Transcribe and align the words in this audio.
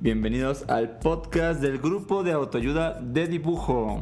Bienvenidos 0.00 0.64
al 0.68 0.98
podcast 0.98 1.60
del 1.60 1.78
grupo 1.78 2.22
de 2.22 2.32
autoayuda 2.32 2.98
de 3.02 3.26
dibujo. 3.26 4.00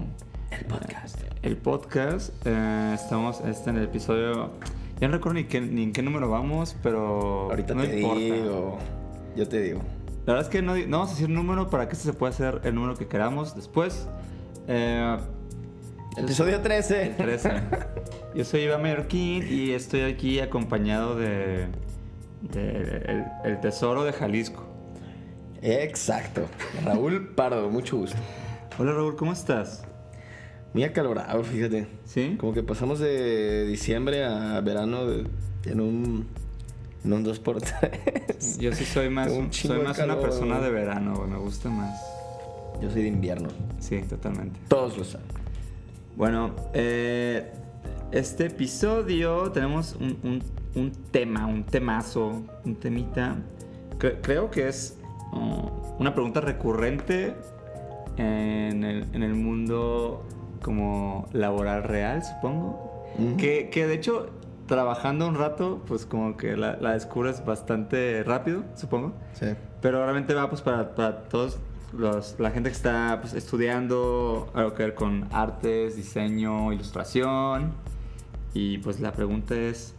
El 0.51 0.65
podcast. 0.65 1.21
El 1.43 1.57
podcast, 1.57 2.33
eh, 2.47 2.93
estamos 2.95 3.41
este, 3.41 3.71
en 3.71 3.79
el 3.79 3.85
episodio. 3.85 4.53
Ya 5.01 5.09
no 5.09 5.15
recuerdo 5.15 5.35
ni, 5.41 5.45
qué, 5.45 5.61
ni 5.61 5.83
en 5.83 5.93
qué 5.93 6.03
número 6.03 6.31
vamos, 6.31 6.77
pero. 6.83 7.51
Ahorita 7.51 7.75
no 7.75 7.83
te 7.83 8.01
importa. 8.01 8.21
digo. 8.21 8.79
Yo 9.37 9.49
te 9.49 9.61
digo. 9.61 9.81
La 10.25 10.35
verdad 10.35 10.43
es 10.43 10.49
que 10.49 10.63
no, 10.63 10.77
no 10.77 10.99
vamos 10.99 11.11
a 11.11 11.13
decir 11.15 11.29
número 11.29 11.69
para 11.69 11.89
que 11.89 11.95
este 11.95 12.05
se 12.05 12.13
pueda 12.13 12.31
hacer 12.31 12.61
el 12.63 12.75
número 12.75 12.95
que 12.95 13.09
queramos 13.09 13.57
después. 13.57 14.07
Eh, 14.69 15.19
Episodio 16.17 16.61
13. 16.61 17.15
13. 17.17 17.51
Yo 18.37 18.45
soy 18.45 18.61
Iván 18.63 18.83
Mallorquín 18.83 19.45
y 19.49 19.73
estoy 19.73 20.03
aquí 20.03 20.39
acompañado 20.39 21.17
de. 21.17 21.67
de 22.43 23.03
el, 23.09 23.25
el 23.45 23.61
tesoro 23.61 24.05
de 24.05 24.13
Jalisco. 24.13 24.68
Exacto. 25.63 26.47
Raúl 26.85 27.29
Pardo, 27.35 27.69
mucho 27.69 27.97
gusto. 27.97 28.17
Hola 28.79 28.93
Raúl, 28.93 29.17
¿cómo 29.17 29.33
estás? 29.33 29.83
Muy 30.73 30.85
acalorado, 30.85 31.43
fíjate. 31.43 31.89
¿Sí? 32.05 32.37
Como 32.39 32.53
que 32.53 32.63
pasamos 32.63 32.99
de 33.01 33.67
diciembre 33.67 34.25
a 34.25 34.61
verano 34.61 34.99
en 35.65 35.81
un. 35.81 36.27
En 37.05 37.13
un 37.13 37.25
2x3. 37.25 38.59
Yo 38.59 38.73
sí 38.73 38.85
soy 38.85 39.09
más, 39.09 39.31
un 39.33 39.53
soy 39.53 39.81
más 39.81 39.99
una 39.99 40.19
persona 40.21 40.59
de 40.61 40.71
verano, 40.71 41.25
me 41.29 41.39
gusta 41.39 41.71
más. 41.71 41.99
Yo 42.83 42.91
soy 42.91 43.03
de 43.03 43.09
invierno. 43.09 43.49
Sí, 43.81 44.01
totalmente. 44.03 44.59
Todos 44.69 44.97
lo 44.99 45.05
saben. 45.05 45.27
Bueno, 46.17 46.55
eh, 46.75 47.51
este 48.13 48.47
episodio 48.47 49.51
tenemos 49.53 49.97
un, 50.01 50.19
un- 50.23 50.43
un 50.75 50.93
tema, 51.11 51.47
un 51.47 51.65
temazo, 51.65 52.43
un 52.65 52.77
temita. 52.77 53.37
Cre- 53.99 54.19
creo 54.21 54.51
que 54.51 54.69
es 54.69 54.98
una 55.33 56.15
pregunta 56.15 56.41
recurrente 56.41 57.35
en 58.17 58.85
el, 58.85 59.07
en 59.13 59.23
el 59.23 59.35
mundo 59.35 60.25
como 60.63 61.29
laboral 61.33 61.85
real, 61.85 62.23
supongo. 62.25 63.07
Que, 63.37 63.69
que 63.71 63.87
de 63.87 63.95
hecho, 63.95 64.31
trabajando 64.67 65.27
un 65.27 65.35
rato, 65.35 65.83
pues 65.87 66.07
como 66.07 66.37
que 66.37 66.57
la, 66.57 66.77
la 66.77 66.93
descubres 66.93 67.45
bastante 67.45 68.23
rápido, 68.23 68.63
supongo. 68.77 69.13
Sí. 69.33 69.47
Pero 69.81 70.03
realmente 70.03 70.35
va 70.35 70.49
pues 70.49 70.63
para, 70.63 70.95
para 70.95 71.25
todos 71.25 71.59
los, 71.93 72.37
la 72.39 72.51
gente 72.51 72.71
que 72.71 72.77
está 72.77 73.19
pues, 73.21 73.35
estudiando 73.35 74.51
algo 74.55 74.75
que 74.75 74.85
ver 74.85 74.95
con 74.95 75.27
artes, 75.33 75.97
diseño, 75.97 76.73
ilustración. 76.73 77.73
Y 78.55 78.79
pues 78.79 79.01
la 79.01 79.13
pregunta 79.13 79.57
es, 79.57 79.95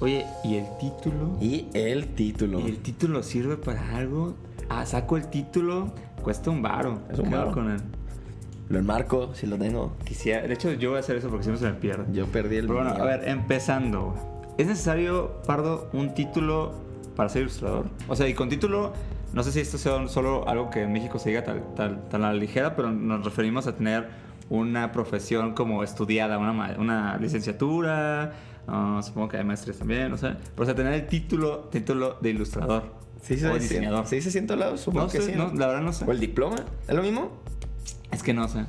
oye, 0.00 0.26
¿y 0.44 0.56
el 0.56 0.66
título? 0.78 1.36
Y 1.40 1.68
el 1.74 2.08
título. 2.14 2.60
¿Y 2.60 2.66
el 2.66 2.78
título 2.78 3.22
sirve 3.22 3.56
para 3.56 3.96
algo? 3.96 4.34
Ah, 4.68 4.84
saco 4.86 5.16
el 5.16 5.28
título, 5.28 5.92
cuesta 6.22 6.50
un 6.50 6.62
varo. 6.62 7.00
Es 7.10 7.18
un 7.18 7.28
¿Qué 7.28 7.34
hago 7.34 7.44
varo. 7.46 7.54
con 7.54 7.70
él? 7.70 7.80
Lo 8.68 8.78
enmarco, 8.80 9.32
si 9.34 9.46
lo 9.46 9.56
tengo. 9.58 9.96
Quisiera, 10.04 10.42
de 10.46 10.52
hecho 10.54 10.72
yo 10.72 10.90
voy 10.90 10.96
a 10.96 11.00
hacer 11.00 11.16
eso 11.16 11.28
porque 11.28 11.44
si 11.44 11.50
no 11.50 11.56
se 11.56 11.66
me 11.66 11.74
pierde. 11.74 12.04
Yo 12.12 12.26
perdí 12.26 12.56
el 12.56 12.66
Pero 12.66 12.80
bueno, 12.80 12.94
mío. 12.94 13.02
a 13.02 13.06
ver, 13.06 13.28
empezando. 13.28 14.14
¿Es 14.58 14.66
necesario, 14.66 15.40
Pardo, 15.46 15.88
un 15.92 16.14
título 16.14 16.72
para 17.14 17.28
ser 17.28 17.42
ilustrador? 17.42 17.86
O 18.08 18.16
sea, 18.16 18.26
y 18.28 18.34
con 18.34 18.48
título, 18.48 18.92
no 19.34 19.42
sé 19.44 19.52
si 19.52 19.60
esto 19.60 19.78
sea 19.78 20.08
solo 20.08 20.48
algo 20.48 20.70
que 20.70 20.82
en 20.82 20.92
México 20.92 21.18
se 21.20 21.28
diga 21.28 21.44
tal, 21.44 21.62
tal, 21.76 22.08
tan 22.08 22.24
a 22.24 22.28
la 22.32 22.34
ligera, 22.34 22.74
pero 22.74 22.90
nos 22.90 23.24
referimos 23.24 23.66
a 23.68 23.76
tener 23.76 24.08
una 24.48 24.90
profesión 24.92 25.52
como 25.54 25.84
estudiada, 25.84 26.38
una, 26.38 26.76
una 26.78 27.16
licenciatura, 27.18 28.32
ah, 28.66 29.00
supongo 29.02 29.28
que 29.28 29.36
hay 29.36 29.44
maestrías 29.44 29.78
también, 29.78 30.10
no 30.10 30.16
sé. 30.16 30.30
Pero 30.54 30.62
o 30.62 30.64
sea, 30.64 30.74
tener 30.74 30.92
el 30.94 31.06
título, 31.06 31.68
título 31.70 32.16
de 32.20 32.30
ilustrador. 32.30 33.05
¿Sí 33.26 33.36
se 33.36 33.48
o 33.48 33.58
diseñador. 33.58 34.06
¿Se 34.06 34.16
dice 34.16 34.28
así 34.28 34.38
en 34.38 34.46
todos 34.46 34.60
lados? 34.60 34.80
Supongo 34.80 35.06
No 35.06 35.12
que 35.12 35.20
sé, 35.20 35.32
sí, 35.32 35.36
no, 35.36 35.52
la 35.54 35.66
verdad 35.66 35.82
no 35.82 35.92
sé. 35.92 36.04
¿O 36.06 36.12
el 36.12 36.20
diploma? 36.20 36.56
¿Es 36.86 36.94
lo 36.94 37.02
mismo? 37.02 37.30
Es 38.10 38.22
que 38.22 38.32
no 38.34 38.46
sé. 38.48 38.64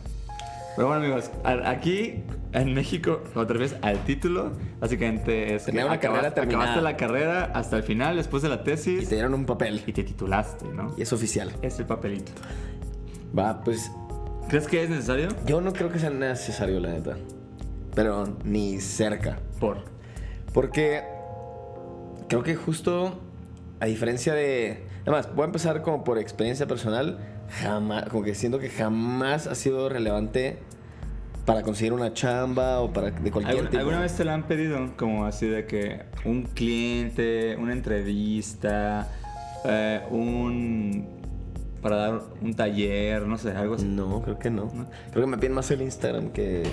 Pero 0.76 0.88
bueno, 0.90 1.04
amigos, 1.04 1.32
aquí 1.44 2.24
en 2.54 2.74
México, 2.76 3.22
te 3.34 3.40
refieres 3.54 3.76
al 3.82 4.04
título, 4.06 4.52
básicamente 4.80 5.56
es 5.56 5.66
Tener 5.66 5.82
que 5.82 5.88
una 5.88 6.00
carrera 6.00 6.34
terminada. 6.36 6.64
acabaste 6.66 6.82
la 6.84 6.98
carrera 6.98 7.52
hasta 7.54 7.78
el 7.78 7.84
final, 7.84 8.16
después 8.16 8.44
de 8.44 8.50
la 8.50 8.62
Y 8.62 8.64
tesis, 8.64 9.10
te 9.10 9.16
dieron 9.16 9.34
un 9.34 9.46
papel. 9.46 9.82
y 9.88 9.92
te 9.94 10.04
titulaste, 10.04 10.66
¿no? 10.68 10.94
Y 10.98 11.02
es 11.02 11.12
oficial. 11.14 11.52
Es 11.64 11.80
el 11.80 11.86
papelito. 11.86 12.32
Va, 13.38 13.62
pues 13.64 13.92
¿Crees 14.50 14.68
que 14.68 14.84
es 14.84 14.90
necesario? 14.90 15.30
Yo 15.46 15.62
no 15.62 15.74
creo 15.74 15.90
que 15.92 16.00
sea 16.00 16.10
necesario, 16.10 16.80
la 16.80 16.90
neta. 16.92 17.18
Pero 17.96 18.38
ni 18.44 18.80
cerca. 18.80 19.40
Por. 19.60 19.80
Porque 20.54 21.04
creo 22.30 22.44
que 22.44 22.56
justo, 22.56 23.20
a 23.80 23.86
diferencia 23.86 24.34
de... 24.34 24.86
Además, 25.04 25.30
voy 25.36 25.44
a 25.44 25.46
empezar 25.46 25.82
como 25.82 26.04
por 26.04 26.18
experiencia 26.18 26.68
personal. 26.68 27.20
Jamás, 27.62 28.10
como 28.10 28.24
que 28.24 28.36
siento 28.36 28.60
que 28.60 28.70
jamás 28.70 29.48
ha 29.48 29.56
sido 29.56 29.88
relevante 29.90 30.60
para 31.46 31.62
conseguir 31.62 31.94
una 31.94 32.14
chamba 32.14 32.82
o 32.82 32.92
para 32.92 33.12
de 33.12 33.32
cualquier 33.32 33.56
¿Algún- 33.58 33.70
tipo. 33.70 33.80
¿Alguna 33.80 34.02
vez 34.02 34.16
te 34.18 34.26
lo 34.26 34.32
han 34.32 34.44
pedido? 34.48 34.98
Como 34.98 35.26
así 35.26 35.48
de 35.48 35.66
que 35.66 36.02
un 36.26 36.44
cliente, 36.44 37.56
una 37.56 37.72
entrevista, 37.72 39.08
eh, 39.64 40.02
un... 40.10 41.08
para 41.82 41.96
dar 41.96 42.22
un 42.42 42.54
taller, 42.54 43.22
no 43.24 43.38
sé, 43.38 43.52
algo 43.52 43.76
así. 43.76 43.86
No, 43.86 44.22
creo 44.24 44.38
que 44.40 44.50
no. 44.50 44.68
Creo 45.12 45.24
que 45.24 45.32
me 45.32 45.38
piden 45.38 45.54
más 45.54 45.72
el 45.72 45.82
Instagram 45.82 46.32
que 46.32 46.64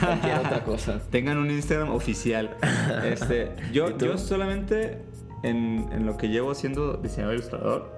cualquier 0.00 0.38
otra 0.38 0.64
cosa. 0.64 1.00
Tengan 1.10 1.38
un 1.38 1.50
Instagram 1.50 1.90
oficial. 1.90 2.50
Este, 3.04 3.52
yo, 3.72 3.96
yo 3.96 4.18
solamente 4.18 4.98
en, 5.42 5.88
en 5.92 6.06
lo 6.06 6.16
que 6.16 6.28
llevo 6.28 6.54
siendo 6.54 6.94
diseñador 6.94 7.34
e 7.34 7.36
ilustrador, 7.38 7.92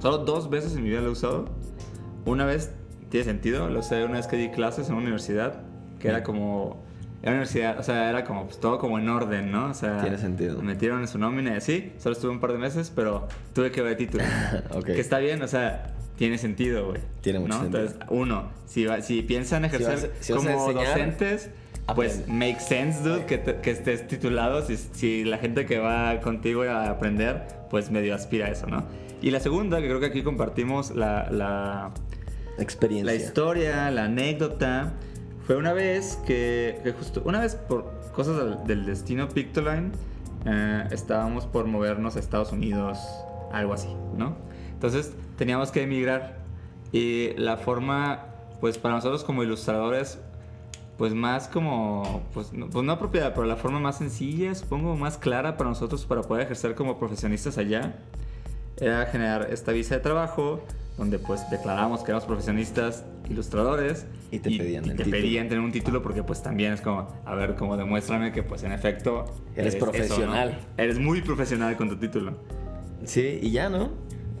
solo 0.00 0.18
dos 0.18 0.50
veces 0.50 0.74
en 0.76 0.82
mi 0.84 0.90
vida 0.90 1.00
lo 1.00 1.08
he 1.08 1.12
usado. 1.12 1.46
Una 2.24 2.44
vez 2.44 2.72
tiene 3.08 3.24
sentido, 3.24 3.68
lo 3.68 3.80
usé 3.80 4.04
una 4.04 4.14
vez 4.14 4.26
que 4.26 4.36
di 4.36 4.50
clases 4.50 4.88
en 4.88 4.94
una 4.94 5.02
universidad, 5.04 5.62
que 5.98 6.08
era 6.08 6.22
como... 6.22 6.86
Era 7.20 7.32
universidad, 7.32 7.80
o 7.80 7.82
sea, 7.82 8.08
era 8.10 8.22
como 8.22 8.44
pues, 8.44 8.60
todo 8.60 8.78
como 8.78 8.96
en 8.96 9.08
orden, 9.08 9.50
¿no? 9.50 9.70
O 9.70 9.74
sea, 9.74 10.00
Tiene 10.02 10.18
sentido. 10.18 10.58
Me 10.58 10.74
metieron 10.74 11.00
en 11.00 11.08
su 11.08 11.18
nómina 11.18 11.50
y 11.54 11.56
así. 11.56 11.92
Solo 11.98 12.12
estuve 12.12 12.30
un 12.30 12.38
par 12.38 12.52
de 12.52 12.58
meses, 12.58 12.92
pero 12.94 13.26
tuve 13.54 13.72
que 13.72 13.82
ver 13.82 13.96
título. 13.96 14.22
Ok. 14.70 14.84
Que 14.86 15.00
está 15.00 15.18
bien, 15.18 15.42
o 15.42 15.48
sea, 15.48 15.94
tiene 16.16 16.38
sentido, 16.38 16.86
güey. 16.90 17.00
Tiene 17.20 17.40
mucho 17.40 17.54
¿no? 17.54 17.60
sentido. 17.62 17.82
Entonces, 17.86 18.06
uno, 18.10 18.50
si, 18.66 18.84
va- 18.84 19.00
si 19.02 19.22
piensan 19.22 19.64
ejercer 19.64 20.12
si 20.20 20.32
vas 20.32 20.46
a 20.46 20.46
como 20.52 20.68
enseñar, 20.68 20.86
docentes, 20.96 21.50
pues 21.94 22.20
aprende. 22.20 22.32
make 22.46 22.60
sense, 22.60 23.02
dude, 23.02 23.24
que, 23.26 23.38
te- 23.38 23.56
que 23.60 23.70
estés 23.70 24.06
titulado. 24.08 24.62
Si, 24.66 24.76
si 24.76 25.24
la 25.24 25.38
gente 25.38 25.66
que 25.66 25.78
va 25.78 26.20
contigo 26.20 26.62
a 26.62 26.88
aprender, 26.90 27.46
pues 27.70 27.90
medio 27.90 28.14
aspira 28.14 28.46
a 28.46 28.50
eso, 28.50 28.66
¿no? 28.66 28.84
Y 29.20 29.30
la 29.30 29.40
segunda, 29.40 29.80
que 29.80 29.86
creo 29.88 30.00
que 30.00 30.06
aquí 30.06 30.22
compartimos 30.22 30.92
la, 30.92 31.28
la, 31.30 31.90
Experiencia. 32.58 33.12
la 33.12 33.14
historia, 33.14 33.90
la 33.90 34.04
anécdota, 34.04 34.92
fue 35.46 35.56
una 35.56 35.72
vez 35.72 36.18
que, 36.26 36.80
que 36.84 36.92
justo, 36.92 37.22
una 37.24 37.40
vez 37.40 37.54
por 37.54 37.90
cosas 38.12 38.36
del, 38.36 38.64
del 38.66 38.86
destino 38.86 39.28
Pictoline, 39.28 39.90
eh, 40.46 40.84
estábamos 40.90 41.46
por 41.46 41.66
movernos 41.66 42.16
a 42.16 42.20
Estados 42.20 42.52
Unidos, 42.52 42.98
algo 43.52 43.72
así, 43.74 43.88
¿no? 44.16 44.36
Entonces 44.72 45.12
teníamos 45.36 45.70
que 45.72 45.82
emigrar 45.82 46.38
y 46.92 47.30
la 47.36 47.56
forma, 47.56 48.26
pues 48.60 48.78
para 48.78 48.94
nosotros 48.96 49.24
como 49.24 49.42
ilustradores, 49.42 50.20
pues 50.98 51.14
más 51.14 51.46
como, 51.46 52.28
pues 52.34 52.52
no, 52.52 52.68
pues 52.68 52.84
no 52.84 52.92
apropiada, 52.92 53.32
pero 53.32 53.46
la 53.46 53.56
forma 53.56 53.78
más 53.78 53.98
sencilla, 53.98 54.54
supongo, 54.54 54.96
más 54.96 55.16
clara 55.16 55.56
para 55.56 55.70
nosotros 55.70 56.04
para 56.04 56.22
poder 56.22 56.42
ejercer 56.44 56.74
como 56.74 56.98
profesionistas 56.98 57.56
allá, 57.56 57.94
era 58.76 59.06
generar 59.06 59.48
esta 59.50 59.72
visa 59.72 59.94
de 59.94 60.00
trabajo 60.00 60.60
donde 60.98 61.20
pues 61.20 61.48
declaramos 61.50 62.02
que 62.02 62.10
éramos 62.10 62.26
profesionistas 62.26 63.04
ilustradores 63.30 64.06
Y 64.32 64.40
te 64.40 64.50
pedían 64.50 64.84
y 64.86 64.90
el 64.90 64.96
te 64.96 65.04
pedían 65.04 65.48
tener 65.48 65.62
un 65.62 65.70
título 65.70 66.02
porque 66.02 66.24
pues 66.24 66.42
también 66.42 66.72
es 66.72 66.80
como, 66.80 67.08
a 67.24 67.34
ver, 67.36 67.54
como 67.54 67.76
demuéstrame 67.76 68.32
que 68.32 68.42
pues 68.42 68.64
en 68.64 68.72
efecto 68.72 69.24
Eres 69.54 69.76
eso, 69.76 69.86
¿no? 69.86 69.92
profesional. 69.92 70.58
Eres 70.76 70.98
muy 70.98 71.22
profesional 71.22 71.76
con 71.76 71.88
tu 71.88 71.96
título. 71.96 72.36
Sí, 73.04 73.38
y 73.40 73.52
ya, 73.52 73.68
¿no? 73.68 73.90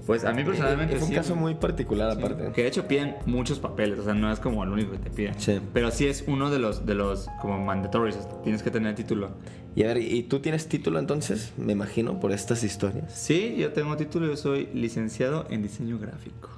Pues 0.08 0.24
a 0.24 0.32
mí 0.32 0.42
personalmente 0.42 0.96
Es 0.96 1.02
un 1.02 1.08
sí, 1.08 1.14
caso 1.14 1.36
muy 1.36 1.54
particular 1.54 2.14
sí, 2.14 2.18
aparte. 2.18 2.50
Que 2.52 2.62
de 2.62 2.68
hecho 2.68 2.88
piden 2.88 3.16
muchos 3.26 3.58
papeles, 3.58 3.98
o 3.98 4.04
sea, 4.04 4.14
no 4.14 4.32
es 4.32 4.40
como 4.40 4.64
el 4.64 4.70
único 4.70 4.92
que 4.92 4.98
te 4.98 5.10
piden. 5.10 5.38
Sí. 5.38 5.60
Pero 5.74 5.90
sí 5.90 6.06
es 6.06 6.24
uno 6.26 6.48
de 6.48 6.58
los, 6.58 6.86
de 6.86 6.94
los 6.94 7.28
como 7.42 7.62
mandatories, 7.62 8.18
tienes 8.42 8.62
que 8.62 8.70
tener 8.70 8.94
título. 8.94 9.32
Y 9.76 9.82
a 9.82 9.88
ver, 9.88 9.98
¿y 9.98 10.22
tú 10.22 10.40
tienes 10.40 10.66
título 10.66 10.98
entonces? 10.98 11.52
Me 11.58 11.72
imagino, 11.74 12.20
por 12.20 12.32
estas 12.32 12.64
historias. 12.64 13.12
Sí, 13.12 13.56
yo 13.58 13.74
tengo 13.74 13.98
título, 13.98 14.26
yo 14.28 14.38
soy 14.38 14.70
licenciado 14.72 15.46
en 15.50 15.60
diseño 15.62 15.98
gráfico. 15.98 16.48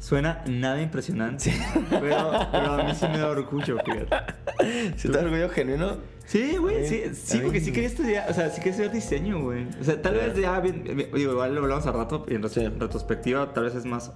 suena 0.00 0.42
nada 0.46 0.80
impresionante. 0.80 1.52
Pero, 1.90 2.32
pero 2.50 2.72
a 2.72 2.82
mí 2.82 2.94
sí 2.94 3.06
me 3.08 3.18
da 3.18 3.28
orgullo, 3.28 3.76
fíjate. 3.84 4.32
¿Sí 4.96 5.08
te 5.08 5.18
da 5.18 5.24
orgullo 5.24 5.50
genuino? 5.50 5.98
Sí, 6.26 6.56
güey, 6.56 6.86
sí, 6.88 7.02
sí, 7.14 7.40
porque 7.42 7.60
sí 7.60 7.72
quería 7.72 7.88
estudiar, 7.88 8.30
o 8.30 8.34
sea, 8.34 8.48
sí 8.48 8.56
quería 8.56 8.70
estudiar 8.72 8.92
diseño, 8.92 9.42
güey. 9.42 9.66
O 9.80 9.84
sea, 9.84 10.00
tal 10.00 10.14
vez 10.14 10.34
ya, 10.34 10.60
bien, 10.60 10.82
bien- 10.84 11.10
digo, 11.14 11.32
igual 11.32 11.54
lo 11.54 11.62
hablamos 11.62 11.86
al 11.86 11.94
rato, 11.94 12.24
y 12.28 12.34
en 12.36 12.48
Sí. 12.48 12.66
retrospectiva 12.68 13.52
tal 13.52 13.64
vez 13.64 13.74
es 13.74 13.84
más, 13.84 14.12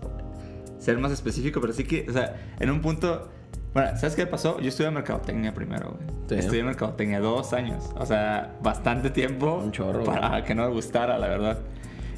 ser 0.79 0.99
más 0.99 1.13
específico, 1.13 1.61
pero 1.61 1.73
sí 1.73 1.85
que, 1.85 2.07
o 2.09 2.13
sea, 2.13 2.37
en 2.59 2.71
un 2.71 2.81
punto, 2.81 3.29
bueno, 3.75 3.91
¿sabes 3.99 4.15
qué 4.17 4.27
pasó? 4.27 4.59
Yo 4.61 4.69
estudié 4.69 4.91
mercadotecnia 4.91 5.53
primero, 5.53 5.91
güey. 5.99 6.17
Sí. 6.29 6.35
Estudié 6.37 6.63
mercadotecnia 6.65 7.21
dos 7.21 7.53
años, 7.53 7.91
o 7.97 8.07
sea, 8.07 8.57
bastante 8.63 9.11
tiempo 9.11 9.61
Un 9.63 9.73
chorro, 9.73 10.05
para 10.05 10.43
que 10.45 10.55
no 10.55 10.63
me 10.69 10.73
gustara, 10.73 11.19
la 11.19 11.29
verdad. 11.29 11.59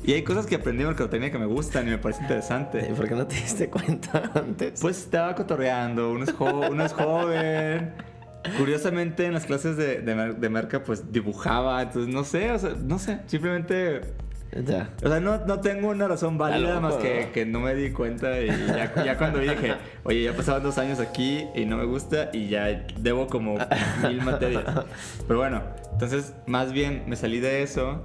Y 0.05 0.13
hay 0.13 0.23
cosas 0.23 0.47
que 0.47 0.55
aprendí 0.55 0.83
en 0.83 0.89
mercadotecnia 0.89 1.33
que 1.33 1.39
me 1.39 1.47
gustan 1.47 1.89
y 1.89 1.91
me 1.91 1.99
parece 1.99 2.23
interesante. 2.23 2.87
¿Y 2.89 2.95
por 2.95 3.09
qué 3.09 3.15
no 3.17 3.27
te 3.27 3.35
diste 3.35 3.69
cuenta 3.69 4.31
antes? 4.35 4.81
Pues 4.81 4.97
estaba 4.99 5.35
cotorreando, 5.35 6.13
uno 6.13 6.25
es, 6.25 6.33
jo- 6.33 6.61
uno 6.71 6.85
es 6.85 6.93
joven. 6.93 7.93
Curiosamente 8.57 9.27
en 9.27 9.35
las 9.35 9.47
clases 9.47 9.77
de, 9.77 10.01
de, 10.01 10.49
merca 10.49 10.83
pues 10.83 11.13
dibujaba, 11.13 11.83
entonces 11.83 12.13
no 12.13 12.25
sé, 12.25 12.51
o 12.53 12.59
sea, 12.59 12.75
no 12.83 12.99
sé, 12.99 13.21
simplemente... 13.27 14.01
ya. 14.65 14.91
O 15.03 15.09
sea, 15.09 15.21
no, 15.21 15.45
no 15.45 15.61
tengo 15.61 15.89
una 15.89 16.09
razón 16.09 16.39
válida 16.39 16.75
loco, 16.75 16.81
más 16.81 16.95
que, 16.95 17.27
¿no? 17.27 17.33
que 17.33 17.47
no 17.47 17.61
me 17.61 17.75
di 17.75 17.91
cuenta 17.91 18.41
y 18.41 18.47
ya, 18.47 19.05
ya 19.05 19.19
cuando 19.19 19.41
dije, 19.41 19.75
oye, 20.05 20.23
ya 20.23 20.33
pasaban 20.35 20.63
dos 20.63 20.79
años 20.79 21.01
aquí 21.01 21.47
y 21.55 21.67
no 21.67 21.77
me 21.77 21.85
gusta 21.85 22.31
y 22.33 22.49
ya 22.49 22.87
debo 22.99 23.27
como 23.27 23.59
mil 24.09 24.23
materias. 24.23 24.65
Pero 25.27 25.41
bueno, 25.41 25.63
entonces 25.93 26.35
más 26.47 26.73
bien 26.73 27.05
me 27.07 27.17
salí 27.17 27.41
de 27.41 27.63
eso 27.63 28.05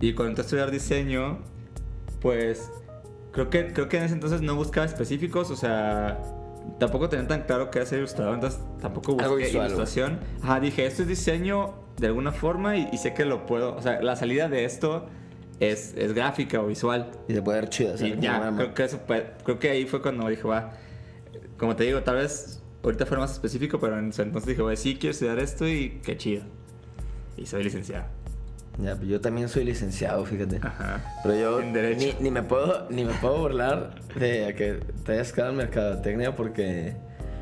y 0.00 0.14
cuando 0.14 0.30
entré 0.30 0.42
a 0.42 0.44
estudiar 0.44 0.70
diseño, 0.70 1.38
pues 2.20 2.70
creo 3.32 3.50
que, 3.50 3.72
creo 3.72 3.88
que 3.88 3.98
en 3.98 4.04
ese 4.04 4.14
entonces 4.14 4.40
no 4.40 4.54
buscaba 4.54 4.86
específicos, 4.86 5.50
o 5.50 5.56
sea, 5.56 6.18
tampoco 6.78 7.08
tenía 7.08 7.26
tan 7.26 7.42
claro 7.42 7.70
que 7.70 7.78
era 7.78 7.86
ser 7.86 7.98
ilustrador, 7.98 8.34
entonces 8.34 8.60
tampoco 8.80 9.12
busqué 9.14 9.44
ilustración. 9.66 10.18
Ajá, 10.42 10.60
dije, 10.60 10.86
esto 10.86 11.02
es 11.02 11.08
diseño 11.08 11.74
de 11.98 12.06
alguna 12.08 12.32
forma 12.32 12.76
y, 12.76 12.88
y 12.92 12.98
sé 12.98 13.14
que 13.14 13.24
lo 13.24 13.46
puedo, 13.46 13.76
o 13.76 13.82
sea, 13.82 14.02
la 14.02 14.16
salida 14.16 14.48
de 14.48 14.64
esto 14.64 15.06
es, 15.60 15.94
es 15.96 16.12
gráfica 16.14 16.60
o 16.60 16.66
visual. 16.66 17.10
Y 17.28 17.34
te 17.34 17.42
puede 17.42 17.60
dar 17.60 17.68
chido. 17.68 17.94
Y 18.06 18.10
ya, 18.20 18.38
creo 18.56 18.74
que, 18.74 18.84
eso 18.84 19.00
fue- 19.06 19.32
creo 19.44 19.58
que 19.58 19.70
ahí 19.70 19.86
fue 19.86 20.02
cuando 20.02 20.28
dije, 20.28 20.42
va, 20.42 20.72
como 21.58 21.76
te 21.76 21.84
digo, 21.84 22.02
tal 22.02 22.16
vez 22.16 22.60
ahorita 22.82 23.06
fuera 23.06 23.20
más 23.22 23.32
específico, 23.32 23.78
pero 23.78 23.98
en 23.98 24.08
ese 24.10 24.22
entonces 24.22 24.48
dije, 24.48 24.62
va, 24.62 24.74
sí 24.76 24.96
quiero 24.96 25.12
estudiar 25.12 25.38
esto 25.38 25.66
y 25.68 26.00
qué 26.04 26.16
chido. 26.16 26.42
Y 27.36 27.46
soy 27.46 27.62
licenciado. 27.64 28.06
Ya, 28.78 28.96
pues 28.96 29.08
yo 29.08 29.20
también 29.20 29.48
soy 29.48 29.64
licenciado, 29.64 30.24
fíjate. 30.24 30.58
Ajá. 30.62 31.20
Pero 31.22 31.34
yo 31.34 31.60
En. 31.60 31.72
Ni, 31.72 32.14
ni 32.20 32.30
me 32.30 32.42
puedo 32.42 32.88
ni 32.90 33.04
me 33.04 33.12
puedo 33.14 33.38
burlar 33.38 33.94
de 34.16 34.54
que 34.56 34.80
te 35.04 35.12
hayas 35.12 35.32
quedado 35.32 35.52
en 35.52 35.58
mercadotecnia 35.58 36.34
porque 36.34 36.96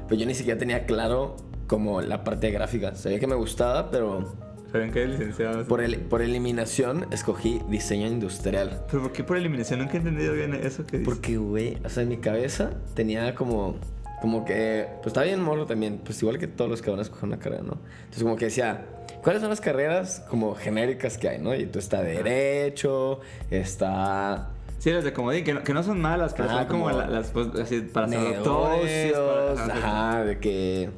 pues 0.09 0.21
yo 0.21 0.27
ni 0.27 0.35
siquiera 0.35 0.59
tenía 0.59 0.85
claro 0.85 1.37
como 1.67 2.03
la 2.03 2.23
parte 2.23 2.51
gráfica. 2.51 2.95
Sabía 2.95 3.19
que 3.19 3.27
me 3.27 3.35
gustaba, 3.35 3.91
pero 3.91 4.35
¿Saben 4.71 4.91
qué 4.91 5.07
licenciado? 5.07 5.67
por, 5.67 5.83
el, 5.83 5.97
por 5.99 6.23
eliminación 6.23 7.07
escogí 7.11 7.61
diseño 7.69 8.07
industrial. 8.07 8.85
¿Pero 8.91 9.03
por 9.03 9.13
qué 9.13 9.25
por 9.25 9.37
eliminación? 9.37 9.81
Nunca 9.81 9.95
he 9.95 9.97
entendido 9.99 10.33
bien 10.33 10.55
eso 10.55 10.87
que 10.87 10.99
dices. 10.99 11.15
Porque, 11.15 11.37
güey, 11.37 11.79
o 11.85 11.89
sea, 11.91 12.03
en 12.03 12.09
mi 12.09 12.17
cabeza 12.17 12.71
tenía 12.95 13.35
como, 13.35 13.77
como 14.23 14.45
que, 14.45 14.87
pues 14.97 15.09
estaba 15.09 15.27
bien 15.27 15.43
morro 15.43 15.67
también, 15.67 16.01
pues 16.03 16.23
igual 16.23 16.39
que 16.39 16.47
todos 16.47 16.71
los 16.71 16.81
que 16.81 16.91
van 16.91 17.01
a 17.01 17.03
escoger 17.03 17.25
una 17.25 17.39
carrera, 17.39 17.63
¿no? 17.63 17.79
Entonces 18.01 18.23
como 18.23 18.37
que 18.37 18.47
decía, 18.47 18.87
¿cuáles 19.23 19.41
son 19.41 19.51
las 19.51 19.61
carreras 19.61 20.23
como 20.29 20.55
genéricas 20.55 21.17
que 21.19 21.29
hay, 21.29 21.39
no? 21.39 21.55
Y 21.55 21.67
tú 21.67 21.79
está 21.79 22.03
Derecho, 22.03 23.21
está 23.51 24.49
Sí, 24.79 24.91
las 24.91 25.05
de 25.05 25.13
comodín, 25.13 25.45
que 25.45 25.55
no, 25.55 25.63
que 25.63 25.73
no 25.73 25.83
son 25.85 26.01
malas, 26.01 26.35
que 26.35 26.43
Ah, 26.43 26.49
son 26.49 26.65
como, 26.67 26.85
como 26.87 26.99
la- 26.99 27.07
las, 27.07 27.29
pues, 27.31 27.49
así, 27.61 27.83
para 27.83 28.09
negocios, 28.09 29.61
para- 29.61 29.75
ajá, 29.77 30.25
de 30.25 30.39
que 30.41 30.91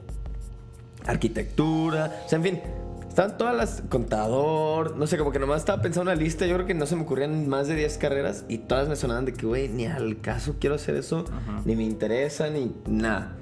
arquitectura, 1.07 2.23
o 2.25 2.29
sea, 2.29 2.37
en 2.39 2.43
fin, 2.43 2.61
estaban 3.09 3.37
todas 3.37 3.55
las 3.55 3.83
contador, 3.89 4.97
no 4.97 5.07
sé, 5.07 5.19
como 5.19 5.33
que 5.33 5.39
nomás 5.39 5.59
estaba 5.61 5.83
pensando 5.83 6.11
una 6.11 6.19
lista, 6.21 6.47
yo 6.47 6.55
creo 6.55 6.67
que 6.67 6.75
no 6.75 6.87
se 6.87 6.97
me 6.97 7.03
ocurrían 7.03 7.47
más 7.49 7.69
de 7.69 7.75
10 7.77 7.99
carreras 7.99 8.45
y 8.49 8.59
todas 8.59 8.89
me 8.89 8.97
sonaban 8.97 9.25
de 9.27 9.35
que, 9.35 9.45
güey, 9.47 9.69
ni 9.69 9.87
al 9.87 10.21
caso 10.21 10.55
quiero 10.59 10.77
hacer 10.77 10.97
eso, 10.97 11.25
Ajá. 11.31 11.61
ni 11.65 11.77
me 11.77 11.85
interesa, 11.85 12.49
ni 12.49 12.75
nada. 12.87 13.37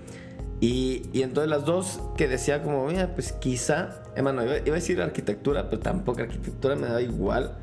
Y, 0.62 1.10
entonces 1.14 1.50
las 1.50 1.64
dos 1.64 2.00
que 2.16 2.28
decía 2.28 2.62
como, 2.62 2.86
mira, 2.86 3.14
pues 3.14 3.32
quizá, 3.32 4.04
hermano, 4.14 4.44
iba, 4.44 4.58
iba 4.58 4.70
a 4.70 4.78
decir 4.78 5.02
arquitectura, 5.02 5.68
pero 5.68 5.82
tampoco 5.82 6.20
arquitectura 6.20 6.76
me 6.76 6.86
da 6.86 7.02
igual. 7.02 7.56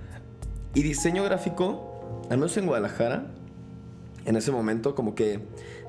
Y 0.74 0.84
diseño 0.84 1.24
gráfico, 1.24 2.25
al 2.30 2.40
menos 2.40 2.57
en 2.57 2.66
Guadalajara, 2.66 3.28
en 4.25 4.36
ese 4.36 4.51
momento 4.51 4.96
como 4.96 5.16
que 5.16 5.40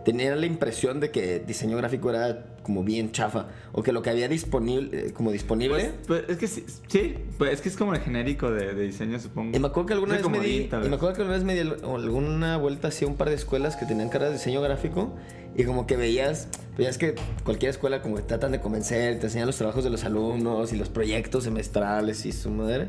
tenía 0.04 0.34
la 0.34 0.46
impresión 0.46 0.98
de 1.00 1.10
que 1.10 1.40
diseño 1.40 1.76
gráfico 1.76 2.10
era 2.10 2.46
como 2.62 2.84
bien 2.84 3.10
chafa 3.12 3.48
o 3.72 3.82
que 3.82 3.92
lo 3.92 4.02
que 4.02 4.10
había 4.10 4.28
disponible 4.28 5.08
eh, 5.08 5.12
como 5.12 5.30
disponible 5.32 5.92
Pues, 6.06 6.24
pues, 6.24 6.24
es 6.28 6.36
que 6.38 6.46
sí, 6.46 6.64
sí, 6.88 7.14
pues 7.38 7.52
es 7.54 7.60
que 7.60 7.68
es 7.68 7.76
como 7.76 7.94
el 7.94 8.00
genérico 8.00 8.50
de, 8.50 8.74
de 8.74 8.82
diseño, 8.84 9.18
supongo. 9.18 9.56
y 9.56 9.60
me 9.60 9.66
acuerdo 9.68 9.86
que 9.88 9.92
alguna 9.94 10.14
vez 10.16 10.28
me 10.28 10.40
di 10.40 10.68
me 10.70 10.94
acuerdo 10.94 11.12
que 11.14 11.20
alguna 11.22 11.36
vez 11.36 11.44
me 11.44 11.54
di 11.54 11.60
al- 11.60 11.84
alguna 11.84 12.56
vuelta 12.56 12.88
hacia 12.88 13.06
un 13.06 13.16
par 13.16 13.28
de 13.28 13.34
escuelas 13.34 13.76
que 13.76 13.86
tenían 13.86 14.08
carreras 14.08 14.32
de 14.32 14.38
diseño 14.38 14.60
gráfico 14.62 15.16
y 15.56 15.64
como 15.64 15.86
que 15.86 15.96
veías 15.96 16.48
veías 16.78 16.96
que 16.96 17.14
cualquier 17.44 17.70
escuela 17.70 18.02
como 18.02 18.16
que 18.16 18.22
tratan 18.22 18.52
de 18.52 18.60
convencer 18.60 19.18
te 19.18 19.26
enseñan 19.26 19.46
los 19.46 19.56
trabajos 19.56 19.84
de 19.84 19.90
los 19.90 20.04
alumnos 20.04 20.72
y 20.72 20.76
los 20.76 20.88
proyectos 20.88 21.44
semestrales 21.44 22.24
y 22.24 22.32
su 22.32 22.50
madre 22.50 22.88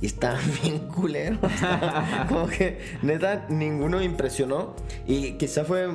y 0.00 0.06
estaban 0.06 0.40
bien 0.62 0.78
culeros. 0.88 1.38
como 2.28 2.46
que 2.48 2.78
neta 3.02 3.46
ninguno 3.50 3.98
me 3.98 4.04
impresionó 4.04 4.74
y 5.06 5.32
quizá 5.32 5.64
fue 5.64 5.88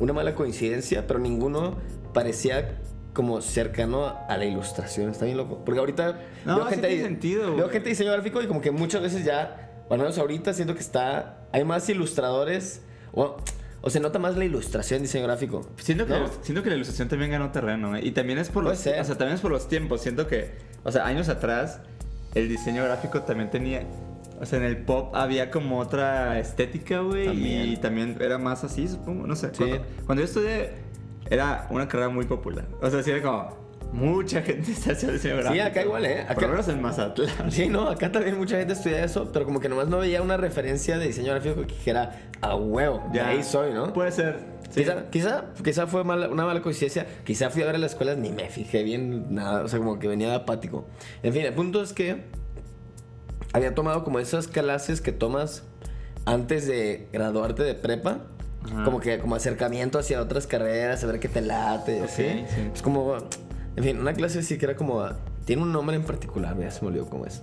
una 0.00 0.12
mala 0.12 0.34
coincidencia, 0.34 1.06
pero 1.06 1.20
ninguno 1.20 1.76
parecía 2.12 2.80
como 3.12 3.40
cercano 3.40 4.16
a 4.28 4.36
la 4.36 4.44
ilustración. 4.44 5.10
Está 5.10 5.24
bien 5.24 5.36
loco. 5.36 5.62
Porque 5.64 5.78
ahorita 5.80 6.18
No, 6.44 6.56
veo 6.56 6.66
gente, 6.66 6.88
tiene 6.88 7.02
sentido, 7.04 7.54
veo 7.56 7.68
gente 7.68 7.84
de 7.84 7.90
diseño 7.90 8.12
gráfico 8.12 8.40
y 8.42 8.46
como 8.46 8.60
que 8.60 8.70
muchas 8.70 9.02
veces 9.02 9.24
ya, 9.24 9.84
o 9.88 9.92
al 9.94 9.98
menos 10.00 10.16
ahorita 10.18 10.52
siento 10.54 10.74
que 10.74 10.80
está, 10.80 11.46
hay 11.52 11.64
más 11.64 11.88
ilustradores 11.88 12.82
o, 13.12 13.36
o 13.82 13.90
se 13.90 13.98
nota 14.00 14.18
más 14.18 14.36
la 14.36 14.44
ilustración 14.44 14.98
en 14.98 15.02
diseño 15.02 15.24
gráfico. 15.24 15.66
Siento 15.76 16.06
que, 16.06 16.12
¿no? 16.12 16.28
siento 16.42 16.62
que 16.62 16.70
la 16.70 16.76
ilustración 16.76 17.08
también 17.08 17.30
ganó 17.32 17.50
terreno, 17.50 17.96
¿eh? 17.96 18.00
Y 18.04 18.12
también 18.12 18.38
es 18.38 18.48
por 18.48 18.62
Puede 18.62 18.76
los, 18.76 18.82
ser. 18.84 19.00
o 19.00 19.04
sea, 19.04 19.16
también 19.18 19.34
es 19.34 19.40
por 19.40 19.50
los 19.50 19.68
tiempos. 19.68 20.00
Siento 20.02 20.26
que, 20.26 20.52
o 20.84 20.92
sea, 20.92 21.06
años 21.06 21.28
atrás, 21.28 21.80
el 22.34 22.48
diseño 22.48 22.84
gráfico 22.84 23.22
también 23.22 23.50
tenía, 23.50 23.82
o 24.40 24.46
sea, 24.46 24.58
en 24.58 24.64
el 24.64 24.78
pop 24.78 25.14
había 25.14 25.50
como 25.50 25.78
otra 25.78 26.38
estética, 26.38 27.00
güey. 27.00 27.72
Y 27.72 27.76
también 27.76 28.16
era 28.20 28.38
más 28.38 28.64
así, 28.64 28.88
supongo, 28.88 29.26
no 29.26 29.36
sé. 29.36 29.48
Sí. 29.52 29.58
Cuando, 29.58 29.82
cuando 30.06 30.20
yo 30.22 30.24
estudié, 30.24 30.70
era 31.28 31.66
una 31.70 31.86
carrera 31.88 32.08
muy 32.08 32.24
popular. 32.24 32.66
O 32.80 32.90
sea, 32.90 33.02
sí 33.02 33.10
era 33.10 33.22
como, 33.22 33.60
mucha 33.92 34.42
gente 34.42 34.72
está 34.72 34.92
haciendo. 34.92 35.18
Sí, 35.18 35.60
acá 35.60 35.82
igual, 35.82 36.04
¿eh? 36.06 36.22
Por 36.26 36.32
Acá- 36.32 36.40
lo 36.42 36.48
menos 36.52 36.68
en 36.68 36.80
Mazatlán. 36.82 37.50
Sí, 37.52 37.68
no, 37.68 37.88
acá 37.88 38.10
también 38.10 38.38
mucha 38.38 38.56
gente 38.56 38.72
estudia 38.72 39.04
eso, 39.04 39.30
pero 39.32 39.44
como 39.44 39.60
que 39.60 39.68
nomás 39.68 39.88
no 39.88 39.98
veía 39.98 40.22
una 40.22 40.36
referencia 40.36 40.98
de 40.98 41.06
diseño 41.06 41.32
gráfico 41.32 41.56
que 41.62 41.74
dijera 41.74 42.30
a 42.40 42.56
huevo, 42.56 43.08
de 43.12 43.20
ahí 43.20 43.42
soy, 43.42 43.72
¿no? 43.72 43.92
Puede 43.92 44.10
ser. 44.12 44.38
sí. 44.70 44.80
Quizá, 44.80 45.10
quizá, 45.10 45.44
quizá 45.62 45.86
fue 45.86 46.02
mala- 46.04 46.28
una 46.28 46.46
mala 46.46 46.62
coincidencia. 46.62 47.06
Quizá 47.24 47.50
fui 47.50 47.62
a 47.62 47.66
ver 47.66 47.74
a 47.74 47.78
las 47.78 47.92
escuelas 47.92 48.16
ni 48.16 48.30
me 48.30 48.48
fijé 48.48 48.82
bien 48.84 49.34
nada. 49.34 49.62
O 49.62 49.68
sea, 49.68 49.78
como 49.78 49.98
que 49.98 50.08
venía 50.08 50.28
de 50.30 50.36
apático. 50.36 50.86
En 51.22 51.32
fin, 51.32 51.42
el 51.42 51.52
punto 51.52 51.82
es 51.82 51.92
que 51.92 52.24
había 53.52 53.74
tomado 53.74 54.04
como 54.04 54.18
esas 54.18 54.48
clases 54.48 55.00
que 55.00 55.12
tomas 55.12 55.62
antes 56.24 56.66
de 56.66 57.08
graduarte 57.12 57.62
de 57.62 57.74
prepa. 57.74 58.18
Ajá. 58.64 58.84
Como 58.84 59.00
que 59.00 59.18
como 59.18 59.34
acercamiento 59.36 59.98
hacia 59.98 60.20
otras 60.20 60.46
carreras, 60.46 61.02
a 61.02 61.06
ver 61.06 61.18
qué 61.18 61.28
te 61.28 61.40
late. 61.40 62.02
Ok, 62.02 62.08
¿sí? 62.08 62.44
sí. 62.54 62.70
Es 62.74 62.82
como, 62.82 63.16
en 63.76 63.84
fin, 63.84 63.98
una 63.98 64.12
clase 64.12 64.42
sí 64.42 64.58
que 64.58 64.66
era 64.66 64.76
como, 64.76 65.02
tiene 65.46 65.62
un 65.62 65.72
nombre 65.72 65.96
en 65.96 66.02
particular, 66.02 66.58
ya 66.58 66.70
se 66.70 66.82
me 66.82 66.88
olvidó 66.88 67.06
cómo 67.08 67.24
es. 67.24 67.42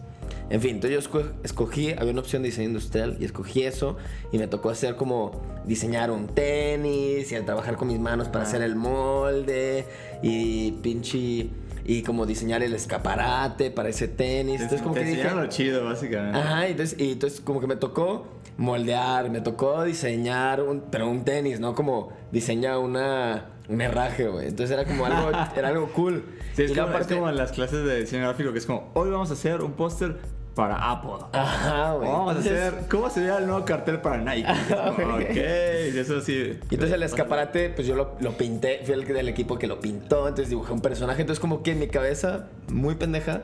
En 0.50 0.62
fin, 0.62 0.76
entonces 0.76 1.04
yo 1.04 1.10
esco- 1.12 1.32
escogí, 1.44 1.92
había 1.94 2.12
una 2.12 2.22
opción 2.22 2.44
de 2.44 2.50
diseño 2.50 2.68
industrial 2.68 3.18
y 3.20 3.26
escogí 3.26 3.64
eso 3.64 3.98
y 4.32 4.38
me 4.38 4.48
tocó 4.48 4.70
hacer 4.70 4.96
como 4.96 5.42
diseñar 5.66 6.12
un 6.12 6.28
tenis 6.28 7.32
y 7.32 7.36
a 7.36 7.44
trabajar 7.44 7.76
con 7.78 7.88
mis 7.90 8.00
manos 8.00 8.30
para 8.30 8.44
hacer 8.46 8.62
el 8.62 8.76
molde 8.76 9.86
y 10.22 10.72
pinche 10.84 11.50
y 11.88 12.04
como 12.04 12.26
diseñar 12.26 12.62
el 12.62 12.74
escaparate 12.74 13.72
para 13.72 13.90
ese 13.90 14.08
tenis. 14.10 14.62
Entonces 14.62 14.82
como 14.82 14.94
Te 14.94 15.02
que 15.06 15.08
dije, 15.08 15.32
lo 15.34 15.48
chido, 15.48 15.86
básicamente. 15.86 16.38
Ajá, 16.38 16.68
y 16.68 16.72
entonces, 16.72 17.00
y 17.00 17.14
entonces 17.14 17.40
como 17.42 17.60
que 17.62 17.68
me 17.68 17.78
tocó 17.78 18.28
moldear, 18.58 19.30
me 19.30 19.40
tocó 19.42 19.84
diseñar, 19.84 20.62
un, 20.62 20.82
pero 20.92 21.08
un 21.10 21.24
tenis, 21.24 21.60
¿no? 21.60 21.74
Como 21.76 22.12
diseña 22.32 22.78
una, 22.78 23.52
un 23.70 23.80
herraje, 23.82 24.28
güey. 24.28 24.48
Entonces 24.50 24.78
era 24.78 24.86
como 24.86 25.06
algo, 25.06 25.32
era 25.56 25.70
algo 25.70 25.88
cool. 25.94 26.26
Sí, 26.56 26.64
es, 26.64 26.72
como, 26.74 26.84
es 26.84 26.90
aparte- 26.90 27.16
como 27.16 27.30
en 27.30 27.38
las 27.38 27.52
clases 27.54 27.86
de 27.86 28.02
diseño 28.02 28.24
gráfico 28.24 28.52
que 28.52 28.60
es 28.60 28.66
como, 28.66 28.92
hoy 28.94 29.10
vamos 29.10 29.30
a 29.30 29.34
hacer 29.34 29.62
un 29.62 29.72
póster 29.74 30.18
para 30.58 30.92
Apple. 30.92 31.28
Ajá, 31.34 31.94
güey. 31.94 32.10
Vamos 32.10 32.36
a 32.36 32.40
hacer, 32.40 32.74
¿cómo 32.90 33.12
sería 33.12 33.38
el 33.38 33.46
nuevo 33.46 33.64
cartel 33.64 34.02
para 34.02 34.18
Nike? 34.18 34.50
Como, 34.96 35.16
ok. 35.18 35.22
eso 35.30 36.20
sí. 36.20 36.60
Y 36.72 36.74
entonces 36.74 36.94
el 36.96 37.04
escaparate, 37.04 37.70
pues 37.70 37.86
yo 37.86 37.96
lo, 37.96 38.16
lo 38.20 38.32
pinté, 38.32 38.82
fui 38.84 38.96
el 38.96 39.06
del 39.06 39.30
equipo 39.30 39.60
que 39.60 39.68
lo 39.68 39.80
pintó, 39.80 40.28
entonces 40.28 40.50
dibujé 40.50 40.74
un 40.74 40.82
personaje. 40.82 41.22
Entonces 41.22 41.40
como 41.40 41.62
que 41.62 41.74
en 41.74 41.80
mi 41.80 41.88
cabeza, 41.88 42.48
muy 42.70 42.96
pendeja, 42.96 43.44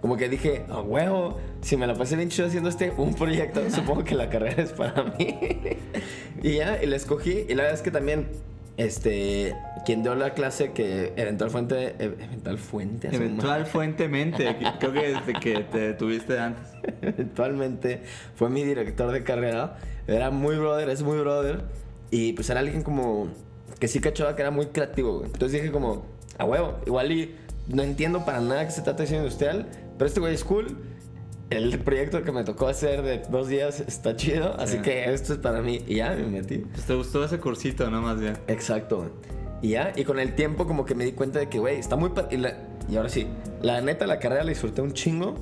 como 0.00 0.16
que 0.16 0.30
dije, 0.30 0.64
a 0.70 0.80
huevo, 0.80 1.38
si 1.60 1.76
me 1.76 1.86
la 1.86 1.94
pasé 1.94 2.16
bien 2.16 2.30
chido 2.30 2.48
haciendo 2.48 2.70
este 2.70 2.94
un 2.96 3.12
proyecto, 3.14 3.60
supongo 3.70 4.02
que 4.02 4.14
la 4.14 4.30
carrera 4.30 4.62
es 4.62 4.72
para 4.72 5.02
mí. 5.02 5.38
y 6.42 6.56
ya, 6.56 6.82
y 6.82 6.86
la 6.86 6.96
escogí. 6.96 7.44
Y 7.46 7.54
la 7.54 7.64
verdad 7.64 7.74
es 7.74 7.82
que 7.82 7.90
también, 7.90 8.28
este, 8.76 9.54
quien 9.84 10.02
dio 10.02 10.14
la 10.14 10.34
clase 10.34 10.72
que 10.72 11.12
eventual 11.16 11.50
fuente, 11.50 11.94
eventual 11.98 12.58
fuente, 12.58 13.08
Eventual 13.14 13.66
fuentemente. 13.66 14.56
Creo 14.80 14.92
que 14.92 15.14
desde 15.14 15.32
que 15.40 15.60
te 15.60 15.92
tuviste 15.94 16.38
antes. 16.38 16.64
eventualmente 17.02 18.02
fue 18.34 18.50
mi 18.50 18.64
director 18.64 19.12
de 19.12 19.22
carrera. 19.22 19.78
Era 20.06 20.30
muy 20.30 20.56
brother, 20.56 20.88
es 20.88 21.02
muy 21.02 21.18
brother. 21.18 21.62
Y 22.10 22.32
pues 22.32 22.50
era 22.50 22.60
alguien 22.60 22.82
como 22.82 23.28
que 23.78 23.88
sí 23.88 24.00
cachaba 24.00 24.36
que 24.36 24.42
era 24.42 24.50
muy 24.50 24.66
creativo, 24.66 25.18
güey. 25.18 25.26
Entonces 25.26 25.60
dije 25.60 25.72
como, 25.72 26.04
a 26.38 26.44
huevo, 26.44 26.78
igual 26.86 27.12
y 27.12 27.34
no 27.68 27.82
entiendo 27.82 28.24
para 28.24 28.40
nada 28.40 28.64
que 28.64 28.70
se 28.70 28.82
trata 28.82 28.98
de 28.98 29.04
diseño 29.04 29.22
industrial, 29.22 29.66
pero 29.96 30.08
este 30.08 30.20
güey 30.20 30.34
es 30.34 30.44
cool. 30.44 30.76
El 31.50 31.78
proyecto 31.78 32.22
que 32.22 32.32
me 32.32 32.42
tocó 32.44 32.68
hacer 32.68 33.02
de 33.02 33.18
dos 33.30 33.48
días 33.48 33.80
está 33.80 34.16
chido, 34.16 34.58
así 34.58 34.76
Sí. 34.78 34.82
que 34.82 35.12
esto 35.12 35.34
es 35.34 35.38
para 35.38 35.60
mí. 35.62 35.80
Y 35.86 35.96
ya 35.96 36.10
me 36.12 36.26
metí. 36.26 36.58
Pues 36.58 36.84
te 36.86 36.94
gustó 36.94 37.24
ese 37.24 37.38
cursito, 37.38 37.90
¿no? 37.90 38.00
Más 38.02 38.18
bien. 38.18 38.36
Exacto. 38.48 39.10
Y 39.62 39.70
ya, 39.70 39.92
y 39.94 40.04
con 40.04 40.18
el 40.18 40.34
tiempo 40.34 40.66
como 40.66 40.84
que 40.84 40.94
me 40.94 41.04
di 41.04 41.12
cuenta 41.12 41.38
de 41.38 41.48
que, 41.48 41.58
güey, 41.58 41.78
está 41.78 41.96
muy... 41.96 42.10
Y, 42.30 42.38
la- 42.38 42.56
y 42.88 42.96
ahora 42.96 43.08
sí, 43.08 43.26
la 43.62 43.80
neta, 43.80 44.06
la 44.06 44.18
carrera 44.18 44.42
la 44.44 44.50
disfruté 44.50 44.82
un 44.82 44.92
chingo. 44.94 45.34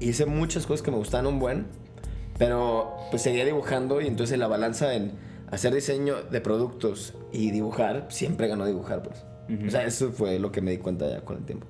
Hice 0.00 0.24
muchas 0.26 0.66
cosas 0.66 0.82
que 0.82 0.90
me 0.90 0.96
gustaban 0.98 1.26
un 1.26 1.38
buen. 1.38 1.66
Pero 2.38 2.94
pues 3.10 3.22
seguía 3.22 3.44
dibujando 3.46 4.00
y 4.02 4.06
entonces 4.06 4.38
la 4.38 4.46
balanza 4.46 4.94
en 4.94 5.12
hacer 5.50 5.72
diseño 5.74 6.16
de 6.30 6.40
productos 6.42 7.14
y 7.32 7.50
dibujar, 7.50 8.06
siempre 8.10 8.46
ganó 8.46 8.66
dibujar, 8.66 9.02
pues. 9.02 9.24
Ujú. 9.48 9.68
O 9.68 9.70
sea, 9.70 9.84
eso 9.86 10.10
fue 10.12 10.38
lo 10.38 10.52
que 10.52 10.60
me 10.60 10.70
di 10.72 10.78
cuenta 10.78 11.08
ya 11.08 11.22
con 11.22 11.38
el 11.38 11.44
tiempo. 11.44 11.66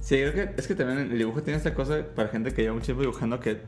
Sí, 0.00 0.16
creo 0.16 0.32
que 0.32 0.50
es 0.56 0.66
que 0.66 0.74
también 0.74 0.98
el 0.98 1.18
dibujo 1.18 1.42
tiene 1.42 1.58
esta 1.58 1.74
cosa 1.74 2.02
para 2.14 2.28
gente 2.28 2.52
que 2.52 2.62
lleva 2.62 2.74
mucho 2.74 2.86
tiempo 2.86 3.02
dibujando 3.02 3.38
que, 3.38 3.58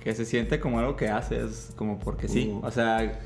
que 0.00 0.14
se 0.14 0.24
siente 0.24 0.58
como 0.60 0.78
algo 0.80 0.96
que 0.96 1.08
haces, 1.08 1.72
como 1.76 1.98
porque 1.98 2.28
sí. 2.28 2.50
Uh. 2.52 2.66
O 2.66 2.70
sea, 2.70 3.20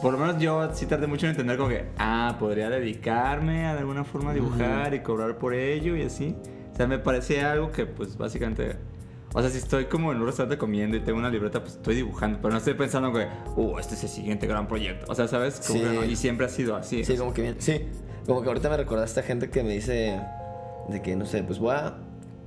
por 0.00 0.12
lo 0.12 0.18
menos 0.18 0.38
yo 0.40 0.72
sí 0.74 0.86
tardé 0.86 1.06
mucho 1.06 1.26
en 1.26 1.30
entender 1.30 1.56
como 1.56 1.68
que, 1.68 1.86
ah, 1.98 2.36
podría 2.38 2.70
dedicarme 2.70 3.66
a 3.66 3.74
de 3.74 3.80
alguna 3.80 4.04
forma 4.04 4.30
a 4.30 4.34
dibujar 4.34 4.94
y 4.94 5.00
cobrar 5.00 5.38
por 5.38 5.54
ello 5.54 5.96
y 5.96 6.02
así. 6.02 6.36
O 6.72 6.76
sea, 6.76 6.86
me 6.86 6.98
parecía 6.98 7.52
algo 7.52 7.72
que 7.72 7.86
pues 7.86 8.16
básicamente... 8.16 8.76
O 9.32 9.40
sea, 9.40 9.48
si 9.50 9.58
estoy 9.58 9.84
como 9.84 10.10
en 10.10 10.18
un 10.18 10.26
restaurante 10.26 10.58
comiendo 10.58 10.96
y 10.96 11.00
tengo 11.00 11.16
una 11.18 11.30
libreta, 11.30 11.60
pues 11.60 11.74
estoy 11.76 11.94
dibujando, 11.94 12.38
pero 12.42 12.50
no 12.50 12.58
estoy 12.58 12.74
pensando 12.74 13.12
que, 13.12 13.28
uh, 13.54 13.78
este 13.78 13.94
es 13.94 14.02
el 14.02 14.08
siguiente 14.08 14.48
gran 14.48 14.66
proyecto. 14.66 15.06
O 15.08 15.14
sea, 15.14 15.28
¿sabes? 15.28 15.60
Como 15.64 15.78
Sí. 15.78 15.84
que 15.86 15.92
no, 15.94 16.04
y 16.04 16.16
siempre 16.16 16.46
ha 16.46 16.48
sido 16.48 16.74
así. 16.74 17.04
Sí, 17.04 17.16
como 17.16 17.32
que 17.32 17.42
bien. 17.42 17.54
Sí, 17.58 17.86
como 18.26 18.42
que 18.42 18.48
ahorita 18.48 18.68
me 18.70 18.76
recordaste 18.76 19.20
a 19.20 19.22
gente 19.22 19.48
que 19.48 19.62
me 19.62 19.70
dice 19.74 20.20
de 20.88 21.02
que, 21.02 21.16
no 21.16 21.26
sé, 21.26 21.42
pues 21.42 21.58
voy 21.58 21.74
a, 21.74 21.96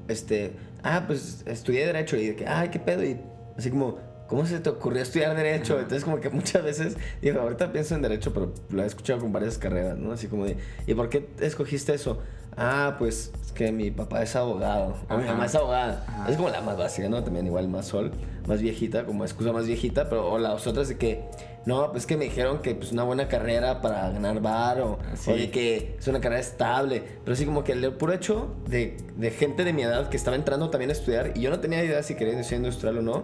este, 0.07 0.53
ah, 0.83 1.03
pues 1.07 1.43
estudié 1.45 1.85
Derecho 1.85 2.17
y 2.17 2.27
de 2.27 2.35
que, 2.35 2.47
ay, 2.47 2.69
qué 2.69 2.79
pedo. 2.79 3.03
Y 3.03 3.19
así 3.57 3.69
como, 3.69 3.97
¿cómo 4.27 4.45
se 4.45 4.59
te 4.59 4.69
ocurrió 4.69 5.01
estudiar 5.01 5.35
Derecho? 5.35 5.75
Entonces, 5.75 6.03
como 6.03 6.19
que 6.19 6.29
muchas 6.29 6.63
veces, 6.63 6.97
digo, 7.21 7.41
ahorita 7.41 7.71
pienso 7.71 7.95
en 7.95 8.01
Derecho, 8.01 8.33
pero 8.33 8.53
lo 8.69 8.83
he 8.83 8.85
escuchado 8.85 9.19
con 9.19 9.31
varias 9.31 9.57
carreras, 9.57 9.97
¿no? 9.97 10.11
Así 10.11 10.27
como 10.27 10.45
de, 10.45 10.57
¿y 10.87 10.93
por 10.93 11.09
qué 11.09 11.29
escogiste 11.39 11.93
eso? 11.93 12.19
Ah, 12.55 12.97
pues 12.99 13.31
es 13.43 13.51
que 13.51 13.71
mi 13.71 13.89
papá 13.89 14.21
es 14.21 14.35
abogado, 14.35 14.95
o 15.09 15.17
mi 15.17 15.25
mamá 15.25 15.45
es 15.45 15.55
abogada. 15.55 16.05
Ajá. 16.07 16.29
Es 16.29 16.37
como 16.37 16.49
la 16.49 16.61
más 16.61 16.77
básica, 16.77 17.09
¿no? 17.09 17.23
También 17.23 17.47
igual 17.47 17.67
más 17.67 17.87
sol, 17.87 18.11
más 18.47 18.61
viejita, 18.61 19.05
como 19.05 19.23
excusa 19.23 19.51
más 19.51 19.65
viejita, 19.65 20.07
pero 20.07 20.29
o 20.29 20.37
las 20.37 20.67
otras 20.67 20.87
de 20.87 20.97
que, 20.97 21.23
no, 21.65 21.91
pues 21.91 22.05
que 22.05 22.17
me 22.17 22.25
dijeron 22.25 22.61
que 22.61 22.75
pues 22.75 22.91
una 22.91 23.03
buena 23.03 23.27
carrera 23.27 23.81
para 23.81 24.09
ganar 24.09 24.41
bar 24.41 24.81
o, 24.81 24.99
Sí. 25.15 25.31
o 25.31 25.35
de 25.35 25.49
que 25.49 25.95
es 25.97 26.07
una 26.07 26.19
carrera 26.19 26.41
estable, 26.41 27.03
pero 27.23 27.35
sí 27.35 27.45
como 27.45 27.63
que 27.63 27.71
el 27.71 27.93
puro 27.93 28.13
hecho 28.13 28.55
de, 28.67 28.97
de 29.15 29.31
gente 29.31 29.63
de 29.63 29.71
mi 29.73 29.83
edad 29.83 30.09
que 30.09 30.17
estaba 30.17 30.35
entrando 30.35 30.69
también 30.69 30.89
a 30.89 30.93
estudiar 30.93 31.31
y 31.35 31.41
yo 31.41 31.49
no 31.49 31.59
tenía 31.59 31.83
idea 31.83 32.03
si 32.03 32.15
quería 32.15 32.35
diseño 32.35 32.59
industrial 32.65 32.97
o 32.97 33.01
no, 33.01 33.23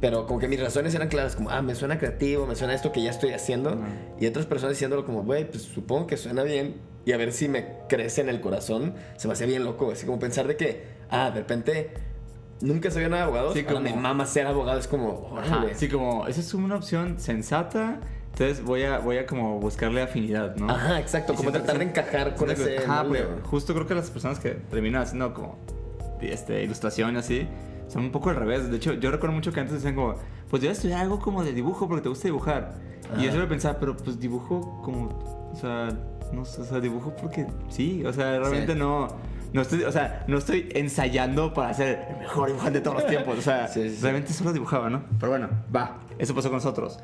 pero 0.00 0.26
como 0.26 0.38
que 0.38 0.48
mis 0.48 0.60
razones 0.60 0.94
eran 0.94 1.08
claras, 1.08 1.34
como, 1.36 1.50
ah, 1.50 1.60
me 1.60 1.74
suena 1.74 1.98
creativo, 1.98 2.46
me 2.46 2.54
suena 2.54 2.72
esto 2.74 2.92
que 2.92 3.02
ya 3.02 3.10
estoy 3.10 3.32
haciendo, 3.32 3.70
Ajá. 3.70 3.88
y 4.20 4.26
otras 4.26 4.46
personas 4.46 4.74
diciéndolo 4.76 5.04
como, 5.04 5.24
güey, 5.24 5.50
pues 5.50 5.64
supongo 5.64 6.06
que 6.06 6.16
suena 6.16 6.44
bien 6.44 6.76
y 7.04 7.12
a 7.12 7.16
ver 7.16 7.32
si 7.32 7.48
me 7.48 7.66
crece 7.88 8.20
en 8.20 8.28
el 8.28 8.40
corazón, 8.40 8.94
se 9.16 9.26
me 9.28 9.32
hacía 9.34 9.46
bien 9.46 9.64
loco, 9.64 9.90
así 9.90 10.06
como 10.06 10.18
pensar 10.18 10.46
de 10.46 10.56
que, 10.56 10.84
ah, 11.10 11.30
de 11.30 11.40
repente... 11.40 11.90
Nunca 12.60 12.90
sabía 12.90 13.08
nada 13.08 13.22
de 13.22 13.28
abogados. 13.28 13.54
Sí, 13.54 13.62
como 13.64 13.80
mi 13.80 13.92
mamá 13.92 14.26
ser 14.26 14.46
abogado 14.46 14.78
es 14.78 14.88
como, 14.88 15.36
Ajá, 15.38 15.64
sí, 15.74 15.88
como, 15.88 16.26
esa 16.26 16.40
es 16.40 16.52
una 16.54 16.74
opción 16.76 17.18
sensata, 17.20 18.00
entonces 18.32 18.64
voy 18.64 18.82
a, 18.82 18.98
voy 18.98 19.18
a 19.18 19.26
como 19.26 19.60
buscarle 19.60 20.02
afinidad, 20.02 20.56
¿no? 20.56 20.68
Ajá, 20.70 20.98
exacto, 20.98 21.34
Y 21.34 21.36
como 21.36 21.52
tratar 21.52 21.78
de 21.78 21.84
encajar 21.84 22.34
con 22.34 22.48
que- 22.48 22.54
ese 22.54 22.78
Ajá, 22.78 23.04
molde, 23.04 23.26
justo 23.44 23.74
creo 23.74 23.86
que 23.86 23.94
las 23.94 24.10
personas 24.10 24.40
que 24.40 24.50
terminan 24.50 25.02
haciendo 25.02 25.32
como 25.34 25.56
este, 26.20 26.62
ilustración 26.64 27.14
y 27.14 27.18
así, 27.18 27.46
son 27.86 28.04
un 28.04 28.10
poco 28.10 28.30
al 28.30 28.36
revés. 28.36 28.68
De 28.70 28.76
hecho, 28.76 28.92
yo 28.94 29.10
recuerdo 29.12 29.34
mucho 29.36 29.52
que 29.52 29.60
antes 29.60 29.74
decían 29.76 29.94
como, 29.94 30.16
pues 30.50 30.60
yo 30.62 30.70
estudiar 30.70 31.00
algo 31.00 31.20
como 31.20 31.44
de 31.44 31.52
dibujo 31.52 31.86
porque 31.86 32.02
te 32.02 32.08
gusta 32.08 32.26
dibujar. 32.26 32.74
Y 33.04 33.06
yo 33.06 33.12
Ajá. 33.14 33.22
siempre 33.30 33.46
pensaba, 33.46 33.78
pero 33.78 33.96
pues 33.96 34.18
dibujo 34.18 34.82
como, 34.84 35.06
o 35.52 35.56
sea, 35.56 35.90
no 36.32 36.44
sé, 36.44 36.60
o 36.60 36.64
sea, 36.64 36.80
dibujo 36.80 37.14
porque 37.20 37.46
sí, 37.68 38.04
o 38.04 38.12
sea, 38.12 38.38
realmente 38.40 38.72
Sí. 38.72 38.78
no... 38.78 39.08
No 39.52 39.62
estoy, 39.62 39.82
o 39.84 39.92
sea, 39.92 40.24
no 40.28 40.38
estoy 40.38 40.68
ensayando 40.74 41.54
para 41.54 41.72
ser 41.72 42.06
el 42.10 42.18
mejor 42.18 42.48
dibujante 42.48 42.78
de 42.78 42.84
todos 42.84 42.98
los 42.98 43.06
tiempos. 43.06 43.38
O 43.38 43.42
sea, 43.42 43.68
Sí, 43.68 43.88
sí, 43.90 43.98
realmente 44.02 44.32
solo 44.32 44.52
dibujaba, 44.52 44.90
¿no? 44.90 45.04
Pero 45.18 45.30
bueno, 45.30 45.48
va. 45.74 46.00
Eso 46.18 46.34
pasó 46.34 46.48
con 46.48 46.56
nosotros. 46.56 46.98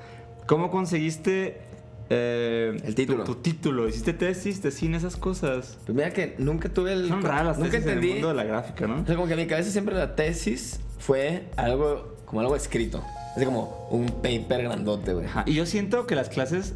¿Cómo 0.47 0.71
conseguiste 0.71 1.63
eh, 2.11 2.77
El 2.85 2.95
título. 2.95 3.25
Tu, 3.25 3.35
tu 3.35 3.41
título. 3.41 3.89
¿Hiciste 3.89 4.13
tesis, 4.13 4.61
tesina, 4.61 4.99
esas 4.99 5.17
cosas? 5.17 5.79
Pues 5.87 5.97
mira 5.97 6.11
que 6.11 6.35
nunca 6.39 6.69
tuve 6.69 6.93
el... 6.93 7.09
Son 7.09 7.23
raras 7.23 7.57
Nunca 7.59 7.71
tesis 7.71 7.87
en 7.87 7.93
entendí... 7.95 8.09
el 8.09 8.15
mundo 8.15 8.29
de 8.29 8.35
la 8.35 8.45
gráfica, 8.45 8.87
¿no? 8.87 9.01
O 9.03 9.07
sea, 9.07 9.15
como 9.15 9.27
que 9.27 9.33
en 9.35 9.41
mi 9.41 9.47
cabeza 9.47 9.71
siempre 9.71 9.95
la 9.95 10.15
tesis 10.15 10.81
fue 10.99 11.49
algo, 11.57 12.17
como 12.27 12.41
algo 12.41 12.57
escrito. 12.57 13.03
Así 13.35 13.45
como 13.47 13.89
un 13.91 14.07
paper 14.07 14.65
grandote, 14.65 15.15
güey. 15.15 15.27
Y 15.47 15.55
yo 15.55 15.65
siento 15.65 16.07
que 16.07 16.15
las 16.15 16.29
clases 16.29 16.75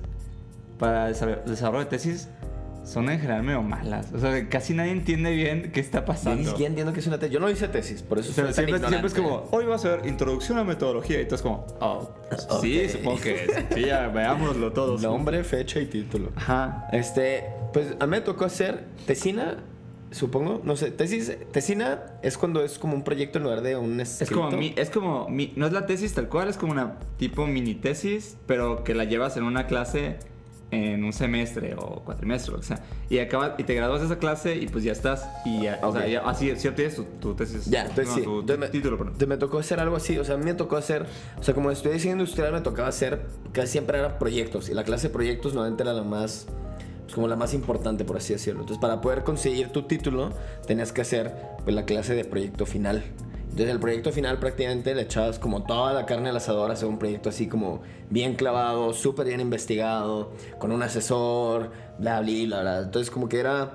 para 0.78 1.08
desarrollo 1.08 1.80
de 1.80 1.86
tesis 1.86 2.28
son 2.88 3.08
en 3.10 3.18
general 3.20 3.42
medio 3.42 3.62
malas. 3.62 4.12
O 4.12 4.18
sea, 4.18 4.48
casi 4.48 4.72
nadie 4.74 4.92
entiende 4.92 5.30
bien 5.34 5.70
qué 5.72 5.80
está 5.80 5.98
Yo 5.98 6.02
ni 6.02 6.06
pasando. 6.06 6.50
siquiera 6.50 6.68
entiendo 6.70 6.92
que 6.92 7.00
es 7.00 7.06
una 7.06 7.18
tesis. 7.18 7.34
Yo 7.34 7.40
no 7.40 7.50
hice 7.50 7.68
tesis, 7.68 8.02
por 8.02 8.18
eso 8.18 8.30
O 8.30 8.32
sea, 8.34 8.44
soy 8.44 8.54
tan 8.54 8.64
siempre, 8.66 8.88
siempre 8.88 9.08
es 9.08 9.14
como, 9.14 9.48
hoy 9.50 9.66
va 9.66 9.74
a 9.74 9.78
ser 9.78 10.06
introducción 10.06 10.58
a 10.58 10.64
metodología. 10.64 11.20
Y 11.20 11.28
tú 11.28 11.34
es 11.34 11.42
como, 11.42 11.66
oh, 11.80 12.10
sí, 12.60 12.88
supongo 12.88 13.20
que 13.20 13.44
es. 13.44 13.50
Sí, 13.74 13.84
ya 13.84 14.08
veámoslo 14.08 14.72
todos. 14.72 15.02
Nombre, 15.02 15.44
fecha 15.44 15.80
y 15.80 15.86
título. 15.86 16.30
Ajá. 16.36 16.88
Este, 16.92 17.44
pues 17.72 17.94
a 18.00 18.06
mí 18.06 18.10
me 18.12 18.20
tocó 18.22 18.44
hacer 18.46 18.84
tesina, 19.06 19.58
supongo. 20.10 20.62
No 20.64 20.74
sé, 20.76 20.90
tesis... 20.90 21.36
Tesina 21.52 22.04
es 22.22 22.38
cuando 22.38 22.64
es 22.64 22.78
como 22.78 22.94
un 22.94 23.04
proyecto 23.04 23.38
en 23.38 23.44
lugar 23.44 23.60
de 23.60 23.76
un 23.76 24.00
Es 24.00 24.22
escrito. 24.22 24.42
como, 24.46 24.56
mi- 24.56 24.72
es 24.76 24.88
como, 24.90 25.28
mi- 25.28 25.52
no 25.56 25.66
es 25.66 25.72
la 25.72 25.84
tesis 25.84 26.14
tal 26.14 26.28
cual, 26.28 26.48
es 26.48 26.56
como 26.56 26.72
una 26.72 26.98
tipo 27.18 27.46
mini 27.46 27.74
tesis, 27.74 28.36
pero 28.46 28.82
que 28.84 28.94
la 28.94 29.04
llevas 29.04 29.36
en 29.36 29.42
una 29.44 29.66
clase 29.66 30.16
en 30.70 31.02
un 31.02 31.12
semestre 31.12 31.74
o 31.78 32.02
cuatrimestre, 32.04 32.54
que 32.56 32.62
sea. 32.62 32.82
Y, 33.08 33.18
acabas, 33.18 33.52
y 33.58 33.64
te 33.64 33.74
gradúas 33.74 34.00
de 34.00 34.06
esa 34.06 34.18
clase 34.18 34.56
y 34.56 34.66
pues 34.68 34.84
ya 34.84 34.92
estás. 34.92 35.28
Y 35.44 35.62
ya, 35.62 35.80
o 35.82 35.92
sea, 35.92 36.06
ya- 36.06 36.20
así, 36.20 36.54
sí 36.56 36.68
obtienes 36.68 36.96
tu, 36.96 37.04
tu 37.04 37.34
tesis. 37.34 37.66
Ya, 37.66 37.82
entonces 37.82 38.08
no, 38.08 38.14
sí. 38.16 38.22
tu, 38.22 38.42
tu 38.44 38.58
me, 38.58 38.68
título, 38.68 38.98
perdón. 38.98 39.14
me 39.26 39.36
tocó 39.38 39.58
hacer 39.58 39.80
algo 39.80 39.96
así. 39.96 40.18
O 40.18 40.24
sea, 40.24 40.34
a 40.34 40.38
mí 40.38 40.44
me 40.44 40.54
tocó 40.54 40.76
hacer. 40.76 41.06
O 41.38 41.42
sea, 41.42 41.54
como 41.54 41.70
estudié 41.70 41.94
diseño 41.94 42.12
industrial, 42.12 42.52
me 42.52 42.60
tocaba 42.60 42.88
hacer. 42.88 43.26
Casi 43.52 43.72
siempre 43.72 43.98
eran 43.98 44.18
proyectos. 44.18 44.68
Y 44.68 44.74
la 44.74 44.84
clase 44.84 45.08
de 45.08 45.14
proyectos 45.14 45.54
normalmente 45.54 45.82
era 45.84 45.92
la 45.92 46.02
más. 46.02 46.46
Pues 47.04 47.14
como 47.14 47.26
la 47.26 47.36
más 47.36 47.54
importante, 47.54 48.04
por 48.04 48.18
así 48.18 48.34
decirlo. 48.34 48.60
Entonces, 48.60 48.80
para 48.82 49.00
poder 49.00 49.24
conseguir 49.24 49.70
tu 49.70 49.84
título, 49.84 50.30
tenías 50.66 50.92
que 50.92 51.00
hacer 51.00 51.34
pues, 51.64 51.74
la 51.74 51.86
clase 51.86 52.14
de 52.14 52.26
proyecto 52.26 52.66
final. 52.66 53.02
Entonces, 53.44 53.70
el 53.70 53.80
proyecto 53.80 54.12
final 54.12 54.38
prácticamente 54.38 54.94
le 54.94 55.02
echabas 55.02 55.38
como 55.38 55.64
toda 55.64 55.94
la 55.94 56.04
carne 56.04 56.28
al 56.28 56.36
asador, 56.36 56.70
hacer 56.70 56.86
un 56.86 56.98
proyecto 56.98 57.30
así 57.30 57.46
como 57.48 57.80
bien 58.10 58.34
clavado, 58.34 58.92
súper 58.92 59.26
bien 59.26 59.40
investigado, 59.40 60.32
con 60.58 60.72
un 60.72 60.82
asesor, 60.82 61.70
bla, 61.98 62.20
bla, 62.20 62.32
bla, 62.46 62.60
bla. 62.62 62.78
Entonces, 62.80 63.10
como 63.10 63.28
que 63.28 63.38
era 63.40 63.70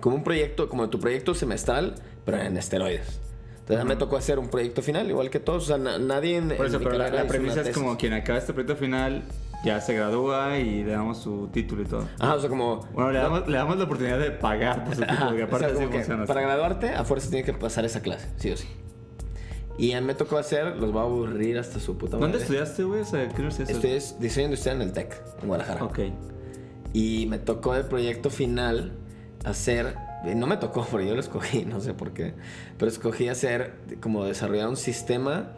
como 0.00 0.16
un 0.16 0.24
proyecto, 0.24 0.68
como 0.68 0.88
tu 0.90 0.98
proyecto 1.00 1.34
semestral, 1.34 1.94
pero 2.24 2.38
en 2.38 2.56
esteroides. 2.56 3.20
Entonces 3.60 3.80
a 3.80 3.84
mí 3.84 3.88
me 3.88 3.96
tocó 3.96 4.18
hacer 4.18 4.38
un 4.38 4.48
proyecto 4.48 4.82
final, 4.82 5.08
igual 5.08 5.30
que 5.30 5.40
todos. 5.40 5.64
O 5.64 5.66
sea, 5.66 5.78
na- 5.78 5.98
nadie 5.98 6.36
en, 6.36 6.48
Por 6.54 6.66
eso, 6.66 6.76
en 6.76 6.82
pero 6.84 6.98
la, 6.98 7.08
la 7.08 7.26
premisa 7.26 7.62
es 7.62 7.70
como 7.70 7.96
quien 7.96 8.12
acaba 8.12 8.38
este 8.38 8.52
proyecto 8.52 8.76
final 8.76 9.22
ya 9.64 9.80
se 9.80 9.94
gradúa 9.94 10.58
y 10.58 10.84
le 10.84 10.92
damos 10.92 11.16
su 11.22 11.48
título 11.50 11.80
y 11.80 11.86
todo. 11.86 12.06
Ajá, 12.18 12.34
o 12.34 12.40
sea, 12.40 12.50
como... 12.50 12.80
Bueno, 12.92 13.12
le 13.12 13.18
damos, 13.18 13.48
le 13.48 13.56
damos 13.56 13.78
la 13.78 13.84
oportunidad 13.84 14.18
de 14.18 14.30
pagar 14.32 14.84
por 14.84 14.94
su 14.94 15.00
título, 15.06 15.16
Ajá, 15.18 15.26
porque 15.28 15.42
o 15.42 15.46
aparte 15.46 15.74
sea, 15.76 15.88
que 15.88 15.96
funciona. 15.96 16.26
para 16.26 16.40
graduarte, 16.42 16.90
a 16.90 17.04
fuerza 17.04 17.30
tienes 17.30 17.46
que 17.46 17.54
pasar 17.54 17.86
esa 17.86 18.02
clase, 18.02 18.28
sí 18.36 18.50
o 18.50 18.56
sí. 18.58 18.68
Y 19.76 19.92
a 19.92 20.00
mí 20.00 20.06
me 20.06 20.14
tocó 20.14 20.38
hacer, 20.38 20.76
los 20.76 20.94
va 20.94 21.00
a 21.00 21.04
aburrir 21.04 21.58
hasta 21.58 21.80
su 21.80 21.96
puta 21.98 22.16
madre. 22.16 22.30
¿Dónde 22.30 22.38
estudiaste, 22.44 22.84
güey? 22.84 23.00
O 23.00 23.04
sea, 23.04 23.28
¿qué 23.28 23.34
universidad 23.42 23.70
Estudié 23.70 24.00
diseño 24.20 24.46
industrial 24.46 24.76
en 24.76 24.82
el 24.82 24.92
TEC, 24.92 25.20
en 25.42 25.48
Guadalajara. 25.48 25.84
Ok. 25.84 25.98
Y 26.92 27.26
me 27.28 27.38
tocó 27.38 27.74
el 27.74 27.84
proyecto 27.86 28.30
final 28.30 28.92
hacer, 29.44 29.96
eh, 30.24 30.34
no 30.34 30.46
me 30.46 30.56
tocó, 30.58 30.86
porque 30.90 31.08
yo 31.08 31.14
lo 31.14 31.20
escogí, 31.20 31.64
no 31.64 31.80
sé 31.80 31.92
por 31.94 32.12
qué, 32.12 32.34
pero 32.78 32.88
escogí 32.90 33.28
hacer 33.28 33.74
como 34.00 34.24
desarrollar 34.24 34.68
un 34.68 34.76
sistema 34.76 35.52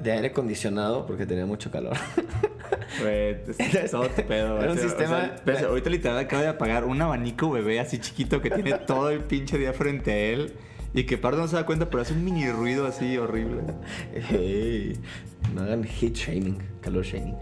de 0.00 0.12
aire 0.12 0.28
acondicionado 0.28 1.06
porque 1.06 1.24
tenía 1.26 1.46
mucho 1.46 1.70
calor. 1.70 1.96
Güey, 3.00 3.36
todo 3.90 4.08
tu 4.08 4.22
pedo. 4.22 4.58
Era 4.60 4.72
un 4.72 4.78
o 4.78 4.80
sea, 4.80 4.88
sistema- 4.88 5.18
o 5.18 5.20
sea, 5.20 5.42
pero, 5.44 5.68
ahorita 5.68 5.90
literal 5.90 6.18
acaba 6.18 6.42
de 6.42 6.48
apagar 6.48 6.84
un 6.84 7.00
abanico 7.00 7.50
bebé 7.50 7.78
así 7.78 7.98
chiquito 7.98 8.40
que 8.40 8.50
tiene 8.50 8.72
todo 8.78 9.10
el 9.10 9.20
pinche 9.24 9.58
día 9.58 9.72
frente 9.72 10.12
a 10.12 10.16
él. 10.16 10.52
Y 10.94 11.04
que 11.04 11.18
Pardo 11.18 11.40
no 11.40 11.48
se 11.48 11.56
da 11.56 11.66
cuenta, 11.66 11.90
pero 11.90 12.02
hace 12.02 12.14
un 12.14 12.24
mini 12.24 12.50
ruido 12.50 12.86
así 12.86 13.18
horrible. 13.18 13.62
Hey, 14.30 14.98
no 15.54 15.62
hagan 15.62 15.84
heat 15.84 16.14
shaming, 16.14 16.58
calor 16.80 17.04
shaming. 17.04 17.36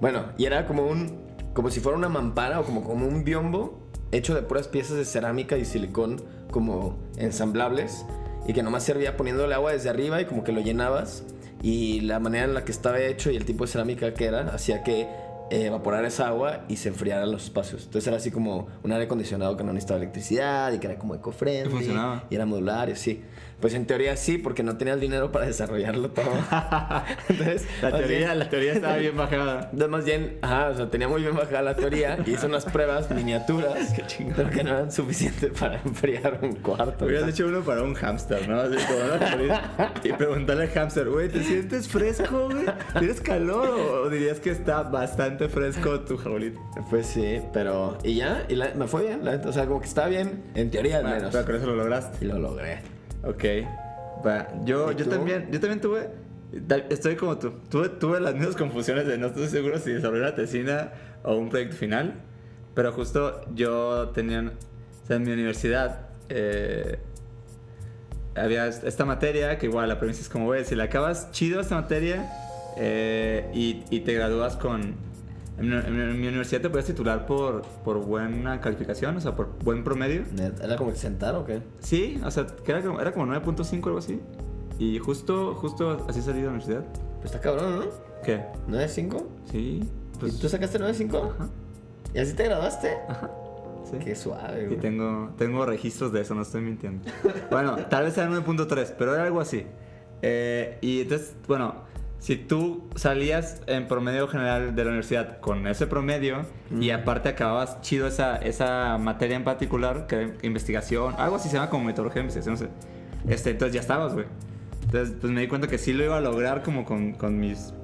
Bueno, 0.00 0.26
y 0.38 0.44
era 0.44 0.66
como 0.66 0.86
un. 0.86 1.24
Como 1.54 1.70
si 1.70 1.80
fuera 1.80 1.96
una 1.96 2.08
mampara 2.08 2.60
o 2.60 2.64
como, 2.64 2.82
como 2.82 3.06
un 3.06 3.22
biombo 3.24 3.84
hecho 4.10 4.34
de 4.34 4.42
puras 4.42 4.68
piezas 4.68 4.96
de 4.96 5.04
cerámica 5.04 5.56
y 5.56 5.64
silicón 5.64 6.22
como 6.50 6.98
ensamblables 7.16 8.04
y 8.46 8.52
que 8.52 8.62
nomás 8.62 8.84
servía 8.84 9.16
poniéndole 9.16 9.54
agua 9.54 9.72
desde 9.72 9.90
arriba 9.90 10.20
y 10.20 10.24
como 10.24 10.44
que 10.44 10.52
lo 10.52 10.60
llenabas 10.60 11.24
y 11.62 12.00
la 12.02 12.20
manera 12.20 12.44
en 12.44 12.54
la 12.54 12.64
que 12.64 12.72
estaba 12.72 13.00
hecho 13.00 13.30
y 13.30 13.36
el 13.36 13.44
tipo 13.44 13.64
de 13.64 13.72
cerámica 13.72 14.14
que 14.14 14.26
era 14.26 14.48
hacía 14.54 14.82
que 14.82 15.08
eh, 15.50 15.66
evaporara 15.66 16.08
esa 16.08 16.28
agua 16.28 16.60
y 16.68 16.76
se 16.76 16.88
enfriaran 16.88 17.30
los 17.30 17.44
espacios. 17.44 17.84
Entonces 17.84 18.08
era 18.08 18.16
así 18.16 18.30
como 18.30 18.68
un 18.82 18.92
aire 18.92 19.04
acondicionado 19.04 19.56
que 19.56 19.64
no 19.64 19.72
necesitaba 19.72 19.98
electricidad 20.00 20.72
y 20.72 20.78
que 20.78 20.86
era 20.86 20.96
como 20.98 21.14
eco-friendly. 21.14 21.68
Y 21.68 21.70
funcionaba. 21.76 22.24
Y 22.30 22.34
era 22.34 22.46
modular 22.46 22.88
y 22.88 22.92
así. 22.92 23.22
Pues 23.60 23.72
en 23.74 23.86
teoría 23.86 24.16
sí, 24.16 24.36
porque 24.36 24.62
no 24.62 24.76
tenía 24.76 24.92
el 24.94 25.00
dinero 25.00 25.32
para 25.32 25.46
desarrollarlo 25.46 26.10
todo. 26.10 26.26
Entonces, 27.28 27.66
La 27.82 27.90
teoría, 27.92 28.18
bien- 28.18 28.38
la 28.38 28.48
teoría 28.50 28.72
estaba 28.74 28.96
bien 28.96 29.16
bajada. 29.16 29.60
entonces, 29.72 29.88
más 29.88 30.04
bien, 30.04 30.38
ajá, 30.42 30.68
o 30.68 30.74
sea, 30.74 30.90
tenía 30.90 31.08
muy 31.08 31.22
bien 31.22 31.34
bajada 31.34 31.62
la 31.62 31.74
teoría 31.74 32.18
y 32.26 32.32
hizo 32.32 32.46
unas 32.46 32.64
pruebas 32.66 33.10
miniaturas, 33.10 33.92
Qué 33.96 34.26
pero 34.36 34.50
que 34.50 34.64
no 34.64 34.70
eran 34.70 34.92
suficientes 34.92 35.50
para 35.58 35.80
enfriar 35.80 36.40
un 36.42 36.56
cuarto. 36.56 37.06
Hubieras 37.06 37.28
hecho 37.30 37.46
uno 37.46 37.60
para 37.62 37.82
un 37.82 37.94
hámster, 37.94 38.46
¿no? 38.48 38.60
Así 38.60 38.76
como 38.86 38.98
una 38.98 39.92
y 40.04 40.12
preguntarle 40.12 40.64
al 40.64 40.70
hámster, 40.70 41.08
güey, 41.08 41.28
¿te 41.28 41.42
sientes 41.42 41.88
fresco, 41.88 42.48
güey? 42.50 42.66
¿Tienes 42.98 43.20
calor? 43.20 43.68
O 44.04 44.10
dirías 44.10 44.40
que 44.40 44.50
está 44.50 44.82
bastante 44.82 45.33
fresco 45.48 46.00
tu 46.00 46.16
jaulito? 46.16 46.60
Pues 46.90 47.06
sí, 47.06 47.40
pero. 47.52 47.98
Y 48.02 48.14
ya, 48.16 48.44
y 48.48 48.54
la- 48.56 48.72
me 48.74 48.86
fue 48.86 49.02
bien, 49.04 49.24
la 49.24 49.36
O 49.44 49.52
sea, 49.52 49.66
como 49.66 49.80
que 49.80 49.86
estaba 49.86 50.08
bien, 50.08 50.42
en 50.54 50.70
teoría 50.70 50.98
al 50.98 51.04
menos. 51.04 51.30
pero 51.32 51.44
con 51.46 51.54
eso 51.56 51.66
lo 51.66 51.76
lograste. 51.76 52.24
Y 52.24 52.28
lo 52.28 52.38
logré. 52.38 52.80
Ok. 53.24 53.44
Va, 54.26 54.48
yo, 54.64 54.90
¿Y 54.92 54.96
yo 54.96 55.04
tú? 55.04 55.10
también, 55.10 55.48
yo 55.50 55.60
también 55.60 55.80
tuve, 55.80 56.08
estoy 56.88 57.16
como 57.16 57.36
tú, 57.38 57.52
tuve, 57.68 57.88
tuve 57.90 58.20
las 58.20 58.34
mismas 58.34 58.56
confusiones 58.56 59.06
de 59.06 59.18
no 59.18 59.26
estoy 59.26 59.48
seguro 59.48 59.78
si 59.78 59.92
desarrollar 59.92 60.28
una 60.28 60.34
tesina 60.34 60.92
o 61.22 61.36
un 61.36 61.50
proyecto 61.50 61.76
final, 61.76 62.14
pero 62.74 62.92
justo 62.92 63.40
yo 63.54 64.08
tenía, 64.14 64.40
o 64.40 65.06
sea, 65.06 65.16
en 65.16 65.24
mi 65.24 65.32
universidad 65.32 66.08
eh, 66.30 66.98
había 68.34 68.66
est- 68.66 68.84
esta 68.84 69.04
materia 69.04 69.58
que 69.58 69.66
igual 69.66 69.88
la 69.88 69.98
premisa 69.98 70.20
es 70.22 70.28
como, 70.28 70.46
güey, 70.46 70.64
si 70.64 70.74
la 70.74 70.84
acabas 70.84 71.30
chido 71.30 71.60
esta 71.60 71.74
materia 71.74 72.30
eh, 72.76 73.50
y, 73.54 73.84
y 73.90 74.00
te 74.00 74.14
gradúas 74.14 74.56
con... 74.56 74.94
En 75.56 75.68
mi, 75.68 75.74
en 75.76 75.86
en 76.00 76.20
mi 76.20 76.26
universidad 76.28 76.62
te 76.62 76.70
puedes 76.70 76.86
titular 76.86 77.26
por, 77.26 77.62
por 77.84 77.98
buena 78.04 78.60
calificación, 78.60 79.16
o 79.16 79.20
sea, 79.20 79.36
por 79.36 79.50
buen 79.62 79.84
promedio. 79.84 80.24
¿Era 80.62 80.76
como 80.76 80.90
exentar 80.90 81.34
o 81.36 81.44
qué? 81.44 81.62
Sí, 81.78 82.20
o 82.24 82.30
sea, 82.30 82.46
que 82.46 82.72
era 82.72 82.82
como, 82.82 83.00
era 83.00 83.12
como 83.12 83.26
9.5 83.32 83.82
o 83.82 83.86
algo 83.86 83.98
así. 83.98 84.20
Y 84.78 84.98
justo, 84.98 85.54
justo 85.54 86.04
así 86.08 86.20
salí 86.22 86.38
de 86.40 86.46
la 86.46 86.50
universidad. 86.52 86.84
Pues 87.20 87.26
está 87.26 87.40
cabrón, 87.40 87.78
¿no? 87.78 87.84
¿Qué? 88.24 88.42
¿9.5? 88.68 89.24
Sí. 89.52 89.88
Pues, 90.18 90.34
¿Y 90.36 90.40
tú 90.40 90.48
sacaste 90.48 90.80
9.5? 90.80 91.30
Ajá, 91.34 91.48
¿Y 92.14 92.18
así 92.18 92.34
te 92.34 92.44
graduaste? 92.44 92.90
ajá. 93.08 93.30
Sí. 93.90 93.98
Qué 94.02 94.16
suave, 94.16 94.62
Y 94.62 94.66
güey. 94.66 94.80
tengo, 94.80 95.30
tengo 95.36 95.66
registros 95.66 96.10
de 96.10 96.22
eso, 96.22 96.34
no 96.34 96.42
estoy 96.42 96.62
mintiendo. 96.62 97.04
bueno, 97.50 97.76
tal 97.90 98.04
vez 98.04 98.16
era 98.18 98.28
9.3, 98.30 98.94
pero 98.98 99.14
era 99.14 99.24
algo 99.24 99.40
así. 99.40 99.66
Eh, 100.22 100.78
y 100.80 101.02
entonces, 101.02 101.36
bueno, 101.46 101.74
si 102.24 102.36
tú 102.36 102.88
salías 102.94 103.60
en 103.66 103.86
promedio 103.86 104.26
general 104.28 104.74
de 104.74 104.82
la 104.82 104.88
universidad 104.88 105.40
con 105.40 105.66
ese 105.66 105.86
promedio 105.86 106.46
y 106.70 106.90
Mm. 106.90 106.94
aparte 106.94 107.28
acababas 107.28 107.82
chido 107.82 108.06
esa, 108.06 108.36
esa 108.38 108.96
materia 108.96 109.36
en 109.36 109.44
particular, 109.44 110.06
que 110.06 110.32
investigación, 110.40 111.14
algo 111.18 111.36
así 111.36 111.50
se 111.50 111.56
llama 111.56 111.68
como 111.68 111.84
metodología 111.84 112.22
de 112.22 112.28
investigación, 112.28 112.54
no 112.54 112.58
sé. 112.58 113.30
Este, 113.30 113.50
entonces 113.50 113.74
ya 113.74 113.80
estabas, 113.82 114.14
güey. 114.14 114.24
Entonces, 114.84 115.14
pues 115.20 115.30
me 115.34 115.42
di 115.42 115.48
cuenta 115.48 115.68
que 115.68 115.76
sí 115.76 115.92
lo 115.92 116.02
iba 116.02 116.16
a 116.16 116.22
lograr 116.22 116.62
como 116.62 116.86
con, 116.86 117.12
con 117.12 117.38
mis, 117.38 117.74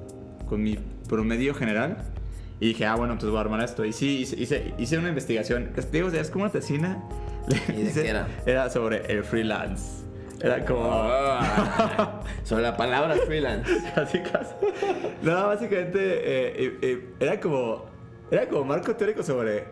con 0.47 0.63
mi 0.63 0.79
promedio 1.07 1.53
general. 1.53 1.97
Y 2.59 2.69
dije, 2.69 2.87
ah, 2.87 2.95
bueno, 2.95 3.19
pues 3.19 3.29
voy 3.29 3.37
a 3.37 3.41
armar 3.41 3.63
esto. 3.63 3.85
Y 3.85 3.93
sí, 3.93 4.21
hice, 4.21 4.39
hice, 4.39 4.73
hice 4.79 4.97
una 4.97 5.09
investigación. 5.09 5.69
Es, 5.75 5.91
digo, 5.91 6.07
es 6.07 6.31
como 6.31 6.45
una 6.45 6.51
tesina. 6.51 7.03
¿Y 7.69 7.83
de 7.83 7.91
qué 7.93 8.09
era? 8.09 8.27
Era 8.47 8.71
sobre 8.71 9.05
el 9.05 9.23
freelance. 9.23 10.00
Era 10.43 10.65
como... 10.65 10.89
Ah, 10.91 12.21
Sobre 12.43 12.63
la 12.63 12.75
palabra 12.75 13.15
freelance. 13.25 13.71
casi, 13.95 14.19
casi. 14.21 14.53
No, 15.21 15.47
básicamente 15.47 15.99
eh, 15.99 16.53
eh, 16.57 16.77
eh, 16.81 17.09
era 17.19 17.39
como... 17.39 17.85
Era 18.31 18.47
como 18.47 18.63
marco 18.65 18.95
teórico 18.95 19.23
sobre 19.23 19.65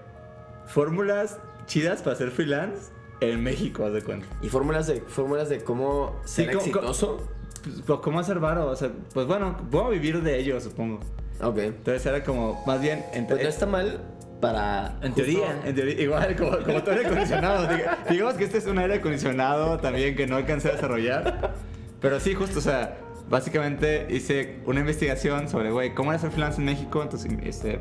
fórmulas 0.66 1.40
chidas 1.66 2.02
para 2.02 2.16
ser 2.16 2.32
freelance 2.32 2.92
en 3.22 3.42
México, 3.44 3.86
haz 3.86 3.94
de 3.94 4.02
cuenta. 4.02 4.28
¿Y 4.42 4.50
fórmulas 4.50 4.88
de, 4.88 5.02
fórmulas 5.02 5.50
de 5.50 5.64
cómo 5.64 6.20
Sí, 6.26 6.44
ser 6.44 6.48
¿cómo- 6.56 6.60
exitoso? 6.60 7.18
Pues, 7.64 7.82
pues, 7.86 8.00
¿Cómo 8.00 8.20
hacer 8.20 8.40
varo? 8.40 8.68
O 8.68 8.76
sea, 8.76 8.92
pues 9.14 9.28
bueno, 9.28 9.58
a 9.86 9.90
vivir 9.90 10.22
de 10.22 10.40
ello, 10.40 10.60
supongo. 10.62 11.00
Ok. 11.42 11.58
Entonces 11.58 12.06
era 12.06 12.24
como, 12.24 12.64
más 12.66 12.82
bien... 12.82 13.06
entre- 13.14 13.36
Pues 13.36 13.44
no 13.44 13.50
está 13.50 13.66
mal 13.66 14.02
para. 14.40 14.96
En 15.02 15.12
justo- 15.14 15.16
teoría, 15.16 15.62
en 15.66 15.76
teoría, 15.76 16.02
igual 16.02 16.36
como, 16.36 16.52
como 16.60 16.82
todo 16.84 16.92
aire 16.96 17.06
acondicionado. 17.08 17.68
diga- 17.68 17.98
digamos 18.10 18.34
que 18.36 18.44
este 18.46 18.58
es 18.60 18.66
un 18.66 18.78
aire 18.80 18.96
acondicionado 18.96 19.78
también 19.80 20.16
que 20.16 20.28
no 20.28 20.36
alcancé 20.38 20.70
a 20.70 20.72
desarrollar. 20.74 21.54
Pero 22.02 22.20
sí, 22.20 22.34
justo, 22.34 22.60
o 22.60 22.62
sea, 22.62 22.98
básicamente 23.30 24.08
hice 24.10 24.60
una 24.66 24.80
investigación 24.80 25.50
sobre, 25.50 25.72
güey, 25.72 25.94
cómo 25.94 26.12
era 26.12 26.20
ser 26.20 26.32
freelance 26.32 26.60
en 26.60 26.66
México. 26.66 27.02
Entonces, 27.04 27.32
este, 27.44 27.80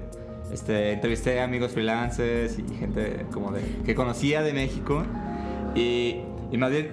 este, 0.52 0.92
entrevisté 0.92 1.40
a 1.40 1.44
amigos 1.44 1.72
freelancers 1.72 2.58
y 2.58 2.74
gente 2.76 3.26
como 3.32 3.52
de, 3.52 3.60
que 3.86 3.94
conocía 3.94 4.42
de 4.42 4.52
México. 4.52 5.04
Y, 5.74 6.22
y 6.50 6.56
más 6.58 6.70
bien 6.70 6.90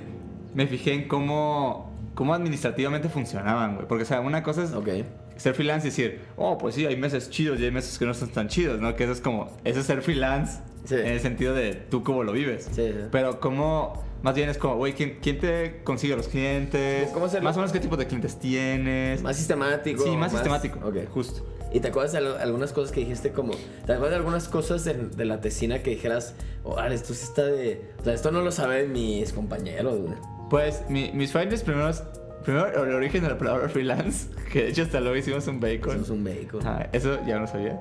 me 0.54 0.68
fijé 0.68 0.94
en 0.94 1.08
cómo, 1.08 1.92
cómo 2.14 2.34
administrativamente 2.34 3.10
funcionaban, 3.10 3.76
güey. 3.76 3.88
Porque, 3.88 4.04
o 4.04 4.08
sea, 4.08 4.22
una 4.22 4.44
cosa 4.44 4.64
es 4.64 4.74
Ok. 4.74 4.90
Ser 5.38 5.54
freelance 5.56 5.88
y 5.88 5.90
decir, 5.92 6.22
oh, 6.38 6.58
pues 6.58 6.76
sí, 6.76 6.86
hay 6.86 6.96
meses 6.98 7.30
chidos 7.30 7.60
y 7.60 7.66
hay 7.66 7.72
meses 7.72 7.98
que 8.00 8.06
no 8.06 8.12
están 8.12 8.30
tan 8.30 8.48
chidos, 8.48 8.80
¿no? 8.80 8.96
Que 8.96 9.04
eso 9.04 9.14
es 9.14 9.22
como, 9.22 9.52
eso 9.64 9.80
es 9.80 9.86
ser 9.86 10.02
freelance 10.02 10.60
Sí. 10.86 10.94
en 10.96 11.08
el 11.08 11.20
sentido 11.20 11.54
de 11.56 11.74
tú 11.74 12.04
cómo 12.04 12.24
lo 12.24 12.32
vives. 12.32 12.66
Sí, 12.72 12.90
sí. 12.90 12.94
Pero 13.12 13.40
como, 13.40 14.04
más 14.22 14.36
bien 14.36 14.50
es 14.50 14.58
como, 14.60 14.76
güey, 14.76 14.94
¿quién, 14.94 15.18
quién 15.22 15.40
te 15.40 15.82
consigue 15.84 16.16
los 16.16 16.28
clientes? 16.28 17.10
¿Cómo 17.12 17.26
hacerlo? 17.26 17.44
Más 17.50 17.56
o 17.56 17.60
menos 17.60 17.72
qué 17.72 17.80
tipo 17.80 17.98
de 17.98 18.06
clientes 18.06 18.38
tienes. 18.40 19.22
Más 19.24 19.36
sistemático. 19.36 20.04
sí, 20.04 20.12
más, 20.16 20.32
sistemático. 20.32 20.80
Ok. 20.88 20.98
Justo. 21.12 21.44
¿Y 21.74 21.80
te 21.80 21.88
acuerdas 21.90 22.12
de 22.14 22.20
al- 22.20 22.38
algunas 22.40 22.72
cosas 22.72 22.92
que 22.92 23.00
dijiste 23.02 23.32
como... 23.32 23.54
¿Te 23.86 23.94
acuerdas 23.94 24.12
de 24.12 24.16
algunas 24.18 24.48
cosas 24.48 24.86
de, 24.86 24.94
de 24.94 25.26
la 25.26 25.42
tesina 25.42 25.80
que 25.82 25.90
dijeras... 25.90 26.36
Oh, 26.64 26.80
esto 26.80 27.14
sí 27.16 27.24
está 27.26 27.44
de... 27.46 27.82
O 28.00 28.04
sea, 28.04 28.14
esto 28.14 28.32
no 28.32 28.42
lo 28.42 28.52
saben 28.52 28.94
mis 28.94 29.34
compañeros, 29.34 30.00
güey. 30.00 30.14
Pues 30.52 30.84
mi- 30.88 31.12
mis 31.14 31.34
findings 31.34 31.64
primeros, 31.64 32.04
primero 32.46 32.84
el 32.86 32.94
origen 32.94 33.24
de 33.24 33.30
la 33.30 33.38
palabra 33.38 33.68
freelance, 33.70 34.30
que 34.52 34.64
de 34.64 34.70
hecho 34.70 34.84
hasta 34.84 35.00
luego 35.00 35.16
hicimos 35.18 35.48
un 35.48 35.60
bacon. 35.60 35.94
Somos 35.94 36.10
un 36.12 36.24
bacon. 36.24 36.62
Ajá, 36.66 36.90
eso 36.92 37.20
ya 37.26 37.40
no 37.40 37.48
sabía. 37.48 37.80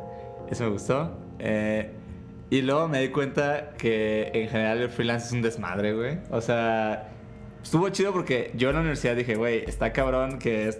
Eso 0.50 0.64
me 0.64 0.70
gustó. 0.70 1.16
Eh, 1.38 1.90
y 2.50 2.62
luego 2.62 2.88
me 2.88 3.00
di 3.00 3.08
cuenta 3.08 3.70
que 3.78 4.30
en 4.34 4.48
general 4.48 4.78
el 4.78 4.88
freelance 4.90 5.26
es 5.26 5.32
un 5.32 5.42
desmadre, 5.42 5.92
güey. 5.94 6.18
O 6.30 6.40
sea, 6.40 7.08
estuvo 7.62 7.88
chido 7.90 8.12
porque 8.12 8.50
yo 8.54 8.68
en 8.70 8.74
la 8.76 8.80
universidad 8.80 9.16
dije, 9.16 9.34
güey, 9.36 9.64
está 9.66 9.92
cabrón 9.92 10.38
que 10.38 10.68
es 10.68 10.78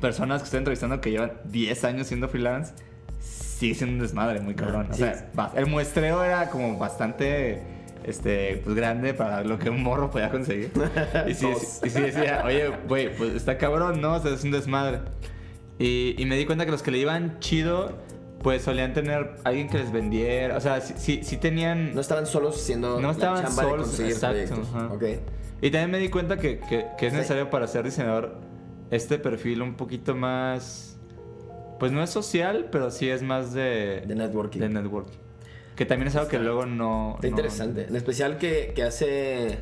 personas 0.00 0.42
que 0.42 0.44
estoy 0.44 0.58
entrevistando 0.58 1.00
que 1.00 1.10
llevan 1.10 1.32
10 1.44 1.84
años 1.84 2.06
siendo 2.06 2.28
freelance, 2.28 2.74
sigue 3.18 3.74
siendo 3.74 3.94
un 3.96 4.02
desmadre 4.02 4.40
muy 4.40 4.54
cabrón. 4.54 4.88
O 4.90 4.94
Sí. 4.94 5.00
sea, 5.00 5.30
el 5.56 5.66
muestreo 5.66 6.22
era 6.22 6.50
como 6.50 6.78
bastante 6.78 7.62
este, 8.06 8.60
pues 8.64 8.74
grande 8.76 9.14
para 9.14 9.42
lo 9.44 9.58
que 9.58 9.68
un 9.70 9.82
morro 9.82 10.10
podía 10.10 10.30
conseguir. 10.30 10.70
Y 11.28 11.34
sí, 11.34 11.48
y 11.84 11.90
sí 11.90 12.00
decía, 12.00 12.42
oye, 12.44 12.70
güey, 12.88 13.14
pues 13.16 13.34
está 13.34 13.58
cabrón, 13.58 14.00
¿no? 14.00 14.14
O 14.14 14.20
sea, 14.22 14.32
es 14.34 14.44
un 14.44 14.50
desmadre. 14.52 15.00
Y, 15.78 16.14
y 16.18 16.24
me 16.26 16.36
di 16.36 16.46
cuenta 16.46 16.64
que 16.64 16.70
los 16.70 16.82
que 16.82 16.90
le 16.90 16.98
iban 16.98 17.38
chido, 17.40 17.92
pues 18.42 18.62
solían 18.62 18.92
tener 18.94 19.36
alguien 19.44 19.68
que 19.68 19.78
les 19.78 19.92
vendiera. 19.92 20.56
O 20.56 20.60
sea, 20.60 20.80
sí, 20.80 20.94
sí, 20.96 21.20
sí 21.22 21.36
tenían. 21.36 21.94
No 21.94 22.00
estaban 22.00 22.26
solos 22.26 22.56
haciendo 22.56 23.00
No 23.00 23.10
estaban 23.10 23.42
la 23.42 23.48
chamba 23.48 23.62
de 23.64 23.68
solos, 23.70 23.86
conseguir 23.88 24.12
exacto, 24.12 24.36
proyectos. 24.54 24.68
ajá. 24.74 24.92
Ok. 24.94 25.04
Y 25.62 25.70
también 25.70 25.90
me 25.90 25.98
di 25.98 26.08
cuenta 26.10 26.36
que, 26.36 26.60
que- 26.60 26.86
que 26.98 27.06
es 27.06 27.12
Sí. 27.12 27.16
necesario 27.18 27.50
para 27.50 27.66
ser 27.66 27.84
diseñador 27.84 28.36
este 28.90 29.18
perfil 29.18 29.62
un 29.62 29.74
poquito 29.74 30.14
más. 30.14 30.96
Pues 31.78 31.92
no 31.92 32.02
es 32.02 32.08
social, 32.10 32.68
pero 32.72 32.90
sí 32.90 33.08
es 33.10 33.22
más 33.22 33.52
de. 33.52 34.02
De 34.06 34.14
networking. 34.14 34.60
de 34.60 34.68
networking. 34.70 35.18
Que 35.76 35.84
también 35.86 36.08
es 36.08 36.16
algo 36.16 36.28
que 36.28 36.38
luego 36.38 36.66
no. 36.66 37.12
Está 37.16 37.26
no- 37.28 37.30
interesante. 37.30 37.86
En 37.86 37.94
especial 37.96 38.38
que, 38.38 38.72
que 38.74 38.82
hace... 38.82 39.58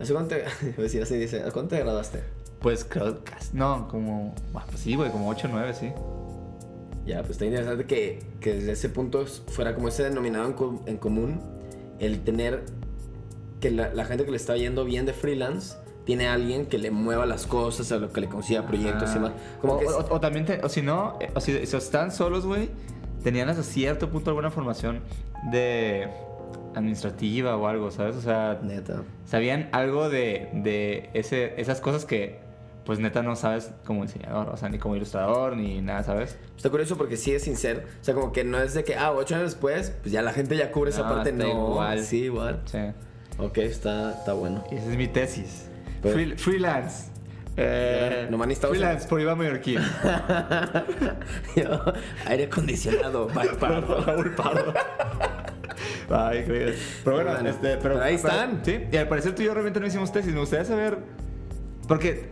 ¿Hace 0.00 0.12
cuánto 0.12 0.34
te... 0.36 0.44
a 0.44 0.80
decir 0.82 1.02
así, 1.02 1.16
dice, 1.16 1.40
¿hace 1.42 1.52
cuánto 1.52 1.76
te 1.76 1.80
graduaste? 1.82 2.20
Pues 2.60 2.84
creo 2.84 3.22
que. 3.22 3.32
No, 3.52 3.86
como. 3.88 4.34
ah, 4.54 4.64
Pues 4.68 4.80
sí, 4.80 4.94
güey, 4.96 5.10
como 5.10 5.28
8 5.28 5.48
o 5.48 5.50
9, 5.52 5.74
sí. 5.74 5.92
Ya, 7.06 7.18
pues 7.20 7.32
está 7.32 7.44
interesante 7.44 7.84
que, 7.84 8.20
que 8.40 8.54
desde 8.54 8.72
ese 8.72 8.88
punto 8.88 9.26
fuera 9.26 9.74
como 9.74 9.88
ese 9.88 10.02
denominado 10.04 10.46
en, 10.48 10.80
en 10.88 10.96
común, 10.96 11.40
el 11.98 12.24
tener 12.24 12.64
que 13.60 13.70
la, 13.70 13.92
la 13.92 14.06
gente 14.06 14.24
que 14.24 14.30
le 14.30 14.38
está 14.38 14.56
yendo 14.56 14.84
bien 14.86 15.04
de 15.04 15.12
freelance 15.12 15.76
tiene 16.06 16.26
a 16.28 16.32
alguien 16.34 16.66
que 16.66 16.78
le 16.78 16.90
mueva 16.90 17.26
las 17.26 17.46
cosas, 17.46 17.92
a 17.92 17.98
lo 17.98 18.10
que 18.10 18.22
le 18.22 18.28
consiga 18.28 18.66
proyectos 18.66 19.10
y 19.10 19.12
Ah. 19.12 19.14
demás. 19.14 19.32
Como 19.60 19.74
o, 19.74 19.78
que 19.78 19.84
es- 19.84 19.90
o- 19.92 20.06
o 20.14 20.20
también, 20.20 20.46
te- 20.46 20.64
o 20.64 20.68
si 20.70 20.80
no, 20.82 21.18
eh, 21.20 21.30
o 21.34 21.40
si, 21.40 21.66
si 21.66 21.76
están 21.76 22.10
solos, 22.10 22.46
güey, 22.46 22.70
tenían 23.24 23.48
hasta 23.48 23.64
cierto 23.64 24.08
punto 24.10 24.30
alguna 24.30 24.50
formación 24.52 25.00
de, 25.50 26.08
administrativa 26.74 27.56
o 27.56 27.66
algo, 27.66 27.90
¿sabes? 27.90 28.16
O 28.16 28.20
sea, 28.20 28.60
Neta. 28.62 29.02
sabían 29.24 29.68
algo 29.72 30.08
de, 30.10 30.50
de 30.52 31.10
ese, 31.14 31.60
esas 31.60 31.80
cosas 31.80 32.04
que, 32.04 32.38
pues 32.84 32.98
neta, 32.98 33.22
no 33.22 33.34
sabes 33.36 33.72
como 33.86 34.02
diseñador, 34.02 34.48
o 34.50 34.56
sea, 34.56 34.68
ni 34.68 34.78
como 34.78 34.94
ilustrador, 34.96 35.56
ni 35.56 35.80
nada, 35.80 36.02
¿sabes? 36.02 36.36
Está 36.56 36.70
curioso 36.70 36.96
porque 36.98 37.16
sí 37.16 37.32
es 37.32 37.42
sincero. 37.42 37.80
O 38.00 38.04
sea, 38.04 38.14
como 38.14 38.32
que 38.32 38.44
no 38.44 38.58
es 38.60 38.74
de 38.74 38.84
que, 38.84 38.96
ah, 38.96 39.12
ocho 39.12 39.34
años 39.36 39.52
después, 39.52 39.94
pues 40.02 40.12
ya 40.12 40.20
la 40.22 40.32
gente 40.32 40.56
ya 40.56 40.70
cubre 40.70 40.90
esa 40.90 41.02
No, 41.02 41.08
parte. 41.14 41.30
está 41.30 41.44
No, 41.44 41.50
igual. 41.70 42.00
Sí, 42.04 42.24
igual. 42.24 42.60
Sí. 42.66 42.78
Ok, 43.38 43.58
está, 43.58 44.12
está 44.12 44.32
bueno. 44.34 44.64
Y 44.70 44.76
esa 44.76 44.90
es 44.90 44.96
mi 44.96 45.08
tesis. 45.08 45.68
Pues- 46.02 46.14
Free- 46.14 46.36
freelance. 46.36 47.10
Eh, 47.56 48.26
Nomás 48.30 48.48
necesitamos- 48.48 48.76
freelance 48.78 49.08
por 49.08 49.20
Iván 49.20 49.38
Mallorquín. 49.38 49.78
Yo, 51.56 51.84
Aire 52.26 52.44
acondicionado, 52.44 53.26
para 53.60 53.80
Raúl 53.80 54.34
Pardo. 54.34 54.74
Ay, 56.10 56.38
increíble. 56.40 56.74
Pero 57.04 57.16
bueno, 57.16 57.32
Bueno, 57.32 57.48
este, 57.48 57.68
pero, 57.76 57.94
pero 57.94 58.02
ahí 58.02 58.14
están. 58.16 58.60
Sí, 58.64 58.84
y 58.90 58.96
al 58.96 59.08
parecer 59.08 59.34
tú 59.34 59.42
y 59.42 59.46
yo 59.46 59.54
realmente 59.54 59.80
no 59.80 59.86
hicimos 59.86 60.12
tesis. 60.12 60.32
Me 60.32 60.40
gustaría 60.40 60.64
saber. 60.64 60.98
Porque. 61.88 62.28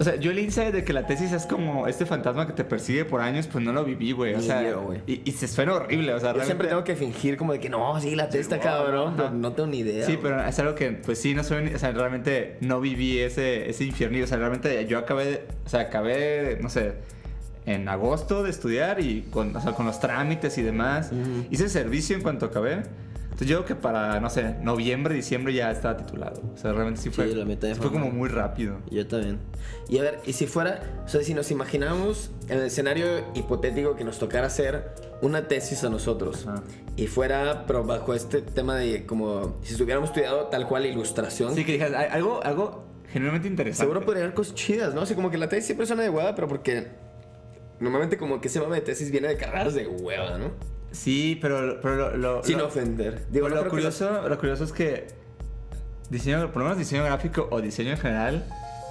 O 0.00 0.04
sea, 0.04 0.14
yo 0.14 0.30
el 0.30 0.38
insight 0.38 0.72
de 0.72 0.84
que 0.84 0.92
la 0.92 1.06
tesis 1.06 1.32
es 1.32 1.44
como 1.44 1.88
este 1.88 2.06
fantasma 2.06 2.46
que 2.46 2.52
te 2.52 2.62
persigue 2.62 3.04
por 3.04 3.20
años, 3.20 3.48
pues 3.48 3.64
no 3.64 3.72
lo 3.72 3.84
viví, 3.84 4.12
güey. 4.12 4.34
O 4.34 4.40
sea, 4.40 4.62
yo, 4.62 4.94
y, 5.08 5.22
y 5.24 5.32
se 5.32 5.48
suena 5.48 5.74
horrible, 5.74 6.14
o 6.14 6.20
sea, 6.20 6.32
Yo 6.34 6.44
siempre 6.44 6.68
tengo 6.68 6.84
que 6.84 6.94
fingir 6.94 7.36
como 7.36 7.52
de 7.52 7.58
que 7.58 7.68
no, 7.68 8.00
sí, 8.00 8.14
la 8.14 8.28
testa, 8.28 8.56
Sí, 8.56 8.62
cabrón. 8.62 9.14
pero 9.16 9.30
no 9.30 9.52
tengo 9.52 9.68
ni 9.68 9.78
idea. 9.78 10.06
Sí, 10.06 10.16
pero 10.22 10.40
es 10.44 10.56
algo 10.60 10.76
que, 10.76 10.92
pues 10.92 11.20
sí, 11.20 11.34
no 11.34 11.42
soy, 11.42 11.74
o 11.74 11.78
sea, 11.80 11.90
realmente 11.90 12.58
no 12.60 12.80
viví 12.80 13.18
ese, 13.18 13.68
ese 13.68 13.84
infierno. 13.84 14.22
O 14.22 14.26
sea, 14.28 14.38
realmente 14.38 14.86
yo 14.86 14.98
acabé, 14.98 15.46
o 15.66 15.68
sea, 15.68 15.80
acabé, 15.80 16.58
no 16.62 16.70
sé, 16.70 16.92
en 17.66 17.88
agosto 17.88 18.44
de 18.44 18.50
estudiar 18.50 19.00
y 19.00 19.22
con, 19.30 19.54
o 19.56 19.60
sea, 19.60 19.72
con 19.72 19.84
los 19.84 19.98
trámites 19.98 20.56
y 20.58 20.62
demás. 20.62 21.10
Ujú. 21.12 21.46
Hice 21.50 21.64
el 21.64 21.70
servicio 21.70 22.14
en 22.16 22.22
cuanto 22.22 22.46
acabé. 22.46 22.82
Entonces 23.38 23.50
yo 23.56 23.64
creo 23.64 23.76
que 23.76 23.80
para, 23.80 24.18
no 24.18 24.28
sé, 24.30 24.56
noviembre, 24.62 25.14
diciembre 25.14 25.54
ya 25.54 25.70
estaba 25.70 25.96
titulado. 25.96 26.42
O 26.52 26.56
sea, 26.56 26.72
realmente 26.72 27.00
sí 27.00 27.10
fue, 27.10 27.28
Sí, 27.28 27.36
la 27.36 27.44
mitad 27.44 27.68
de 27.68 27.74
sí 27.76 27.80
fue 27.80 27.92
como 27.92 28.10
muy 28.10 28.28
rápido. 28.28 28.78
Yo 28.90 29.06
también. 29.06 29.38
Y 29.88 29.98
a 29.98 30.02
ver, 30.02 30.18
y 30.26 30.32
si 30.32 30.48
fuera, 30.48 30.82
o 31.04 31.08
sea, 31.08 31.22
si 31.22 31.34
nos 31.34 31.52
imaginamos 31.52 32.32
en 32.48 32.58
el 32.58 32.64
escenario 32.64 33.06
hipotético 33.34 33.94
que 33.94 34.02
nos 34.02 34.18
tocara 34.18 34.48
hacer 34.48 34.88
una 35.22 35.46
tesis 35.46 35.84
a 35.84 35.88
nosotros 35.88 36.48
Ajá. 36.48 36.64
y 36.96 37.06
fuera, 37.06 37.64
pero 37.68 37.84
bajo 37.84 38.12
este 38.12 38.42
tema 38.42 38.74
de 38.74 39.06
como 39.06 39.56
si 39.62 39.70
estuviéramos 39.74 40.10
estudiado 40.10 40.46
tal 40.48 40.66
cual 40.66 40.86
ilustración, 40.86 41.54
Sí, 41.54 41.64
que 41.64 41.72
dijeras, 41.74 41.94
"Ay, 41.96 42.08
algo, 42.10 42.40
algo 42.42 42.86
genuinamente 43.12 43.46
interesante. 43.46 43.84
seguro 43.84 44.04
podría 44.04 44.24
haber 44.24 44.34
cosas 44.34 44.56
chidas, 44.56 44.94
¿no? 44.94 45.02
Así 45.02 45.14
como 45.14 45.30
que 45.30 45.38
la 45.38 45.48
tesis 45.48 45.66
siempre 45.66 45.86
suena 45.86 46.02
de 46.02 46.10
hueva, 46.10 46.34
pero 46.34 46.48
porque 46.48 46.88
normalmente 47.78 48.16
como 48.16 48.40
que 48.40 48.48
ese 48.48 48.58
mame 48.60 48.74
de 48.76 48.82
tesis 48.82 49.12
viene 49.12 49.28
de 49.28 49.36
carreras 49.36 49.74
de 49.74 49.86
hueva, 49.86 50.38
¿no? 50.38 50.50
Sí, 50.90 51.38
pero, 51.40 51.78
pero 51.82 51.96
lo, 51.96 52.16
lo- 52.16 52.42
Sin 52.44 52.58
lo- 52.58 52.66
ofender. 52.66 53.26
Digo, 53.30 53.48
no 53.48 53.54
lo, 53.56 53.60
creo 53.62 53.70
que 53.72 53.76
curioso, 53.76 54.28
lo 54.28 54.38
curioso 54.38 54.64
es 54.64 54.72
que 54.72 55.06
diseño, 56.10 56.46
por 56.52 56.58
lo 56.58 56.64
menos 56.64 56.78
diseño 56.78 57.04
gráfico 57.04 57.46
o 57.50 57.60
diseño 57.60 57.90
en 57.90 57.98
general, 57.98 58.46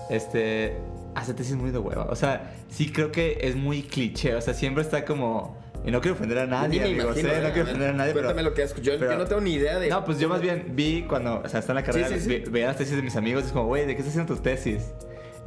este, 0.10 0.76
hace 1.16 1.34
tesis 1.34 1.56
muy 1.56 1.72
de 1.72 1.80
hueva. 1.80 2.04
O 2.10 2.16
sea, 2.16 2.54
sí 2.70 2.92
creo 2.92 3.12
que 3.12 3.40
es 3.42 3.56
muy 3.56 3.84
cliché. 3.84 4.36
O 4.36 4.42
sea, 4.42 4.54
siempre 4.54 4.84
está 4.84 5.06
como... 5.06 5.58
Y 5.86 5.92
no 5.92 6.02
quiero 6.02 6.16
ofender 6.16 6.40
a 6.40 6.46
nadie, 6.48 6.82
amigo. 6.84 7.04
imagino, 7.04 7.30
sé, 7.30 7.38
¿eh? 7.38 7.42
no 7.42 7.50
quiero 7.54 7.64
ofender 7.70 7.90
a 7.90 7.94
nadie, 7.94 8.12
pero... 8.14 8.26
Cuéntame 8.28 8.44
lo 8.50 8.54
que 8.54 8.64
has 8.64 8.76
Yo, 8.82 8.94
pero- 9.00 9.12
yo 9.12 9.18
no 9.18 9.26
tengo 9.26 9.42
ni 9.42 9.54
idea 9.54 9.80
de. 9.80 9.88
No, 9.90 10.04
pues 10.04 10.20
yo 10.20 10.28
más 10.28 10.42
bien 10.42 10.74
vi 10.76 11.04
cuando, 11.08 11.42
o 11.44 11.48
sea, 11.48 11.62
está 11.62 11.72
en 11.72 11.76
la 11.78 11.84
carrera, 11.84 12.10
Sí, 12.10 12.16
sí, 12.16 12.20
sí. 12.22 12.30
ve- 12.30 12.44
veía 12.50 12.68
las 12.68 12.78
tesis 12.78 12.96
de 12.96 13.02
mis 13.04 13.16
amigos 13.16 13.44
y 13.44 13.46
es 13.48 13.52
como, 13.54 13.68
güey, 13.68 13.86
¿de 13.86 13.94
qué 13.96 14.02
estás 14.02 14.10
haciendo 14.10 14.34
tus 14.34 14.44
tesis? 14.44 14.82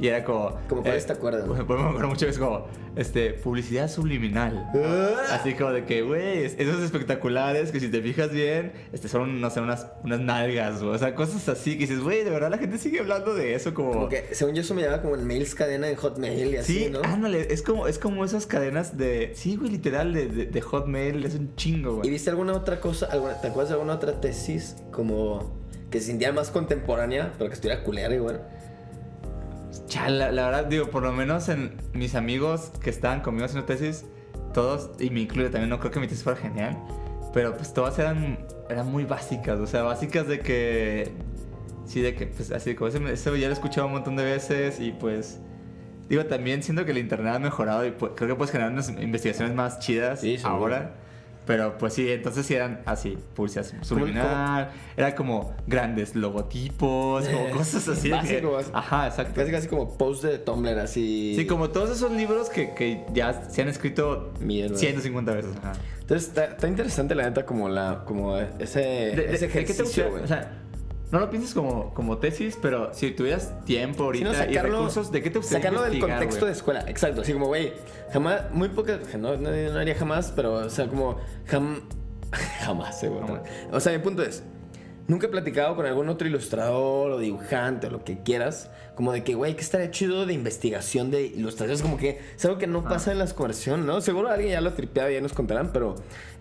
Y 0.01 0.07
era 0.07 0.23
como... 0.25 0.49
eh, 0.49 0.53
Como 0.67 0.81
cuáles 0.81 1.05
te 1.05 1.13
acuerdas, 1.13 1.43
Pues 1.47 1.57
me 1.59 1.63
acuerdo 1.63 2.07
mucho, 2.09 2.25
es 2.27 2.37
como, 2.39 2.65
este, 2.95 3.33
publicidad 3.33 3.87
subliminal. 3.89 4.67
Ah. 4.75 5.35
Así 5.35 5.53
como 5.53 5.71
de 5.71 5.85
que, 5.85 6.01
güey, 6.01 6.43
es- 6.43 6.55
esos 6.57 6.81
espectaculares 6.81 7.71
que 7.71 7.79
si 7.79 7.87
te 7.89 8.01
fijas 8.01 8.31
bien, 8.31 8.73
este, 8.93 9.07
son, 9.07 9.39
no 9.39 9.49
sé, 9.51 9.61
unas, 9.61 9.87
unas 10.03 10.19
nalgas, 10.19 10.81
güey. 10.81 10.95
O 10.95 10.97
sea, 10.97 11.13
cosas 11.13 11.47
así 11.47 11.73
que 11.75 11.81
dices, 11.85 11.99
güey, 11.99 12.23
de 12.23 12.31
verdad 12.31 12.49
la 12.49 12.57
gente 12.57 12.77
sigue 12.79 12.99
hablando 12.99 13.35
de 13.35 13.53
eso 13.53 13.73
como... 13.75 13.91
Como 13.91 14.09
que, 14.09 14.29
según 14.33 14.55
yo, 14.55 14.61
eso 14.61 14.73
me 14.73 14.81
llevaba 14.81 15.03
como 15.03 15.13
en 15.15 15.25
mails 15.27 15.53
cadena 15.53 15.87
en 15.87 15.95
Hotmail 15.95 16.53
y 16.53 16.57
así, 16.57 16.85
Sí, 16.85 16.89
¿no? 16.89 17.01
ándale, 17.03 17.53
es 17.53 17.61
como, 17.61 17.85
es 17.87 17.99
como 17.99 18.25
esas 18.25 18.47
cadenas 18.47 18.97
de... 18.97 19.33
Sí, 19.35 19.55
güey, 19.55 19.69
literal, 19.69 20.13
de, 20.13 20.27
de, 20.29 20.45
de 20.47 20.61
Hotmail, 20.61 21.23
es 21.23 21.35
un 21.35 21.55
chingo, 21.55 21.91
¿Y 21.91 21.95
güey. 21.97 22.09
viste 22.09 22.31
alguna 22.31 22.53
otra 22.53 22.79
cosa? 22.79 23.05
Alguna, 23.05 23.39
¿Te 23.39 23.49
acuerdas 23.49 23.69
de 23.69 23.73
alguna 23.75 23.93
otra 23.93 24.19
tesis 24.19 24.77
como 24.91 25.61
que 25.91 25.99
se 25.99 26.07
sintiera 26.07 26.33
más 26.33 26.49
contemporánea, 26.49 27.33
pero 27.37 27.49
que 27.49 27.53
estuviera 27.53 27.83
culera 27.83 28.15
igual? 28.15 28.41
Chala, 29.87 30.31
la 30.31 30.45
verdad, 30.45 30.65
digo, 30.65 30.89
por 30.89 31.03
lo 31.03 31.11
menos 31.11 31.49
en 31.49 31.77
mis 31.93 32.15
amigos 32.15 32.71
que 32.81 32.89
estaban 32.89 33.21
conmigo 33.21 33.45
haciendo 33.45 33.65
tesis, 33.65 34.05
todos, 34.53 34.91
y 34.99 35.09
me 35.09 35.21
incluye 35.21 35.49
también, 35.49 35.69
no 35.69 35.79
creo 35.79 35.91
que 35.91 35.99
mi 35.99 36.07
tesis 36.07 36.23
fuera 36.23 36.39
genial, 36.39 36.77
pero 37.33 37.55
pues 37.55 37.73
todas 37.73 37.97
eran, 37.99 38.39
eran 38.69 38.91
muy 38.91 39.05
básicas, 39.05 39.59
o 39.59 39.67
sea, 39.67 39.83
básicas 39.83 40.27
de 40.27 40.39
que, 40.39 41.11
sí, 41.85 42.01
de 42.01 42.15
que, 42.15 42.27
pues 42.27 42.51
así, 42.51 42.75
como 42.75 42.89
ese, 42.89 43.11
ese 43.11 43.39
ya 43.39 43.47
lo 43.47 43.53
he 43.53 43.53
escuchado 43.53 43.87
un 43.87 43.93
montón 43.93 44.15
de 44.15 44.25
veces 44.25 44.79
y 44.79 44.91
pues, 44.91 45.39
digo, 46.09 46.25
también 46.25 46.63
siento 46.63 46.83
que 46.85 46.91
el 46.91 46.97
internet 46.97 47.35
ha 47.35 47.39
mejorado 47.39 47.85
y 47.85 47.91
pues, 47.91 48.11
creo 48.15 48.29
que 48.29 48.35
puedes 48.35 48.51
generar 48.51 48.73
unas 48.73 48.89
investigaciones 48.89 49.55
más 49.55 49.79
chidas 49.79 50.21
Sí, 50.21 50.37
ahora. 50.43 50.95
Pero 51.51 51.77
pues 51.77 51.93
sí, 51.93 52.09
entonces 52.11 52.45
sí 52.45 52.53
eran 52.53 52.81
así, 52.85 53.17
publicidad 53.35 53.65
subliminal, 53.81 54.71
era 54.95 55.13
como 55.15 55.53
grandes 55.67 56.15
logotipos, 56.15 57.27
como 57.27 57.49
cosas 57.57 57.87
así. 57.87 58.09
que- 58.09 58.15
básico, 58.15 58.51
básico. 58.51 58.77
Ajá, 58.77 59.07
exacto. 59.07 59.33
Casi 59.35 59.51
casi 59.51 59.67
como 59.67 59.97
post 59.97 60.23
de 60.23 60.37
Tumblr 60.39 60.79
así. 60.79 61.33
Sí, 61.35 61.45
como 61.45 61.69
todos 61.69 61.89
esos 61.89 62.11
libros 62.11 62.49
que, 62.49 62.73
que 62.73 63.05
ya 63.13 63.49
se 63.49 63.61
han 63.61 63.67
escrito 63.67 64.33
Mierda. 64.39 64.77
150 64.77 65.33
veces. 65.33 65.51
Ajá. 65.57 65.73
Entonces 65.99 66.29
está, 66.29 66.45
está 66.45 66.67
interesante 66.67 67.15
la 67.15 67.23
neta 67.23 67.45
como 67.45 67.69
la 67.69 68.03
como 68.05 68.37
ese, 68.37 68.79
De- 68.79 69.15
de- 69.15 69.33
ese 69.35 69.47
¿de 69.47 69.53
qué 69.53 69.63
te 69.65 69.71
ejercicio. 69.73 70.13
O 70.23 70.27
sea, 70.27 70.51
no 71.11 71.19
lo 71.19 71.29
pienses 71.29 71.53
como, 71.53 71.93
como 71.93 72.17
tesis, 72.17 72.57
pero 72.61 72.93
si 72.93 73.11
tuvieras 73.11 73.53
tiempo 73.65 74.05
ahorita 74.05 74.49
y 74.49 74.57
recursos, 74.57 75.11
¿de 75.11 75.21
qué 75.21 75.29
te 75.29 75.39
gustaría 75.39 75.69
Sacarlo 75.69 75.83
del 75.83 75.99
contexto 75.99 76.39
güey? 76.41 76.51
de 76.51 76.57
escuela, 76.57 76.85
exacto. 76.87 77.21
Así 77.21 77.33
como, 77.33 77.47
güey, 77.47 77.73
jamás, 78.13 78.49
muy 78.51 78.69
poca, 78.69 78.97
no, 79.19 79.35
no, 79.35 79.51
no 79.51 79.79
haría 79.79 79.95
jamás, 79.95 80.31
pero, 80.35 80.53
o 80.53 80.69
sea, 80.69 80.87
como, 80.87 81.17
jam, 81.47 81.81
jamás. 82.61 83.01
Jamás. 83.01 83.41
O 83.71 83.79
sea, 83.81 83.91
mi 83.91 83.99
punto 83.99 84.23
es, 84.23 84.43
nunca 85.07 85.27
he 85.27 85.29
platicado 85.29 85.75
con 85.75 85.85
algún 85.85 86.07
otro 86.07 86.27
ilustrador 86.27 87.11
o 87.11 87.19
dibujante 87.19 87.87
o 87.87 87.89
lo 87.89 88.03
que 88.05 88.23
quieras, 88.23 88.71
como 89.01 89.13
de 89.13 89.23
que, 89.23 89.33
güey, 89.33 89.55
que 89.55 89.61
estaría 89.61 89.89
chido 89.89 90.27
de 90.27 90.33
investigación 90.33 91.09
de 91.09 91.23
ilustraciones, 91.25 91.81
como 91.81 91.97
que 91.97 92.19
es 92.37 92.45
algo 92.45 92.59
que 92.59 92.67
no 92.67 92.83
pasa 92.83 93.11
en 93.11 93.17
las 93.17 93.33
conversaciones, 93.33 93.83
¿no? 93.83 93.99
Seguro 93.99 94.29
alguien 94.29 94.51
ya 94.51 94.61
lo 94.61 94.73
tripeaba 94.73 95.09
y 95.09 95.15
ya 95.15 95.21
nos 95.21 95.33
contarán, 95.33 95.71
pero 95.73 95.95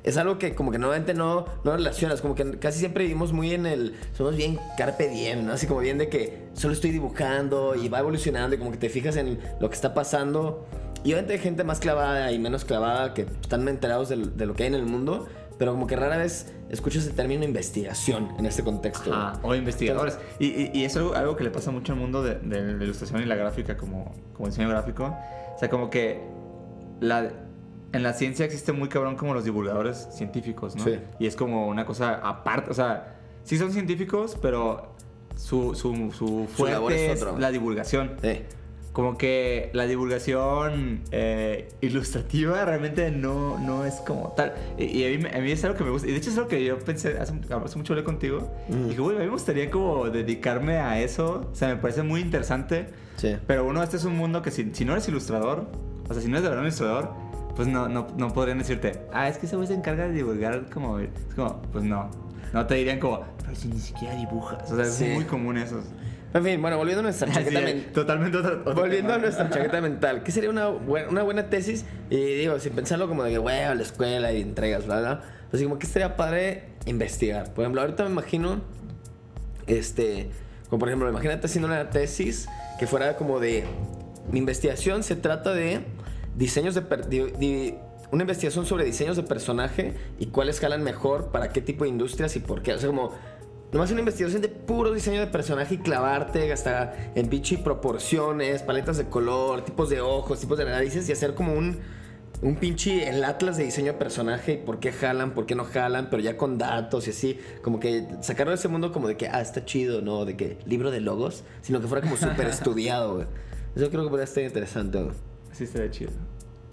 es 0.05 0.19
algo 0.19 0.39
que 0.39 0.55
como 0.55 0.71
que 0.71 0.77
normalmente 0.77 1.15
no, 1.15 1.47
no 1.65 1.73
relacionas, 1.75 2.21
como 2.21 2.35
que 2.35 2.59
casi 2.59 2.81
siempre 2.81 3.05
vivimos 3.05 3.33
muy 3.33 3.55
en 3.55 3.65
el, 3.65 3.95
somos 4.15 4.37
bien 4.37 4.59
carpe 4.77 5.09
diem, 5.09 5.47
¿no? 5.47 5.55
Así 5.55 5.67
como 5.67 5.81
bien 5.81 5.97
de 5.97 6.11
que 6.11 6.49
solo 6.53 6.75
estoy 6.75 6.91
dibujando 6.91 7.75
y 7.77 7.89
va 7.89 8.01
evolucionando 8.01 8.55
y 8.55 8.59
como 8.59 8.73
que 8.73 8.77
te 8.77 8.91
fijas 8.91 9.17
en 9.17 9.39
lo 9.59 9.71
que 9.71 9.75
está 9.75 9.95
pasando. 9.95 10.67
Y 11.03 11.13
obviamente 11.13 11.33
hay 11.33 11.39
gente 11.39 11.65
más 11.65 11.81
clavada 11.81 12.31
y 12.31 12.39
menos 12.39 12.67
clavada 12.67 13.15
que 13.15 13.23
están 13.23 13.67
enterados 13.69 14.11
del- 14.11 14.37
de, 14.37 14.45
lo 14.45 14.53
que 14.55 14.65
hay 14.65 14.67
en 14.67 14.75
el 14.75 14.85
mundo, 14.85 15.27
pero 15.61 15.73
como 15.73 15.87
que 15.87 15.95
rara 15.95 16.17
vez 16.17 16.51
escuchas 16.71 17.07
el 17.07 17.13
término 17.13 17.45
investigación 17.45 18.29
en 18.39 18.47
este 18.47 18.65
contexto. 18.65 19.13
Ajá, 19.13 19.39
o 19.43 19.55
investigadores. 19.55 20.19
Y, 20.39 20.47
y, 20.47 20.71
y 20.73 20.85
es 20.85 20.97
algo, 20.97 21.15
algo 21.15 21.37
que 21.37 21.45
le 21.45 21.51
pasa 21.51 21.71
mucho 21.71 21.93
al 21.93 21.99
mundo 21.99 22.23
de, 22.23 22.37
de 22.37 22.79
la 22.79 22.83
ilustración 22.83 23.21
y 23.21 23.27
la 23.27 23.37
gráfica 23.37 23.77
como, 23.77 24.11
como 24.33 24.49
diseño 24.49 24.71
gráfico. 24.71 25.15
O 25.55 25.59
sea, 25.59 25.69
como 25.69 25.91
que 25.91 26.23
la, 27.01 27.31
en 27.93 28.03
la 28.03 28.15
ciencia 28.15 28.47
existe 28.47 28.73
muy 28.73 28.89
cabrón 28.89 29.17
como 29.17 29.35
los 29.35 29.45
divulgadores 29.45 30.09
científicos, 30.13 30.77
¿no? 30.77 30.85
Sí. 30.85 30.99
Y 31.19 31.27
es 31.27 31.37
como 31.37 31.69
una 31.69 31.85
cosa 31.85 32.15
aparte, 32.25 32.71
o 32.71 32.75
sea, 32.75 33.19
sí 33.45 33.59
son 33.59 33.71
científicos, 33.71 34.39
pero 34.41 34.95
su, 35.37 35.75
su, 35.75 36.11
su 36.11 36.49
fuerte 36.51 36.73
labor 36.73 36.93
es 36.95 37.23
es, 37.23 37.39
la 37.39 37.51
divulgación. 37.51 38.17
Eh, 38.23 38.47
Como 39.01 39.17
que 39.17 39.71
la 39.73 39.87
divulgación 39.87 41.01
eh, 41.11 41.69
ilustrativa 41.81 42.63
realmente 42.67 43.11
no, 43.11 43.59
no 43.59 43.87
es 43.87 43.95
como 43.95 44.33
tal. 44.37 44.53
Y, 44.77 44.85
y 44.85 45.15
a, 45.15 45.19
mí, 45.19 45.25
a 45.35 45.41
mí 45.41 45.51
es 45.53 45.65
algo 45.65 45.79
que 45.79 45.85
me 45.85 45.91
gusta. 45.91 46.07
Y 46.07 46.11
de 46.13 46.19
hecho 46.19 46.29
es 46.29 46.37
algo 46.37 46.49
que 46.51 46.63
yo 46.63 46.79
pensé, 46.79 47.17
hace, 47.19 47.33
hace 47.51 47.79
mucho 47.79 47.95
hablé 47.95 48.05
contigo. 48.05 48.51
Mm. 48.69 48.85
Y 48.85 48.89
dije, 48.91 49.01
güey, 49.01 49.17
a 49.17 49.21
mí 49.21 49.25
me 49.25 49.31
gustaría 49.33 49.71
como 49.71 50.11
dedicarme 50.11 50.77
a 50.77 51.01
eso. 51.01 51.49
O 51.51 51.55
sea, 51.55 51.69
me 51.69 51.77
parece 51.77 52.03
muy 52.03 52.21
interesante. 52.21 52.89
sí. 53.17 53.37
Pero 53.47 53.65
uno, 53.67 53.83
este 53.83 53.97
es 53.97 54.05
un 54.05 54.17
mundo 54.19 54.43
que 54.43 54.51
si, 54.51 54.71
si 54.75 54.85
no 54.85 54.93
eres 54.93 55.09
ilustrador, 55.09 55.67
o 56.09 56.13
sea, 56.13 56.23
si 56.23 56.29
no 56.29 56.35
eres 56.37 56.43
de 56.43 56.49
verdad 56.51 56.61
un 56.63 56.67
ilustrador, 56.67 57.11
pues 57.57 57.69
no, 57.69 57.89
no, 57.89 58.07
no 58.19 58.33
podrían 58.35 58.59
decirte, 58.59 59.01
ah, 59.15 59.29
es 59.29 59.39
que 59.39 59.47
ese 59.47 59.57
güey 59.57 59.67
se 59.67 59.75
encarga 59.75 60.09
de 60.09 60.13
divulgar 60.13 60.69
como... 60.71 60.99
Es 60.99 61.09
como, 61.35 61.63
pues 61.73 61.85
no. 61.85 62.11
No 62.53 62.67
te 62.67 62.75
dirían 62.75 62.99
como, 62.99 63.21
pero 63.43 63.55
si 63.57 63.69
ni 63.69 63.79
siquiera 63.79 64.15
dibujas. 64.15 64.71
O 64.71 64.77
sea, 64.77 64.85
Sí. 64.85 65.05
es 65.07 65.15
muy 65.15 65.25
común 65.25 65.57
eso. 65.57 65.81
En 66.33 66.45
fin, 66.45 66.63
bueno, 66.63 66.77
volviendo 66.77 67.01
a 67.01 67.03
nuestra 67.03 67.33
chaqueta 67.33 67.61
mental. 67.61 67.93
totalmente 67.93 68.39
otro, 68.39 68.61
otro 68.61 68.75
Volviendo 68.75 69.09
tema. 69.09 69.15
a 69.15 69.19
nuestra 69.19 69.51
chaqueta 69.51 69.81
mental, 69.81 70.23
¿qué 70.23 70.31
sería 70.31 70.49
una, 70.51 70.69
buena, 70.69 71.09
una 71.09 71.23
buena 71.25 71.51
tesis? 71.51 71.85
Y 72.09 72.17
digo, 72.17 72.59
sin 72.61 72.73
pensarlo 72.73 73.09
como 73.09 73.25
de 73.25 73.33
que, 73.33 73.75
la 73.75 73.83
escuela 73.83 74.33
y 74.33 74.41
entregas, 74.41 74.87
bla, 74.87 75.01
bla. 75.01 75.23
Pues 75.51 75.61
como 75.63 75.79
que 75.81 75.87
estaría 75.87 76.17
padre 76.17 76.69
investigar. 76.87 77.53
Por 77.53 77.65
ejemplo, 77.65 77.81
ahorita 77.81 78.05
me 78.05 78.11
imagino, 78.11 78.61
este, 79.67 80.31
como 80.69 80.79
por 80.81 80.89
ejemplo, 80.89 81.09
imagínate 81.09 81.47
haciendo 81.47 81.67
una 81.69 81.91
tesis 81.91 82.49
que 82.79 82.87
fuera 82.87 83.17
como 83.17 83.41
de, 83.41 83.65
mi 84.31 84.39
investigación 84.39 85.03
se 85.03 85.17
trata 85.17 85.53
de 85.53 85.81
diseños 86.37 86.75
de, 86.77 86.83
di- 87.39 87.75
una 88.13 88.23
investigación 88.23 88.67
sobre 88.67 88.85
diseños 88.85 89.17
de 89.17 89.23
personaje 89.23 89.95
y 90.19 90.27
cuáles 90.27 90.59
jalan 90.61 90.83
mejor 90.83 91.31
para 91.31 91.51
qué 91.51 91.61
tipo 91.61 91.85
de 91.85 91.91
industrias 91.91 92.35
y 92.37 92.41
por 92.41 92.63
qué. 92.63 92.75
O 92.75 92.79
sea, 92.79 92.89
como 92.89 93.13
nomás 93.73 93.91
una 93.91 94.01
investigación 94.01 94.43
de 94.43 94.49
puro 94.49 94.93
diseño 94.93 95.21
de 95.21 95.27
personaje 95.27 95.75
y 95.75 95.79
clavarte 95.79 96.53
hasta 96.53 97.13
en 97.15 97.29
pinche 97.29 97.59
proporciones, 97.59 98.63
paletas 98.63 98.97
de 98.97 99.07
color, 99.07 99.65
tipos 99.65 99.91
de 99.91 100.01
ojos, 100.01 100.41
tipos 100.41 100.59
de 100.59 100.65
narices 100.65 101.09
y 101.09 101.13
hacer 101.13 101.35
como 101.35 101.55
un, 101.55 101.79
un 102.43 102.57
pinche 102.57 103.09
el 103.09 103.23
atlas 103.23 103.57
de 103.57 103.65
diseño 103.65 103.93
de 103.93 103.99
personaje 103.99 104.55
y 104.55 104.57
por 104.57 104.81
qué 104.81 104.91
jalan, 104.93 105.33
por 105.33 105.47
qué 105.47 105.55
no 105.55 105.65
jalan, 105.65 106.09
pero 106.11 106.21
ya 106.21 106.37
con 106.37 106.59
datos 106.59 107.07
y 107.07 107.11
así, 107.11 107.39
como 107.63 107.79
que 107.79 108.09
sacarlo 108.23 108.51
de 108.51 108.57
ese 108.57 108.69
mundo 108.69 108.93
como 108.93 109.07
de 109.07 109.17
que, 109.17 109.29
ah, 109.29 109.41
está 109.41 109.65
chido, 109.65 110.03
¿no? 110.03 110.25
De 110.25 110.37
que 110.37 110.59
libro 110.67 110.91
de 110.91 111.01
logos, 111.01 111.45
sino 111.63 111.81
que 111.81 111.87
fuera 111.87 112.03
como 112.03 112.17
súper 112.17 112.47
estudiado, 112.49 113.15
güey. 113.15 113.27
Eso 113.77 113.89
creo 113.89 114.03
que 114.03 114.09
podría 114.09 114.25
estar 114.25 114.43
interesante, 114.43 115.01
güey. 115.01 115.15
Sí, 115.53 115.65
estaría 115.65 115.91
chido. 115.91 116.11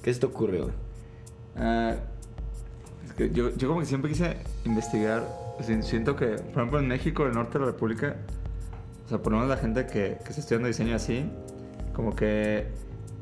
¿Qué 0.01 0.11
se 0.13 0.19
te 0.19 0.25
ocurre, 0.25 0.61
güey? 0.61 0.73
Ah, 1.55 1.95
es 3.05 3.13
que 3.13 3.29
yo, 3.31 3.55
yo 3.55 3.67
como 3.67 3.81
que 3.81 3.85
siempre 3.85 4.09
quise 4.09 4.37
investigar. 4.65 5.46
Siento 5.81 6.15
que, 6.15 6.27
por 6.27 6.57
ejemplo, 6.61 6.79
en 6.79 6.87
México, 6.87 7.25
el 7.25 7.33
norte 7.33 7.53
de 7.59 7.65
la 7.65 7.71
República, 7.71 8.15
o 9.05 9.09
sea, 9.09 9.17
por 9.19 9.31
lo 9.31 9.39
menos 9.39 9.49
la 9.55 9.57
gente 9.61 9.85
que, 9.85 10.17
que 10.23 10.29
está 10.29 10.39
estudiando 10.41 10.67
diseño 10.67 10.95
así, 10.95 11.25
como 11.93 12.15
que 12.15 12.67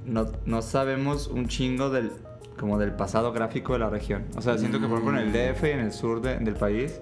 no, 0.06 0.28
no 0.46 0.62
sabemos 0.62 1.28
un 1.28 1.48
chingo 1.48 1.90
del, 1.90 2.12
como 2.60 2.78
del 2.78 2.92
pasado 2.94 3.32
gráfico 3.32 3.74
de 3.74 3.80
la 3.80 3.90
región. 3.90 4.26
O 4.36 4.42
sea, 4.42 4.58
siento 4.58 4.80
que, 4.80 4.88
por 4.88 5.00
ejemplo, 5.00 5.20
en 5.20 5.28
el 5.28 5.34
DF 5.34 5.64
y 5.68 5.72
en 5.72 5.80
el 5.80 5.92
sur 5.92 6.22
de- 6.22 6.38
del 6.38 6.56
país, 6.56 7.00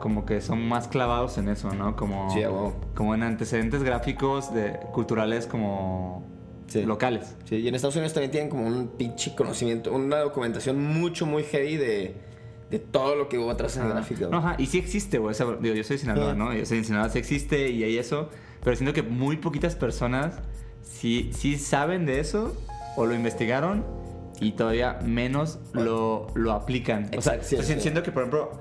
como 0.00 0.24
que 0.26 0.40
son 0.40 0.66
más 0.66 0.88
clavados 0.88 1.38
en 1.38 1.48
eso, 1.48 1.72
¿no? 1.74 1.94
Como, 1.96 2.30
Sí, 2.32 2.40
huevo. 2.40 2.74
como 2.94 3.14
en 3.14 3.22
antecedentes 3.22 3.82
gráficos 3.84 4.52
de, 4.52 4.78
culturales 4.92 5.46
como 5.46 6.24
Sí. 6.66 6.82
locales. 6.84 7.36
Sí, 7.44 7.56
y 7.56 7.68
en 7.68 7.74
Estados 7.74 7.94
Unidos 7.96 8.12
también 8.14 8.30
tienen 8.32 8.50
como 8.50 8.66
un 8.66 8.88
pinche 8.88 9.34
conocimiento, 9.36 9.92
una 9.92 10.18
documentación 10.18 10.82
mucho, 10.82 11.24
muy 11.26 11.44
heavy 11.44 11.76
de, 11.76 12.16
de 12.72 12.78
todo 12.80 13.14
lo 13.14 13.28
que 13.28 13.38
hubo 13.38 13.50
atrás 13.52 13.76
en 13.76 13.84
la 13.88 13.94
gráfica. 13.94 14.26
No, 14.28 14.38
ajá, 14.38 14.56
y 14.58 14.66
sí 14.66 14.78
existe, 14.78 15.18
güey. 15.18 15.30
o 15.30 15.34
sea, 15.34 15.46
digo, 15.60 15.74
yo 15.76 15.84
soy 15.84 15.96
de 15.96 16.00
Sinaloa, 16.00 16.32
Sí. 16.32 16.38
¿no? 16.38 16.52
Yo 16.54 16.66
soy 16.66 16.78
de 16.78 16.84
Sinaloa, 16.84 17.08
sí 17.10 17.18
existe 17.20 17.68
y 17.68 17.84
hay 17.84 17.98
eso. 17.98 18.30
Pero 18.64 18.74
siento 18.76 18.92
que 18.94 19.02
muy 19.02 19.36
poquitas 19.36 19.76
personas 19.76 20.40
sí, 20.82 21.30
sí 21.32 21.58
saben 21.58 22.06
de 22.06 22.18
eso 22.18 22.56
o 22.96 23.06
lo 23.06 23.14
investigaron 23.14 23.84
y 24.40 24.52
todavía 24.52 24.98
menos 25.04 25.58
lo, 25.72 26.26
lo 26.34 26.52
aplican. 26.52 27.04
O 27.16 27.20
sea, 27.22 27.34
Exacto, 27.34 27.44
sí, 27.44 27.56
o 27.56 27.62
sea, 27.62 27.74
sí. 27.76 27.80
siento 27.82 28.02
que, 28.02 28.10
por 28.10 28.22
ejemplo, 28.22 28.52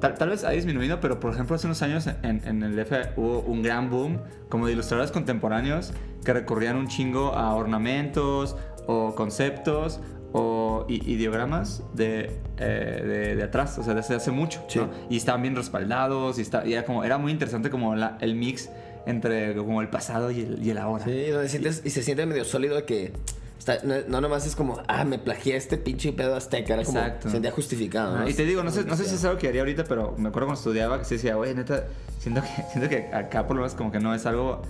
tal, 0.00 0.14
tal 0.14 0.28
vez 0.28 0.44
ha 0.44 0.50
disminuido, 0.50 1.00
pero 1.00 1.18
por 1.18 1.32
ejemplo, 1.32 1.56
hace 1.56 1.66
unos 1.66 1.80
años 1.82 2.06
en, 2.22 2.42
en 2.46 2.62
el 2.62 2.76
DF 2.76 3.16
hubo 3.16 3.40
un 3.40 3.62
gran 3.62 3.88
boom 3.90 4.20
como 4.48 4.66
de 4.66 4.72
ilustradores 4.74 5.10
contemporáneos 5.12 5.92
que 6.24 6.32
recurrían 6.32 6.76
un 6.76 6.88
chingo 6.88 7.32
a 7.34 7.54
ornamentos 7.54 8.56
o 8.86 9.14
conceptos 9.14 10.00
o 10.32 10.84
ideogramas 10.88 11.82
de, 11.94 12.38
eh, 12.58 13.02
de, 13.04 13.36
de 13.36 13.42
atrás, 13.42 13.76
o 13.78 13.82
sea, 13.82 13.94
desde 13.94 14.14
hace 14.14 14.30
mucho. 14.30 14.62
Sí. 14.68 14.78
¿no? 14.78 14.88
Y 15.08 15.16
estaban 15.16 15.42
bien 15.42 15.56
respaldados 15.56 16.38
y, 16.38 16.42
está, 16.42 16.66
y 16.66 16.72
era, 16.74 16.84
como, 16.84 17.02
era 17.04 17.18
muy 17.18 17.32
interesante 17.32 17.70
como 17.70 17.96
la- 17.96 18.16
el 18.20 18.34
mix 18.36 18.70
entre 19.06 19.54
como 19.56 19.80
el 19.80 19.88
pasado 19.88 20.30
y 20.30 20.40
el, 20.40 20.64
y 20.64 20.70
el 20.70 20.78
ahora. 20.78 21.04
Sí, 21.04 21.26
donde 21.30 21.48
sientes, 21.48 21.82
y 21.84 21.90
se 21.90 22.02
siente 22.02 22.26
medio 22.26 22.44
sólido 22.44 22.84
que 22.86 23.12
está, 23.58 23.78
no, 23.82 23.94
no 24.08 24.20
nomás 24.20 24.46
es 24.46 24.54
como, 24.54 24.80
ah, 24.88 25.04
me 25.04 25.18
plagié 25.18 25.56
este 25.56 25.78
pinche 25.78 26.12
pedo 26.12 26.36
azteca, 26.36 26.74
era 26.74 26.84
como, 26.84 26.98
Exacto. 26.98 27.22
se 27.28 27.32
sentía 27.32 27.50
justificado. 27.50 28.18
¿no? 28.18 28.28
Y 28.28 28.34
te 28.34 28.44
digo, 28.44 28.62
no 28.62 28.70
sé, 28.70 28.84
no 28.84 28.96
sé 28.96 29.06
si 29.06 29.14
es 29.16 29.24
algo 29.24 29.38
que 29.38 29.48
haría 29.48 29.62
ahorita, 29.62 29.84
pero 29.84 30.14
me 30.16 30.28
acuerdo 30.28 30.48
cuando 30.48 30.60
estudiaba 30.60 30.98
que 30.98 31.04
se 31.06 31.14
decía, 31.16 31.34
güey, 31.34 31.54
neta, 31.54 31.86
siento 32.18 32.42
que, 32.42 32.48
siento 32.72 32.88
que 32.88 33.06
acá 33.12 33.46
por 33.46 33.56
lo 33.56 33.62
menos 33.62 33.74
como 33.74 33.90
que 33.90 33.98
no 34.00 34.14
es 34.14 34.26
algo, 34.26 34.62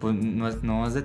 pues 0.00 0.14
no 0.16 0.48
es, 0.48 0.62
no 0.62 0.86
es 0.86 0.94
de, 0.94 1.04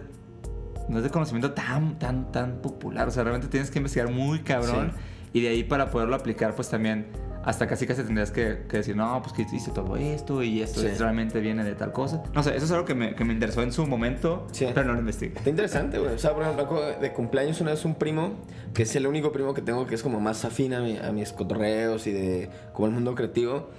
no 0.90 0.98
es 0.98 1.04
de 1.04 1.10
conocimiento 1.10 1.52
tan, 1.52 1.98
tan, 2.00 2.32
tan 2.32 2.62
popular. 2.62 3.08
O 3.08 3.12
sea, 3.12 3.24
realmente 3.24 3.48
tienes 3.50 3.70
que 3.72 3.80
investigar 3.80 4.10
muy 4.12 4.40
cabrón 4.40 4.92
y 5.34 5.42
de 5.42 5.50
ahí 5.50 5.64
para 5.64 5.90
poderlo 5.92 6.16
aplicar, 6.16 6.56
pues 6.56 6.70
también 6.70 7.08
hasta 7.44 7.66
casi 7.66 7.88
casi 7.88 8.04
tendrías 8.04 8.30
que, 8.32 8.66
que 8.68 8.78
decir, 8.78 8.94
no, 8.98 9.22
pues 9.22 9.32
que 9.34 9.44
hice 9.56 9.72
todo 9.72 9.96
esto 9.96 10.44
y 10.44 10.62
esto 10.62 10.82
Sí. 10.82 10.88
realmente 11.00 11.40
viene 11.40 11.64
de 11.64 11.76
tal 11.76 11.94
cosa. 11.94 12.22
No 12.34 12.44
sé, 12.44 12.56
eso 12.58 12.66
es 12.66 12.72
algo 12.72 12.84
que 12.84 12.94
me, 12.94 13.16
que 13.16 13.24
me 13.24 13.32
interesó 13.32 13.62
en 13.62 13.72
su 13.72 13.86
momento, 13.88 14.48
Sí. 14.52 14.68
pero 14.74 14.86
no 14.88 14.94
lo 14.94 15.00
investigué. 15.00 15.34
Está 15.38 15.50
interesante, 15.50 15.98
güey. 15.98 16.14
O 16.16 16.18
sea, 16.20 16.34
por 16.34 16.44
ejemplo, 16.44 16.82
de 17.00 17.14
cumpleaños 17.14 17.62
una 17.62 17.72
vez 17.72 17.86
un 17.86 17.96
primo, 17.96 18.34
que 18.74 18.84
es 18.84 18.94
el 18.98 19.08
único 19.08 19.32
primo 19.32 19.54
que 19.54 19.62
tengo 19.62 19.88
que 19.88 19.96
es 19.96 20.04
como 20.04 20.20
más 20.20 20.44
afín 20.44 20.74
a, 20.74 20.82
mi- 20.82 20.98
a 20.98 21.12
mis 21.14 21.32
cotorreos 21.32 22.06
y 22.08 22.12
de 22.12 22.50
como 22.74 22.88
el 22.88 22.94
mundo 22.94 23.16
creativo. 23.16 23.70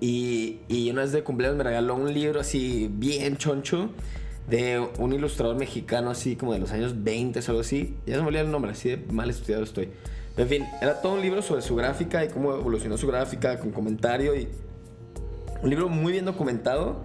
Y, 0.00 0.58
y 0.68 0.90
una 0.90 1.02
vez 1.02 1.12
de 1.12 1.22
cumpleaños 1.22 1.56
me 1.56 1.64
regaló 1.64 1.94
un 1.94 2.12
libro 2.12 2.40
así 2.40 2.90
bien 2.92 3.38
choncho 3.38 3.90
de 4.48 4.86
un 4.98 5.12
ilustrador 5.12 5.56
mexicano 5.56 6.10
así 6.10 6.36
como 6.36 6.52
de 6.52 6.58
los 6.58 6.72
años 6.72 7.02
20 7.02 7.38
o 7.38 7.42
algo 7.48 7.60
así. 7.60 7.96
Ya 8.06 8.16
se 8.16 8.20
me 8.20 8.28
olvidó 8.28 8.42
el 8.44 8.50
nombre, 8.50 8.72
así 8.72 8.90
de 8.90 8.96
mal 9.12 9.30
estudiado 9.30 9.64
estoy. 9.64 9.88
En 10.36 10.48
fin, 10.48 10.66
era 10.82 11.00
todo 11.00 11.14
un 11.14 11.22
libro 11.22 11.42
sobre 11.42 11.62
su 11.62 11.76
gráfica 11.76 12.24
y 12.24 12.28
cómo 12.28 12.52
evolucionó 12.52 12.96
su 12.96 13.06
gráfica 13.06 13.58
con 13.58 13.70
comentario 13.70 14.34
y 14.34 14.48
un 15.62 15.70
libro 15.70 15.88
muy 15.88 16.12
bien 16.12 16.24
documentado. 16.24 17.00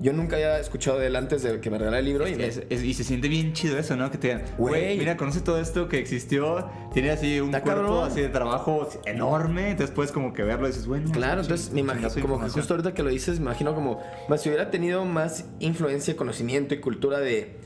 Yo 0.00 0.12
nunca 0.12 0.36
había 0.36 0.58
escuchado 0.58 0.98
de 0.98 1.06
él 1.06 1.16
antes 1.16 1.42
de 1.42 1.60
que 1.60 1.70
me 1.70 1.78
regalara 1.78 2.00
el 2.00 2.04
libro. 2.04 2.26
y 2.28 2.34
me- 2.34 2.46
Es- 2.46 2.62
es- 2.68 2.82
y 2.82 2.94
se 2.94 3.04
siente 3.04 3.28
bien 3.28 3.52
chido 3.52 3.78
eso, 3.78 3.96
¿no? 3.96 4.10
Que 4.10 4.18
te 4.18 4.28
digan, 4.28 4.42
Güey. 4.58 4.98
mira, 4.98 5.16
conoce 5.16 5.40
todo 5.40 5.60
esto 5.60 5.88
que 5.88 5.98
existió, 5.98 6.68
tiene 6.92 7.10
así 7.10 7.40
un 7.40 7.50
cuerpo 7.50 7.68
cabrón. 7.68 8.04
así 8.10 8.20
de 8.20 8.28
trabajo 8.28 8.88
enorme, 9.06 9.70
entonces 9.70 9.94
puedes 9.94 10.10
como 10.12 10.32
que 10.32 10.42
verlo 10.42 10.66
y 10.66 10.70
dices, 10.72 10.86
bueno. 10.86 11.10
Claro, 11.12 11.40
entonces 11.42 11.70
me 11.72 11.80
imagino, 11.80 12.08
como 12.20 12.40
que 12.40 12.48
justo 12.50 12.74
ahorita 12.74 12.92
que 12.92 13.02
lo 13.02 13.10
dices, 13.10 13.38
me 13.38 13.46
imagino 13.46 13.74
como, 13.74 14.00
más 14.28 14.42
si 14.42 14.48
hubiera 14.48 14.70
tenido 14.70 15.04
más 15.04 15.46
influencia, 15.60 16.16
conocimiento 16.16 16.74
y 16.74 16.80
cultura 16.80 17.20
de 17.20 17.56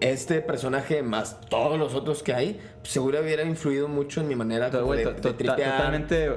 este 0.00 0.40
personaje 0.40 1.02
más 1.02 1.40
todos 1.48 1.78
los 1.78 1.94
otros 1.94 2.22
que 2.22 2.32
hay, 2.32 2.58
pues 2.80 2.90
seguro 2.92 3.20
hubiera 3.20 3.42
influido 3.44 3.86
mucho 3.86 4.20
en 4.22 4.28
mi 4.28 4.34
manera 4.34 4.70
como 4.70 4.94
de, 4.94 5.04
de 5.04 5.12
tripear, 5.34 5.56
totalmente, 5.76 6.24
eh, 6.24 6.28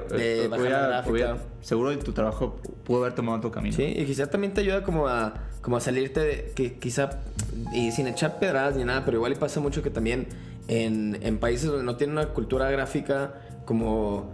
de 0.42 0.48
bajar 0.48 0.60
hubiera- 0.60 0.80
la 0.82 0.86
gráfica. 0.88 1.10
hubiera- 1.12 1.36
seguro 1.62 1.98
tu 1.98 2.12
trabajo 2.12 2.56
pudo 2.84 3.00
haber 3.00 3.14
tomado 3.14 3.40
tu 3.40 3.50
camino. 3.50 3.74
Sí, 3.74 3.84
y 3.96 4.04
quizá 4.04 4.26
también 4.28 4.52
te 4.52 4.60
ayuda 4.60 4.82
como 4.82 5.08
a, 5.08 5.34
como 5.62 5.76
a 5.78 5.80
salirte 5.80 6.20
de, 6.20 6.52
que 6.54 6.74
quizá, 6.78 7.20
y 7.72 7.90
sin 7.92 8.06
echar 8.06 8.38
pedradas 8.38 8.76
ni 8.76 8.84
nada, 8.84 9.04
pero 9.06 9.16
igual 9.16 9.32
y 9.32 9.36
pasa 9.36 9.60
mucho 9.60 9.82
que 9.82 9.88
también 9.90 10.26
en, 10.68 11.18
en 11.22 11.38
países 11.38 11.68
donde 11.68 11.84
no 11.84 11.96
tienen 11.96 12.18
una 12.18 12.28
cultura 12.28 12.70
gráfica 12.70 13.34
como, 13.64 14.30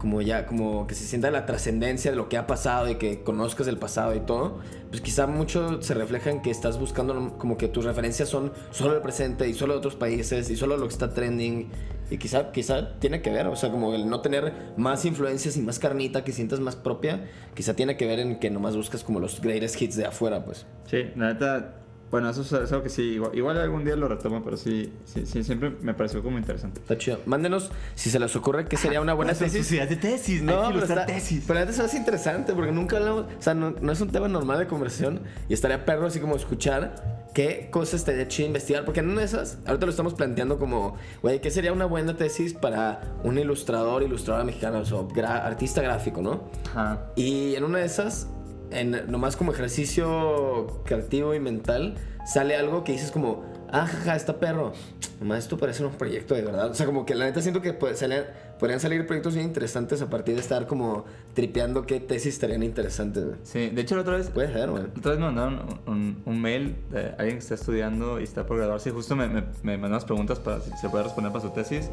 como 0.00 0.22
ya, 0.22 0.46
como 0.46 0.86
que 0.86 0.94
se 0.94 1.04
sienta 1.04 1.30
la 1.30 1.44
trascendencia 1.44 2.10
de 2.10 2.16
lo 2.16 2.30
que 2.30 2.38
ha 2.38 2.46
pasado 2.46 2.88
y 2.88 2.94
que 2.94 3.22
conozcas 3.22 3.66
el 3.68 3.76
pasado 3.76 4.14
y 4.14 4.20
todo, 4.20 4.58
pues 4.88 5.02
quizá 5.02 5.26
mucho 5.26 5.82
se 5.82 5.92
refleja 5.92 6.30
en 6.30 6.40
que 6.40 6.50
estás 6.50 6.78
buscando 6.78 7.36
como 7.36 7.58
que 7.58 7.68
tus 7.68 7.84
referencias 7.84 8.30
son 8.30 8.50
solo 8.70 8.96
el 8.96 9.02
presente 9.02 9.46
y 9.46 9.52
solo 9.52 9.74
de 9.74 9.78
otros 9.78 9.96
países 9.96 10.48
y 10.48 10.56
solo 10.56 10.78
lo 10.78 10.86
que 10.86 10.92
está 10.94 11.12
trending. 11.12 11.68
Y 12.10 12.16
quizá, 12.16 12.50
quizá 12.50 12.98
tiene 12.98 13.20
que 13.20 13.30
ver, 13.30 13.46
o 13.46 13.56
sea, 13.56 13.70
como 13.70 13.94
el 13.94 14.08
no 14.08 14.22
tener 14.22 14.72
más 14.78 15.04
influencias 15.04 15.58
y 15.58 15.60
más 15.60 15.78
carnita 15.78 16.24
que 16.24 16.32
sientas 16.32 16.60
más 16.60 16.76
propia, 16.76 17.28
quizá 17.54 17.74
tiene 17.74 17.98
que 17.98 18.06
ver 18.06 18.20
en 18.20 18.40
que 18.40 18.48
nomás 18.48 18.74
buscas 18.74 19.04
como 19.04 19.20
los 19.20 19.40
greatest 19.42 19.80
hits 19.80 19.96
de 19.96 20.06
afuera, 20.06 20.42
pues. 20.44 20.66
Sí, 20.86 21.10
la 21.14 21.34
neta, 21.34 21.74
bueno, 22.10 22.28
eso 22.30 22.42
es, 22.42 22.52
es 22.52 22.72
algo 22.72 22.82
que 22.82 22.88
sí, 22.90 23.02
igual, 23.02 23.30
igual 23.34 23.58
algún 23.58 23.84
día 23.84 23.94
lo 23.96 24.08
retomo, 24.08 24.42
pero 24.42 24.56
sí, 24.56 24.92
sí, 25.04 25.26
sí, 25.26 25.44
siempre 25.44 25.70
me 25.82 25.94
pareció 25.94 26.22
como 26.22 26.38
interesante. 26.38 26.80
Está 26.80 26.98
chido. 26.98 27.20
Mándenos 27.26 27.70
si 27.94 28.10
se 28.10 28.18
les 28.18 28.34
ocurre 28.36 28.66
que 28.66 28.76
sería 28.76 29.00
una 29.00 29.14
buena 29.14 29.32
tesis. 29.34 29.58
Sociedad 29.66 29.88
de 29.88 29.96
tesis, 29.96 30.42
No, 30.42 30.60
hay 30.66 30.72
que 30.74 30.80
pero, 30.80 30.86
está, 30.86 31.06
tesis. 31.06 31.44
pero 31.46 31.60
antes 31.60 31.78
es 31.78 31.94
interesante 31.94 32.52
porque 32.54 32.72
nunca 32.72 32.96
hablamos, 32.96 33.26
o 33.38 33.42
sea, 33.42 33.54
no, 33.54 33.70
no 33.80 33.92
es 33.92 34.00
un 34.00 34.10
tema 34.10 34.28
normal 34.28 34.58
de 34.58 34.66
conversación 34.66 35.20
y 35.48 35.54
estaría 35.54 35.84
perro 35.84 36.06
así 36.06 36.18
como 36.20 36.36
escuchar 36.36 37.20
qué 37.32 37.68
cosas 37.70 37.94
estaría 38.00 38.26
chido 38.26 38.48
investigar, 38.48 38.84
porque 38.84 38.98
en 39.00 39.08
una 39.10 39.20
de 39.20 39.26
esas, 39.26 39.58
ahorita 39.64 39.86
lo 39.86 39.90
estamos 39.90 40.14
planteando 40.14 40.58
como, 40.58 40.96
güey, 41.22 41.40
¿qué 41.40 41.52
sería 41.52 41.72
una 41.72 41.84
buena 41.84 42.16
tesis 42.16 42.54
para 42.54 43.02
un 43.22 43.38
ilustrador, 43.38 44.02
ilustradora 44.02 44.44
mexicana, 44.44 44.78
o 44.80 44.84
sea, 44.84 44.98
gra- 45.02 45.44
artista 45.44 45.80
gráfico, 45.80 46.22
¿no? 46.22 46.50
Ajá. 46.74 47.06
Y 47.14 47.54
en 47.54 47.62
una 47.62 47.78
de 47.78 47.84
esas, 47.86 48.26
en, 48.70 49.10
nomás 49.10 49.36
como 49.36 49.52
ejercicio 49.52 50.82
creativo 50.84 51.34
y 51.34 51.40
mental, 51.40 51.94
sale 52.26 52.56
algo 52.56 52.84
que 52.84 52.92
dices 52.92 53.10
como, 53.10 53.44
ah, 53.70 53.86
jaja, 53.86 54.16
está 54.16 54.38
perro. 54.38 54.72
Nomás 55.20 55.40
esto 55.40 55.58
parece 55.58 55.84
un 55.84 55.92
proyecto 55.92 56.34
de 56.34 56.42
verdad. 56.42 56.70
O 56.70 56.74
sea, 56.74 56.86
como 56.86 57.04
que 57.04 57.14
la 57.14 57.26
neta 57.26 57.42
siento 57.42 57.60
que 57.60 57.72
puede- 57.74 57.94
salen- 57.94 58.24
podrían 58.58 58.80
salir 58.80 59.06
proyectos 59.06 59.34
bien 59.34 59.46
interesantes 59.46 60.00
a 60.02 60.08
partir 60.08 60.34
de 60.34 60.40
estar 60.40 60.66
como 60.66 61.04
tripeando 61.34 61.84
qué 61.86 62.00
tesis 62.00 62.34
estarían 62.34 62.62
interesantes. 62.62 63.24
güey. 63.24 63.36
Sí, 63.42 63.68
de 63.70 63.80
hecho 63.82 63.96
la 63.96 64.02
otra 64.02 64.16
vez, 64.16 64.30
Puede 64.30 64.52
ser, 64.52 64.70
güey. 64.70 64.84
otra 64.84 65.10
vez 65.12 65.20
me 65.20 65.26
mandaron 65.26 65.60
un, 65.86 65.92
un- 65.92 66.22
un 66.24 66.40
mail 66.40 66.76
de 66.90 67.08
alguien 67.18 67.32
que 67.36 67.38
está 67.42 67.54
estudiando 67.54 68.18
y 68.20 68.24
está 68.24 68.46
por 68.46 68.56
graduarse 68.56 68.88
y 68.88 68.92
justo 68.92 69.14
me, 69.16 69.28
me, 69.28 69.42
me 69.62 69.76
mandó 69.76 69.88
unas 69.96 70.04
preguntas 70.04 70.38
para 70.38 70.60
si 70.60 70.70
se 70.80 70.88
puede 70.88 71.04
responder 71.04 71.32
para 71.32 71.44
su 71.44 71.50
tesis. 71.50 71.90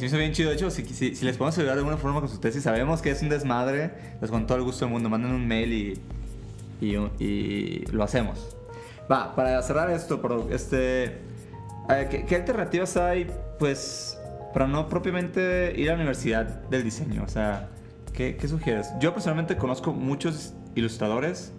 Me 0.00 0.06
hizo 0.06 0.16
bien 0.16 0.32
chido. 0.32 0.50
De 0.50 0.56
hecho, 0.56 0.70
si, 0.70 0.84
si, 0.84 1.14
si 1.14 1.24
les 1.24 1.36
podemos 1.36 1.56
ayudar 1.58 1.74
de 1.74 1.80
alguna 1.80 1.96
forma 1.96 2.20
con 2.20 2.28
su 2.28 2.38
tesis, 2.38 2.62
sabemos 2.62 3.02
que 3.02 3.10
es 3.10 3.22
un 3.22 3.28
desmadre, 3.28 3.90
pues 4.18 4.30
con 4.30 4.46
todo 4.46 4.58
el 4.58 4.64
gusto 4.64 4.84
del 4.84 4.92
mundo, 4.92 5.08
manden 5.08 5.32
un 5.32 5.46
mail 5.46 5.72
y, 5.72 6.00
y, 6.80 6.96
y 7.22 7.84
lo 7.90 8.04
hacemos. 8.04 8.56
Va, 9.10 9.34
para 9.34 9.60
cerrar 9.62 9.90
esto, 9.90 10.20
por 10.20 10.48
este, 10.52 11.04
eh, 11.04 12.08
¿qué, 12.10 12.24
qué 12.26 12.36
alternativas 12.36 12.96
hay, 12.96 13.30
pues, 13.58 14.18
para 14.52 14.66
no 14.66 14.88
propiamente 14.88 15.72
ir 15.76 15.88
a 15.88 15.92
la 15.92 15.96
universidad 15.96 16.44
del 16.68 16.84
diseño? 16.84 17.24
O 17.24 17.28
sea, 17.28 17.68
¿qué, 18.12 18.36
qué 18.36 18.48
sugieres? 18.48 18.88
Yo 19.00 19.12
personalmente 19.14 19.56
conozco 19.56 19.92
muchos 19.92 20.52
ilustradores 20.74 21.52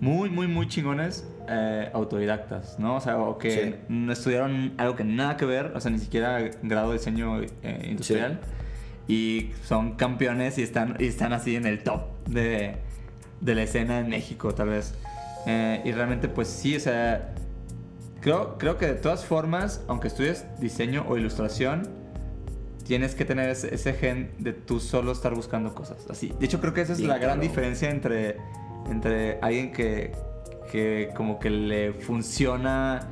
muy, 0.00 0.30
muy, 0.30 0.46
muy 0.46 0.68
chingones 0.68 1.26
eh, 1.48 1.90
autodidactas, 1.92 2.78
¿no? 2.78 2.96
O 2.96 3.00
sea, 3.00 3.18
o 3.18 3.38
que 3.38 3.50
Sí. 3.50 3.74
no 3.88 4.12
estudiaron 4.12 4.74
algo 4.78 4.94
que 4.96 5.04
nada 5.04 5.36
que 5.36 5.44
ver, 5.44 5.72
o 5.74 5.80
sea, 5.80 5.90
ni 5.90 5.98
siquiera 5.98 6.38
grado 6.62 6.92
de 6.92 6.98
diseño 6.98 7.40
eh, 7.62 7.86
industrial. 7.90 8.40
y 9.08 9.52
son 9.64 9.96
campeones 9.96 10.58
y 10.58 10.62
están, 10.62 10.96
y 10.98 11.06
están 11.06 11.32
así 11.32 11.56
en 11.56 11.64
el 11.66 11.82
top 11.82 12.02
de, 12.28 12.76
de 13.40 13.54
la 13.54 13.62
escena 13.62 13.98
en 14.00 14.08
México, 14.10 14.52
tal 14.54 14.68
vez. 14.68 14.94
Eh, 15.46 15.80
y 15.84 15.92
realmente, 15.92 16.28
pues 16.28 16.48
sí, 16.48 16.76
o 16.76 16.80
sea, 16.80 17.34
creo, 18.20 18.58
creo 18.58 18.76
que 18.76 18.86
de 18.86 18.94
todas 18.94 19.24
formas, 19.24 19.82
aunque 19.88 20.08
estudies 20.08 20.44
diseño 20.60 21.06
o 21.08 21.16
ilustración, 21.16 21.88
tienes 22.84 23.14
que 23.14 23.24
tener 23.24 23.48
ese, 23.48 23.74
ese 23.74 23.94
gen 23.94 24.32
de 24.38 24.52
tú 24.52 24.78
solo 24.80 25.12
estar 25.12 25.34
buscando 25.34 25.74
cosas. 25.74 26.06
Así. 26.10 26.32
De 26.38 26.44
hecho, 26.46 26.60
creo 26.60 26.74
que 26.74 26.82
esa 26.82 26.92
es 26.92 26.98
Sí, 26.98 27.06
la 27.06 27.18
gran 27.18 27.40
diferencia 27.40 27.90
entre, 27.90 28.36
entre 28.90 29.38
alguien 29.42 29.72
que, 29.72 30.12
que 30.70 31.10
como 31.14 31.38
que 31.38 31.50
le 31.50 31.92
funciona 31.92 33.08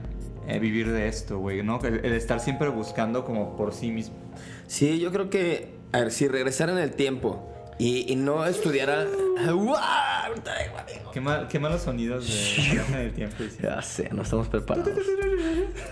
eh, 0.47 0.59
vivir 0.59 0.91
de 0.91 1.09
esto, 1.09 1.39
güey, 1.39 1.63
¿no? 1.63 1.81
El, 1.83 2.05
el 2.05 2.13
estar 2.13 2.41
siempre 2.41 2.69
buscando 2.69 3.25
como 3.25 3.57
por 3.57 3.75
sí 3.75 3.91
mismo. 3.91 4.17
Sí, 4.67 4.99
yo 4.99 5.13
creo 5.13 5.31
que, 5.31 5.75
a 5.93 6.01
ver, 6.01 6.11
si 6.11 6.29
regresara 6.29 6.73
en 6.73 6.79
el 6.79 6.93
tiempo 6.93 7.53
y, 7.79 8.11
y 8.11 8.17
no 8.17 8.45
estudiara... 8.47 9.07
Qué, 11.13 11.21
mal, 11.21 11.49
qué 11.49 11.59
malos 11.59 11.83
sonidos 11.83 12.27
de 12.93 13.11
tiempo. 13.11 13.37
Ya 13.63 13.81
sé, 13.83 14.09
no 14.13 14.23
estamos 14.23 14.49
preparados. 14.49 14.93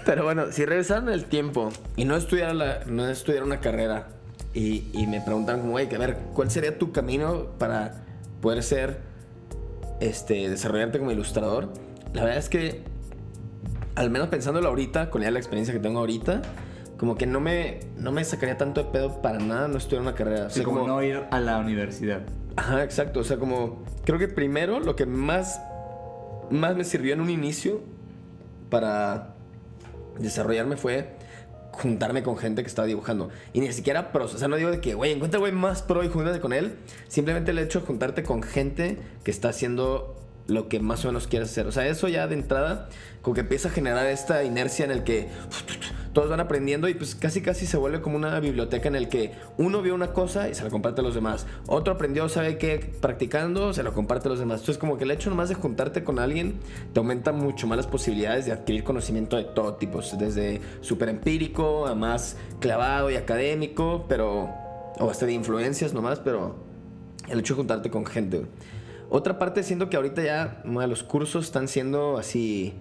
Pero 0.05 0.25
bueno, 0.25 0.51
si 0.51 0.65
regresaran 0.65 1.09
en 1.09 1.15
el 1.15 1.25
tiempo 1.27 1.71
y 1.97 2.05
no 2.05 2.17
estudiara, 2.17 2.55
la, 2.55 2.81
no 2.87 3.09
estudiara 3.09 3.45
una 3.45 3.61
carrera 3.61 4.09
y, 4.53 4.85
y 4.93 5.07
me 5.07 5.21
preguntaran 5.21 5.61
como, 5.61 5.73
güey, 5.73 5.89
que 5.89 5.97
a 5.97 5.99
ver, 5.99 6.17
¿cuál 6.35 6.51
sería 6.51 6.79
tu 6.79 6.93
camino 6.93 7.51
para 7.59 8.05
poder 8.41 8.63
ser, 8.63 9.01
este, 10.09 10.49
desarrollarte 10.49 10.99
como 10.99 11.11
ilustrador? 11.11 11.69
La 12.13 12.23
verdad 12.25 12.39
es 12.39 12.49
que, 12.49 12.83
al 13.95 14.11
menos 14.11 14.29
pensándolo 14.29 14.69
ahorita, 14.69 15.11
con 15.11 15.23
ya 15.23 15.31
la 15.31 15.39
experiencia 15.39 15.75
que 15.75 15.81
tengo 15.81 15.99
ahorita, 16.01 16.43
como 16.97 17.17
que 17.17 17.27
no 17.27 17.41
me, 17.41 17.81
no 17.97 18.13
me 18.13 18.25
sacaría 18.25 18.57
tanto 18.57 18.83
de 18.83 18.91
pedo 18.91 19.21
para 19.21 19.39
nada 19.39 19.69
no 19.69 19.79
estudiar 19.79 20.03
una 20.03 20.15
carrera. 20.15 20.47
O 20.47 20.51
Sí, 20.51 20.57
sea, 20.57 20.65
como 20.65 20.81
como, 20.81 20.93
no 20.95 21.03
ir 21.03 21.23
a 21.31 21.41
la 21.41 21.59
universidad. 21.59 22.23
Ajá, 22.57 22.85
exacto. 22.85 23.21
O 23.21 23.25
sea, 23.25 23.37
como 23.39 23.83
creo 24.05 24.19
que 24.19 24.29
primero 24.29 24.79
lo 24.81 24.95
que 24.95 25.07
más, 25.07 25.61
más 26.51 26.77
me 26.77 26.85
sirvió 26.85 27.15
en 27.15 27.21
un 27.21 27.31
inicio 27.31 27.81
para 28.71 29.35
desarrollarme 30.19 30.77
fue 30.77 31.17
juntarme 31.75 32.23
con 32.23 32.37
gente 32.37 32.63
que 32.63 32.69
estaba 32.69 32.87
dibujando. 32.87 33.31
Y 33.53 33.61
ni 33.61 33.73
siquiera 33.73 34.13
pros. 34.13 34.35
O 34.35 34.39
sea, 34.39 34.49
no 34.49 34.57
digo 34.57 34.71
de 34.71 34.81
que, 34.81 34.95
güey, 34.95 35.13
encuentra 35.13 35.39
güey 35.39 35.53
más 35.53 35.83
pro 35.83 36.03
y 36.03 36.09
júntate 36.09 36.41
con 36.41 36.53
él. 36.53 36.77
Simplemente 37.09 37.51
el 37.51 37.59
hecho 37.59 37.81
de 37.81 37.87
juntarte 37.87 38.23
con 38.23 38.43
gente 38.43 38.99
que 39.23 39.31
está 39.31 39.49
haciendo 39.49 40.17
lo 40.47 40.69
que 40.69 40.81
más 40.81 41.05
o 41.05 41.09
menos 41.09 41.27
quieres 41.27 41.51
hacer. 41.51 41.67
O 41.67 41.73
sea, 41.73 41.87
eso 41.87 42.09
ya 42.09 42.27
de 42.27 42.35
entrada 42.35 42.89
como 43.23 43.35
que 43.35 43.41
empieza 43.41 43.69
a 43.69 43.73
generar 43.73 44.07
esta 44.07 44.45
inercia 44.45 44.85
en 44.85 44.91
el 44.91 45.03
que 45.03 45.29
todos 46.13 46.29
van 46.29 46.41
aprendiendo 46.41 46.89
y 46.89 46.95
pues 46.95 47.15
casi 47.15 47.41
casi 47.41 47.67
se 47.67 47.77
vuelve 47.77 48.01
como 48.01 48.17
una 48.17 48.39
biblioteca 48.39 48.89
en 48.89 48.95
el 48.95 49.09
que 49.09 49.33
uno 49.57 49.83
vio 49.83 49.95
una 49.95 50.13
cosa 50.13 50.49
y 50.49 50.55
se 50.55 50.63
la 50.63 50.71
comparte 50.71 51.01
a 51.01 51.05
los 51.05 51.15
demás. 51.15 51.47
Otro 51.67 51.95
aprendió, 51.95 52.29
sabe 52.29 52.59
qué, 52.59 52.95
practicando, 53.01 53.73
se 53.73 53.83
lo 53.83 53.95
comparte 53.95 54.29
a 54.29 54.31
los 54.31 54.39
demás. 54.39 54.61
Entonces 54.61 54.79
como 54.79 54.99
que 54.99 55.05
el 55.05 55.11
hecho 55.11 55.31
nomás 55.31 55.49
de 55.49 55.55
juntarte 55.55 56.05
con 56.05 56.19
alguien 56.19 56.61
te 56.93 57.01
aumenta 57.01 57.33
mucho 57.33 57.67
más 57.67 57.77
las 57.77 57.87
posibilidades 57.87 58.45
de 58.45 58.53
adquirir 58.53 58.85
conocimiento 58.85 59.37
de 59.37 59.45
todo 59.45 59.75
tipo, 59.75 60.01
desde 60.19 60.61
súper 60.83 61.09
empírico 61.09 61.87
a 61.87 61.95
más 61.95 62.37
clavado 62.61 63.11
y 63.11 63.17
académico, 63.17 64.05
pero... 64.09 64.51
o 64.99 65.11
hasta 65.11 65.25
de 65.25 65.33
influencias 65.33 65.95
nomás, 65.95 66.21
pero 66.21 66.57
el 67.29 67.41
hecho 67.41 67.55
de 67.55 67.59
juntarte 67.59 67.91
con 67.91 68.05
gente. 68.05 68.45
Otra 69.15 69.39
parte 69.39 69.63
siento 69.63 69.89
que 69.89 69.97
ahorita 69.97 70.23
ya 70.23 70.61
bueno, 70.65 70.89
los 70.89 71.03
cursos 71.05 71.45
están 71.45 71.69
siendo 71.69 72.19
así... 72.19 72.75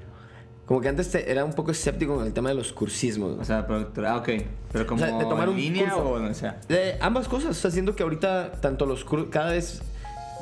Como 0.65 0.79
que 0.81 0.87
antes 0.87 1.11
te- 1.11 1.29
era 1.29 1.43
un 1.45 1.53
poco 1.53 1.71
escéptico 1.71 2.15
con 2.15 2.25
el 2.25 2.33
tema 2.33 2.49
de 2.49 2.55
los 2.55 2.71
cursismos. 2.73 3.37
O 3.37 3.43
sea, 3.43 3.67
pero, 3.67 4.07
ah, 4.07 4.17
ok. 4.17 4.29
Pero 4.71 4.87
como 4.87 5.03
O 5.03 5.05
sea, 5.05 5.17
de 5.17 5.25
tomar 5.25 5.43
en 5.43 5.53
un 5.53 5.57
línea 5.59 5.83
curso. 5.91 6.09
o 6.09 6.17
donde 6.19 6.33
sea. 6.33 6.59
De 6.69 6.95
ambas 7.01 7.27
cosas, 7.27 7.51
o 7.51 7.53
sea, 7.53 7.69
siento 7.69 7.95
que 7.95 8.01
ahorita 8.03 8.53
tanto 8.61 8.85
los 8.85 9.03
cursos, 9.03 9.27
cada 9.29 9.51
vez, 9.51 9.81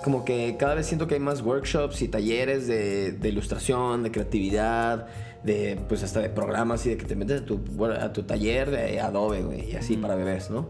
como 0.04 0.24
que 0.24 0.56
cada 0.58 0.76
vez 0.76 0.86
siento 0.86 1.08
que 1.08 1.16
hay 1.16 1.20
más 1.20 1.42
workshops 1.42 2.04
y 2.04 2.08
talleres 2.08 2.68
de, 2.68 3.14
de 3.14 3.30
ilustración, 3.30 4.04
de 4.04 4.12
creatividad, 4.12 5.08
de 5.44 5.80
pues 5.90 6.04
hasta 6.04 6.20
de 6.20 6.30
programas 6.30 6.86
y 6.86 6.92
de 6.92 6.98
que 6.98 7.06
te 7.06 7.16
metes 7.16 7.42
a 7.42 7.46
tu, 7.46 7.60
a 7.86 8.14
tu 8.14 8.22
taller 8.22 8.70
de 8.70 9.02
Adobe, 9.02 9.42
güey, 9.42 9.72
y 9.72 9.76
así 9.76 9.98
para 9.98 10.14
bebés, 10.16 10.52
¿no? 10.52 10.70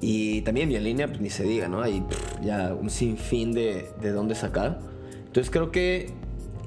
Y 0.00 0.40
también 0.42 0.70
línea, 0.82 1.08
pues 1.08 1.20
ni 1.20 1.30
se 1.30 1.44
diga, 1.44 1.68
¿no? 1.68 1.82
Hay 1.82 2.00
pff, 2.00 2.40
ya 2.42 2.74
un 2.74 2.88
sinfín 2.88 3.52
de, 3.52 3.90
de 4.00 4.12
dónde 4.12 4.34
sacar. 4.34 4.80
Entonces 5.26 5.50
creo 5.50 5.70
que... 5.70 6.12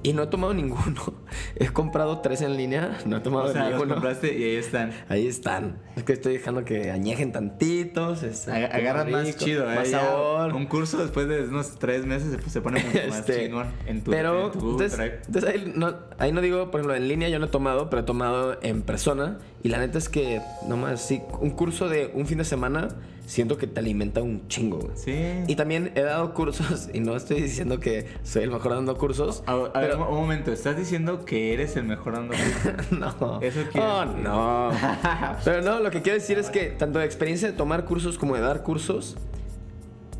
Y 0.06 0.12
no 0.12 0.24
he 0.24 0.28
tomado 0.28 0.54
ninguno. 0.54 1.14
He 1.56 1.70
comprado 1.70 2.20
tres 2.20 2.42
en 2.42 2.58
línea, 2.58 3.00
no 3.06 3.18
he 3.18 3.20
tomado 3.22 3.46
O 3.46 3.54
sea, 3.54 3.64
los 3.64 3.72
ninguno. 3.72 3.94
compraste 3.96 4.38
y 4.38 4.44
ahí 4.44 4.56
están. 4.58 4.92
Ahí 5.08 5.28
están. 5.28 5.78
Es 5.96 6.04
que 6.04 6.12
estoy 6.12 6.34
dejando 6.34 6.66
que 6.66 6.92
añejen 6.92 7.32
tantitos. 7.32 8.22
Agarran 8.48 9.10
más 9.10 9.38
chido, 9.38 9.72
¿eh? 9.72 9.76
Más 9.76 9.90
sabor. 9.90 10.54
Un 10.54 10.66
curso 10.66 10.98
después 10.98 11.30
de 11.30 11.46
unos 11.46 11.80
tres 11.80 12.06
meses 12.06 12.38
se, 12.48 12.62
pone 12.62 12.84
mucho 12.84 13.00
más 13.08 13.20
Este, 13.20 13.46
chingón 13.46 13.68
en 13.88 14.04
tu, 14.04 14.12
pero 14.12 14.48
en 14.48 14.60
tu 14.60 14.72
entonces, 14.72 15.00
entonces 15.26 15.50
ahí, 15.50 15.72
no, 15.74 15.96
ahí 16.20 16.34
no 16.34 16.42
digo, 16.42 16.70
por 16.70 16.82
ejemplo, 16.82 16.96
en 16.96 17.08
línea 17.08 17.30
yo 17.30 17.40
no 17.40 17.46
he 17.46 17.50
tomado, 17.50 17.90
pero 17.90 18.02
he 18.02 18.06
tomado 18.06 18.58
en 18.62 18.82
persona. 18.82 19.40
Y 19.64 19.70
la 19.70 19.78
neta 19.78 19.98
es 19.98 20.10
que, 20.10 20.42
nomás, 20.68 21.02
sí, 21.02 21.22
un 21.40 21.52
curso 21.52 21.88
de 21.88 22.12
un 22.14 22.28
fin 22.28 22.40
de 22.40 22.44
semana 22.44 22.90
siento 23.26 23.58
que 23.58 23.68
te 23.68 23.80
alimenta 23.80 24.22
un 24.22 24.48
chingo. 24.48 24.80
güey. 24.80 24.92
Sí. 24.96 25.16
Y 25.48 25.56
también 25.56 25.92
he 25.96 26.02
dado 26.02 26.34
cursos, 26.34 26.90
y 26.94 27.00
no 27.00 27.16
estoy 27.16 27.42
diciendo 27.42 27.80
que 27.80 28.08
soy 28.24 28.44
el 28.44 28.52
mejor 28.52 28.74
dando 28.74 28.98
cursos. 28.98 29.44
A, 29.46 29.52
a 29.54 29.56
ver, 29.58 29.72
pero- 29.74 30.08
un, 30.10 30.14
un 30.16 30.22
momento, 30.22 30.52
¿estás 30.52 30.76
diciendo 30.78 31.26
que 31.26 31.54
eres 31.54 31.76
el 31.78 31.86
mejor 31.86 32.14
dando 32.14 32.34
cursos? 32.36 32.92
No. 33.00 33.40
Eso 33.42 33.62
Oh, 33.76 34.06
no. 34.06 34.72
Pero 35.46 35.62
no, 35.62 35.80
lo 35.80 35.90
que 35.92 36.02
quiero 36.02 36.18
decir 36.20 36.38
es 36.38 36.50
que 36.50 36.66
tanto 36.68 37.00
de 37.00 37.06
experiencia 37.06 37.50
de 37.50 37.56
tomar 37.58 37.86
cursos 37.86 38.18
como 38.18 38.36
de 38.36 38.42
dar 38.42 38.64
cursos, 38.64 39.16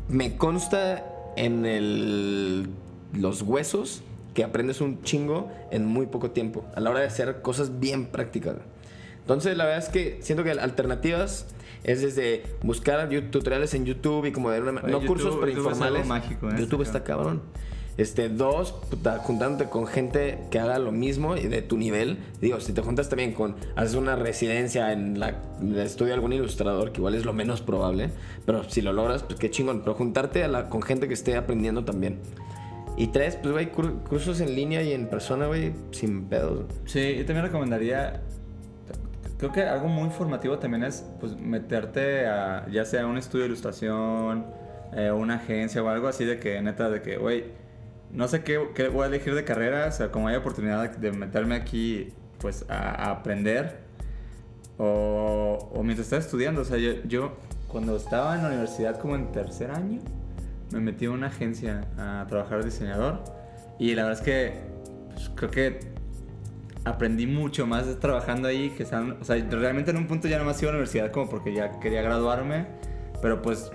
me 0.08 0.36
consta 0.36 1.04
en 1.36 1.66
el, 1.66 2.68
los 3.12 3.42
huesos 3.42 4.02
que 4.34 4.44
aprendes 4.44 4.80
un 4.80 5.02
chingo 5.02 5.50
en 5.70 5.86
muy 5.86 6.06
poco 6.06 6.30
tiempo, 6.32 6.64
a 6.74 6.80
la 6.80 6.90
hora 6.90 7.00
de 7.00 7.06
hacer 7.06 7.40
cosas 7.42 7.78
bien 7.78 8.06
prácticas. 8.06 8.56
Entonces, 9.20 9.56
la 9.56 9.64
verdad 9.64 9.82
es 9.82 9.88
que 9.88 10.18
siento 10.22 10.42
que 10.44 10.50
alternativas 10.50 11.46
es 11.84 12.02
desde 12.02 12.42
buscar 12.62 13.08
tutoriales 13.30 13.72
en 13.74 13.84
YouTube 13.86 14.26
y 14.26 14.32
como 14.32 14.50
de 14.50 14.60
una, 14.60 14.80
Oye, 14.82 14.90
no 14.92 15.00
YouTube- 15.00 15.06
cursos, 15.08 15.36
pero 15.40 15.52
informales. 15.52 16.06
mágico, 16.06 16.50
¿eh? 16.50 16.54
YouTube 16.58 16.82
Está 16.82 17.04
cabrón. 17.04 17.42
Este, 17.96 18.28
dos, 18.28 18.72
puta, 18.90 19.18
juntándote 19.18 19.70
con 19.70 19.86
gente 19.86 20.40
que 20.50 20.58
haga 20.58 20.80
lo 20.80 20.90
mismo 20.90 21.36
y 21.36 21.46
de 21.46 21.62
tu 21.62 21.76
nivel. 21.76 22.18
Digo, 22.40 22.58
si 22.58 22.72
te 22.72 22.82
juntas 22.82 23.08
también 23.08 23.32
con, 23.34 23.54
haces 23.76 23.94
una 23.94 24.16
residencia 24.16 24.92
en 24.92 25.20
la, 25.20 25.40
en 25.60 25.74
el 25.74 25.78
estudio 25.78 26.08
de 26.08 26.14
algún 26.14 26.32
ilustrador, 26.32 26.90
que 26.90 26.98
igual 26.98 27.14
es 27.14 27.24
lo 27.24 27.32
menos 27.32 27.60
probable, 27.60 28.10
pero 28.46 28.68
si 28.68 28.82
lo 28.82 28.92
logras, 28.92 29.22
pues 29.22 29.38
qué 29.38 29.48
chingón. 29.48 29.82
Pero 29.82 29.94
juntarte 29.94 30.42
a 30.42 30.48
la- 30.48 30.68
con 30.68 30.82
gente 30.82 31.06
que 31.06 31.14
esté 31.14 31.36
aprendiendo 31.36 31.84
también. 31.84 32.18
Y 32.96 33.08
tres, 33.08 33.36
pues, 33.36 33.52
güey, 33.52 33.70
cur- 33.72 34.02
cursos 34.08 34.40
en 34.40 34.56
línea 34.56 34.82
y 34.82 34.92
en 34.92 35.08
persona, 35.08 35.46
güey, 35.46 35.72
sin 35.92 36.24
pedos. 36.24 36.64
Sí, 36.86 37.14
yo 37.16 37.24
también 37.26 37.46
recomendaría. 37.46 38.22
Creo 39.38 39.52
que 39.52 39.62
algo 39.62 39.88
muy 39.88 40.10
formativo 40.10 40.58
también 40.58 40.84
es 40.84 41.04
pues 41.20 41.36
meterte 41.36 42.26
a 42.26 42.66
ya 42.70 42.84
sea 42.84 43.06
un 43.06 43.18
estudio 43.18 43.44
de 43.44 43.48
ilustración, 43.48 44.46
eh, 44.92 45.10
una 45.10 45.36
agencia 45.36 45.82
o 45.82 45.88
algo 45.88 46.08
así 46.08 46.24
de 46.24 46.38
que 46.38 46.60
neta 46.62 46.88
de 46.88 47.02
que, 47.02 47.16
güey, 47.16 47.44
no 48.12 48.28
sé 48.28 48.44
qué, 48.44 48.68
qué 48.74 48.88
voy 48.88 49.04
a 49.04 49.06
elegir 49.06 49.34
de 49.34 49.44
carrera, 49.44 49.86
o 49.88 49.92
sea, 49.92 50.10
como 50.12 50.28
hay 50.28 50.36
oportunidad 50.36 50.88
de 50.96 51.12
meterme 51.12 51.56
aquí 51.56 52.12
pues 52.38 52.64
a, 52.68 53.06
a 53.06 53.10
aprender 53.10 53.78
o, 54.78 55.70
o 55.72 55.82
mientras 55.82 56.06
estaba 56.06 56.20
estudiando, 56.20 56.62
o 56.62 56.64
sea, 56.64 56.78
yo, 56.78 56.92
yo 57.04 57.36
cuando 57.68 57.96
estaba 57.96 58.36
en 58.36 58.42
la 58.42 58.48
universidad 58.48 58.98
como 58.98 59.16
en 59.16 59.32
tercer 59.32 59.70
año, 59.70 60.00
me 60.72 60.80
metí 60.80 61.06
a 61.06 61.10
una 61.10 61.26
agencia 61.28 61.82
a 61.98 62.24
trabajar 62.28 62.58
de 62.58 62.66
diseñador 62.66 63.22
y 63.78 63.94
la 63.94 64.04
verdad 64.04 64.20
es 64.20 64.24
que 64.24 64.60
pues, 65.12 65.30
creo 65.34 65.50
que 65.50 65.93
aprendí 66.84 67.26
mucho 67.26 67.66
más 67.66 67.98
trabajando 68.00 68.48
ahí 68.48 68.70
que 68.70 68.82
están, 68.82 69.16
o 69.20 69.24
sea, 69.24 69.36
realmente 69.50 69.90
en 69.90 69.96
un 69.96 70.06
punto 70.06 70.28
ya 70.28 70.38
nomás 70.38 70.60
iba 70.62 70.70
a 70.70 70.72
la 70.72 70.78
universidad 70.78 71.10
como 71.10 71.28
porque 71.30 71.54
ya 71.54 71.80
quería 71.80 72.02
graduarme, 72.02 72.66
pero 73.22 73.40
pues 73.42 73.70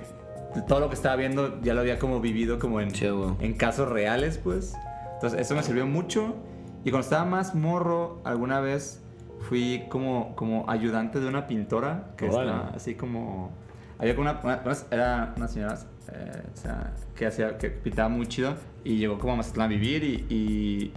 todo 0.68 0.80
lo 0.80 0.90
que 0.90 0.96
estaba 0.96 1.16
viendo 1.16 1.60
ya 1.62 1.74
lo 1.74 1.82
había 1.82 1.98
como 2.00 2.20
vivido 2.22 2.60
como 2.60 2.82
en, 2.82 2.92
Chido. 2.92 3.36
en 3.40 3.54
casos 3.54 3.90
reales, 3.90 4.38
pues. 4.38 4.74
Entonces 5.16 5.40
eso 5.42 5.56
me 5.56 5.64
sirvió 5.64 5.86
mucho 5.86 6.36
y 6.84 6.92
cuando 6.92 7.04
estaba 7.04 7.26
más 7.26 7.56
morro 7.56 8.22
alguna 8.24 8.60
vez 8.62 9.02
fui 9.50 9.84
como 9.90 10.36
como 10.36 10.70
ayudante 10.70 11.20
de 11.20 11.28
una 11.28 11.48
pintora 11.48 12.12
que 12.18 12.28
estaba 12.28 12.72
así 12.76 12.96
como 12.96 13.52
había 13.98 14.18
una- 14.20 14.40
una- 14.44 14.62
era 14.92 15.34
una 15.36 15.48
señora 15.48 15.78
eh, 16.14 16.44
o 16.54 16.58
sea, 16.58 16.94
que 17.16 17.26
hacía 17.28 17.58
que 17.58 17.70
pintaba 17.70 18.08
muy 18.10 18.28
chido 18.28 18.56
y 18.84 18.98
llegó 18.98 19.20
como 19.20 19.34
a 19.34 19.36
Mazatlán 19.38 19.66
a 19.66 19.70
vivir 19.70 20.04
y, 20.04 20.26
y 20.34 20.94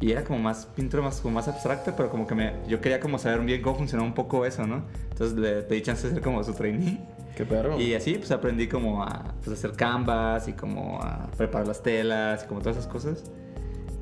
y 0.00 0.12
era 0.12 0.22
como 0.24 0.38
más 0.38 0.66
pintura 0.76 1.02
más 1.02 1.20
como 1.20 1.34
más 1.34 1.48
abstracta 1.48 1.94
pero 1.96 2.08
como 2.10 2.26
que 2.26 2.34
me 2.34 2.52
yo 2.68 2.80
quería 2.80 3.00
como 3.00 3.18
saber 3.18 3.40
bien 3.40 3.62
cómo 3.62 3.76
funcionaba 3.76 4.06
un 4.08 4.14
poco 4.14 4.46
eso 4.46 4.66
no 4.66 4.84
entonces 5.10 5.36
le 5.38 5.62
pedí 5.62 5.82
chance 5.82 6.06
de 6.08 6.14
ser 6.14 6.22
como 6.22 6.42
su 6.44 6.54
trainee 6.54 7.00
Qué 7.36 7.44
perro. 7.44 7.80
y 7.80 7.94
así 7.94 8.14
pues 8.14 8.30
aprendí 8.32 8.66
como 8.68 9.02
a 9.04 9.34
pues, 9.44 9.56
hacer 9.58 9.72
canvas 9.72 10.48
y 10.48 10.52
como 10.54 11.00
a 11.02 11.28
preparar 11.36 11.66
las 11.68 11.82
telas 11.82 12.44
y 12.44 12.46
como 12.48 12.60
todas 12.60 12.76
esas 12.78 12.90
cosas 12.90 13.24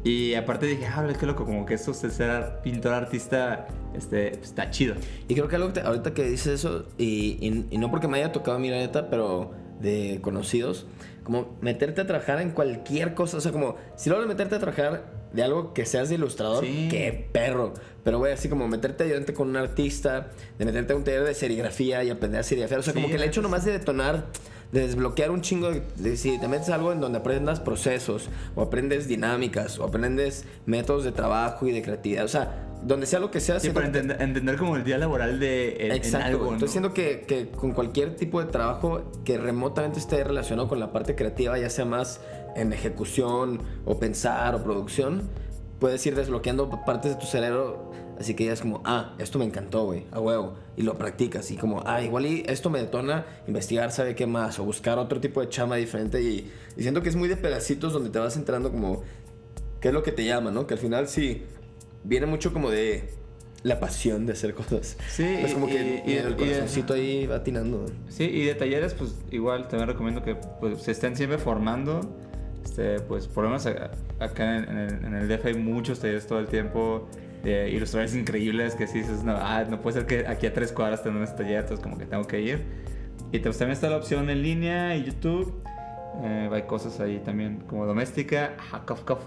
Y 0.04 0.34
aparte 0.34 0.66
dije, 0.66 0.86
ah, 0.86 1.04
qué 1.18 1.26
loco, 1.26 1.44
como 1.44 1.66
que 1.66 1.74
eso 1.74 1.92
de 1.92 2.10
ser 2.10 2.60
pintor 2.62 2.92
artista 2.94 3.66
este, 3.92 4.30
pues, 4.36 4.50
está 4.50 4.70
chido. 4.70 4.94
Y 5.26 5.34
creo 5.34 5.48
que 5.48 5.56
algo 5.56 5.68
que 5.72 5.80
te- 5.80 5.86
ahorita 5.86 6.14
que 6.14 6.22
dices 6.28 6.46
eso, 6.60 6.84
y, 6.96 7.38
y- 7.40 7.66
y 7.72 7.78
no 7.78 7.90
porque 7.90 8.06
me 8.06 8.18
haya 8.18 8.30
tocado 8.30 8.58
la 8.70 8.76
neta, 8.76 9.10
pero 9.10 9.50
de 9.80 10.20
conocidos, 10.22 10.86
como 11.26 11.58
meterte 11.60 12.00
a 12.00 12.06
trabajar 12.06 12.40
en 12.40 12.52
cualquier 12.52 13.14
cosa, 13.14 13.36
o 13.38 13.40
sea, 13.40 13.50
como 13.50 13.74
si 13.96 14.08
logras 14.08 14.28
meterte 14.28 14.54
a 14.54 14.58
trabajar 14.60 15.26
de 15.32 15.42
algo 15.42 15.74
que 15.74 15.84
seas 15.84 16.08
de 16.08 16.14
ilustrador, 16.14 16.64
Sí. 16.64 16.86
qué 16.88 17.28
perro. 17.32 17.74
Pero, 18.04 18.18
güey, 18.18 18.32
así 18.32 18.48
como 18.48 18.68
meterte 18.68 19.02
ayudante 19.04 19.34
con 19.34 19.48
un 19.48 19.56
artista, 19.56 20.30
de 20.56 20.64
meterte 20.64 20.92
a 20.92 20.96
un 20.96 21.02
taller 21.02 21.24
de 21.24 21.34
serigrafía 21.34 22.04
y 22.04 22.10
aprender 22.10 22.40
a 22.40 22.44
serigrafiar, 22.44 22.78
o 22.80 22.82
sea, 22.84 22.92
Sí, 22.94 22.98
como 23.00 23.08
que 23.10 23.16
el 23.16 23.24
hecho 23.24 23.42
nomás 23.42 23.64
de 23.64 23.72
detonar, 23.72 24.26
de 24.72 24.80
desbloquear 24.80 25.30
un 25.30 25.40
chingo, 25.40 25.70
de, 25.70 25.82
de 25.96 26.16
si 26.16 26.38
te 26.38 26.48
metes 26.48 26.68
algo 26.70 26.92
en 26.92 27.00
donde 27.00 27.18
aprendas 27.18 27.60
procesos, 27.60 28.28
o 28.54 28.62
aprendes 28.62 29.08
dinámicas, 29.08 29.78
o 29.78 29.84
aprendes 29.84 30.44
métodos 30.66 31.04
de 31.04 31.12
trabajo 31.12 31.66
y 31.66 31.72
de 31.72 31.82
creatividad, 31.82 32.24
o 32.24 32.28
sea, 32.28 32.62
donde 32.82 33.06
sea 33.06 33.18
lo 33.20 33.30
que 33.30 33.40
sea, 33.40 33.58
Sí, 33.58 33.70
para 33.70 33.90
que 33.90 33.98
entender, 33.98 34.56
como 34.56 34.76
el 34.76 34.84
día 34.84 34.98
laboral 34.98 35.40
de 35.40 35.76
en, 35.80 35.92
en 35.92 35.92
Exacto. 35.92 36.26
algo. 36.26 36.52
Estoy 36.52 36.68
diciendo 36.68 36.92
que, 36.92 37.22
que 37.26 37.48
con 37.48 37.72
cualquier 37.72 38.16
tipo 38.16 38.40
de 38.40 38.50
trabajo 38.50 39.10
que 39.24 39.38
remotamente 39.38 39.98
esté 39.98 40.22
relacionado 40.22 40.68
con 40.68 40.78
la 40.78 40.92
parte 40.92 41.14
creativa, 41.14 41.58
ya 41.58 41.70
sea 41.70 41.84
más 41.84 42.20
en 42.54 42.72
ejecución 42.72 43.60
o 43.84 43.98
pensar 43.98 44.54
o 44.54 44.62
producción, 44.62 45.22
puedes 45.78 46.04
ir 46.06 46.14
desbloqueando 46.14 46.70
partes 46.84 47.14
de 47.14 47.20
tu 47.20 47.26
cerebro. 47.26 47.85
Así 48.18 48.34
que 48.34 48.46
ya 48.46 48.52
es 48.52 48.60
como, 48.62 48.80
ah, 48.84 49.14
esto 49.18 49.38
me 49.38 49.44
encantó, 49.44 49.84
güey, 49.84 50.04
a 50.10 50.20
huevo. 50.20 50.54
Y 50.76 50.82
lo 50.82 50.96
practicas. 50.96 51.50
Y 51.50 51.56
como, 51.56 51.82
ah, 51.86 52.02
igual 52.02 52.26
y 52.26 52.44
esto 52.48 52.70
me 52.70 52.78
detona 52.80 53.26
investigar, 53.46 53.92
sabe 53.92 54.14
qué 54.14 54.26
más. 54.26 54.58
O 54.58 54.64
buscar 54.64 54.98
otro 54.98 55.20
tipo 55.20 55.40
de 55.40 55.48
chama 55.48 55.76
diferente. 55.76 56.22
Y, 56.22 56.50
y 56.76 56.82
siento 56.82 57.02
que 57.02 57.08
es 57.10 57.16
muy 57.16 57.28
de 57.28 57.36
pedacitos 57.36 57.92
donde 57.92 58.10
te 58.10 58.18
vas 58.18 58.36
entrando 58.36 58.70
como, 58.70 59.02
qué 59.80 59.88
es 59.88 59.94
lo 59.94 60.02
que 60.02 60.12
te 60.12 60.24
llama, 60.24 60.50
¿no? 60.50 60.66
Que 60.66 60.74
al 60.74 60.80
final 60.80 61.08
sí, 61.08 61.42
viene 62.04 62.26
mucho 62.26 62.52
como 62.52 62.70
de 62.70 63.10
la 63.62 63.80
pasión 63.80 64.26
de 64.26 64.32
hacer 64.32 64.54
cosas. 64.54 64.96
Sí, 65.10 65.24
Es 65.24 65.52
como 65.54 65.68
y- 65.68 65.72
que 65.72 66.02
y- 66.06 66.12
el 66.12 66.32
y- 66.32 66.34
corazoncito 66.36 66.94
ahí 66.94 67.26
va 67.26 67.36
atinando. 67.36 67.84
Sí, 68.08 68.24
y 68.24 68.44
de 68.44 68.54
talleres, 68.54 68.94
pues 68.94 69.14
igual 69.30 69.68
también 69.68 69.88
recomiendo 69.88 70.22
que 70.22 70.36
pues, 70.36 70.82
se 70.82 70.92
estén 70.92 71.16
siempre 71.16 71.36
formando. 71.38 72.00
Este, 72.64 72.98
pues 73.00 73.28
por 73.28 73.44
lo 73.44 73.50
menos 73.50 73.66
acá 74.18 74.56
en, 74.56 74.64
en 74.68 74.78
el, 74.78 75.04
en 75.04 75.14
el 75.14 75.28
DF 75.28 75.46
hay 75.46 75.54
muchos 75.54 76.00
talleres 76.00 76.26
todo 76.26 76.38
el 76.40 76.46
tiempo 76.48 77.08
de 77.42 77.70
ilustradores 77.70 78.14
increíbles 78.14 78.74
que 78.74 78.86
si 78.86 78.98
dices, 79.00 79.22
no, 79.24 79.36
ah, 79.36 79.64
no 79.68 79.80
puede 79.80 79.98
ser 80.00 80.06
que 80.06 80.26
aquí 80.26 80.46
a 80.46 80.52
tres 80.52 80.72
cuadras 80.72 81.02
tengan 81.02 81.22
este 81.22 81.38
taller, 81.44 81.60
entonces 81.60 81.82
como 81.82 81.96
que 81.98 82.06
tengo 82.06 82.26
que 82.26 82.40
ir. 82.40 82.64
Y 83.32 83.38
pues, 83.40 83.58
también 83.58 83.72
está 83.74 83.88
la 83.90 83.96
opción 83.96 84.30
en 84.30 84.42
línea 84.42 84.96
y 84.96 85.04
YouTube. 85.04 85.62
Eh, 86.22 86.48
hay 86.52 86.62
cosas 86.62 86.98
ahí 87.00 87.18
también 87.24 87.60
como 87.66 87.84
doméstica. 87.86 88.52
Ajá, 88.58 88.82
cof, 88.86 89.02
cof. 89.02 89.20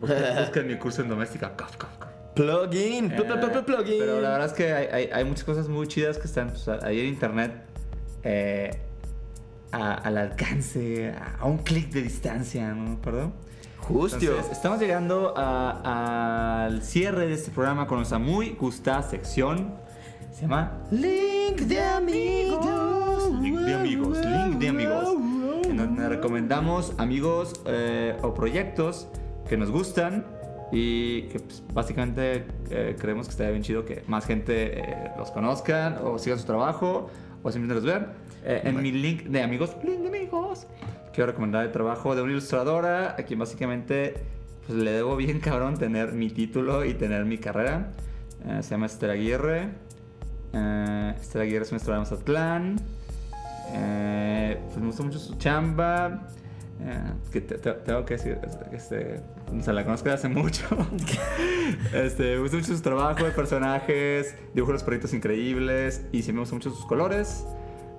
Busquen, 0.00 0.66
mi 0.68 0.76
curso 0.76 1.02
en 1.02 1.08
doméstica. 1.08 1.56
Cof, 1.56 1.76
cof, 1.76 1.96
cof. 1.98 2.10
Plugin, 2.34 3.08
pl- 3.08 3.24
pl- 3.24 3.38
pl- 3.38 3.48
pl- 3.50 3.58
Eh, 3.60 3.62
plugin. 3.64 3.98
Pero 3.98 4.20
la 4.20 4.30
verdad 4.30 4.46
es 4.46 4.52
que 4.52 4.72
hay, 4.72 4.86
hay- 4.92 5.08
hay 5.12 5.24
muchas 5.24 5.44
cosas 5.44 5.68
muy 5.68 5.86
chidas 5.86 6.18
que 6.18 6.26
están 6.26 6.48
pues, 6.50 6.68
ahí 6.68 7.00
en 7.00 7.06
internet 7.06 7.52
eh, 8.24 8.70
a- 9.72 9.94
al 9.94 10.18
alcance, 10.18 11.10
a, 11.10 11.36
a 11.40 11.44
un 11.46 11.58
clic 11.58 11.88
de 11.90 12.02
distancia, 12.02 12.74
¿no? 12.74 13.00
¿Perdón? 13.00 13.32
Entonces, 13.88 14.50
estamos 14.50 14.80
llegando 14.80 15.32
al 15.36 16.82
cierre 16.82 17.28
de 17.28 17.34
este 17.34 17.52
programa 17.52 17.86
con 17.86 17.98
nuestra 17.98 18.18
muy 18.18 18.50
gustada 18.50 19.02
sección. 19.02 19.74
Se 20.32 20.42
llama 20.42 20.72
Link 20.90 21.60
de 21.60 21.80
amigos. 21.80 22.66
Link 23.40 23.60
de 23.60 23.74
amigos, 23.74 24.18
link 24.18 24.58
de 24.58 24.68
amigos. 24.68 25.08
En 25.68 25.76
donde 25.76 26.08
recomendamos 26.08 26.94
amigos 26.98 27.60
eh, 27.66 28.16
o 28.22 28.34
proyectos 28.34 29.08
que 29.48 29.56
nos 29.56 29.70
gustan 29.70 30.26
y 30.72 31.22
que 31.28 31.38
pues, 31.38 31.62
básicamente 31.72 32.44
eh, 32.70 32.96
creemos 32.98 33.28
que 33.28 33.30
estaría 33.30 33.52
bien 33.52 33.62
chido 33.62 33.84
que 33.84 34.02
más 34.08 34.26
gente 34.26 34.80
eh, 34.80 35.12
los 35.16 35.30
conozcan 35.30 35.98
o 36.04 36.18
sigan 36.18 36.40
su 36.40 36.44
trabajo 36.44 37.08
o 37.42 37.52
simplemente 37.52 37.74
los 37.74 37.84
vean. 37.84 38.12
Eh, 38.48 38.60
en 38.64 38.80
mi 38.80 38.92
link 38.92 39.24
de 39.24 39.42
amigos, 39.42 39.76
link 39.84 39.98
de 40.00 40.08
amigos, 40.08 40.66
quiero 41.12 41.26
recomendar 41.32 41.64
el 41.66 41.72
trabajo 41.72 42.14
de 42.14 42.22
una 42.22 42.30
ilustradora 42.32 43.10
a 43.18 43.22
quien 43.24 43.40
básicamente 43.40 44.14
pues, 44.66 44.78
le 44.78 44.92
debo 44.92 45.16
bien 45.16 45.40
cabrón 45.40 45.76
tener 45.76 46.12
mi 46.12 46.30
título 46.30 46.84
y 46.84 46.94
tener 46.94 47.24
mi 47.24 47.38
carrera. 47.38 47.90
Eh, 48.46 48.62
se 48.62 48.70
llama 48.70 48.86
Esther 48.86 49.10
Aguirre. 49.10 49.68
Eh, 50.52 51.14
Esther 51.20 51.42
Aguirre 51.42 51.62
es 51.64 51.72
una 51.72 51.76
ilustradora 51.78 52.04
de 52.04 52.10
Mazatlán. 52.10 52.76
Eh, 53.72 54.58
pues 54.66 54.78
me 54.78 54.86
gusta 54.86 55.02
mucho 55.02 55.18
su 55.18 55.34
chamba. 55.38 56.28
Eh, 56.80 56.98
que 57.32 57.40
te- 57.40 57.56
te- 57.58 57.72
tengo 57.72 58.04
que 58.04 58.14
decir, 58.14 58.38
este, 58.70 59.20
o 59.58 59.62
sea, 59.62 59.72
la 59.72 59.82
conozco 59.84 60.10
desde 60.10 60.18
hace 60.18 60.28
mucho. 60.28 60.64
este, 61.94 62.34
me 62.36 62.38
gusta 62.42 62.58
mucho 62.58 62.76
su 62.76 62.82
trabajo 62.82 63.24
de 63.24 63.30
personajes, 63.30 64.34
dibuja 64.54 64.72
los 64.74 64.82
proyectos 64.84 65.14
increíbles 65.14 66.04
y 66.12 66.22
sí 66.22 66.32
me 66.32 66.40
gustan 66.40 66.58
mucho 66.58 66.70
sus 66.70 66.84
colores. 66.86 67.44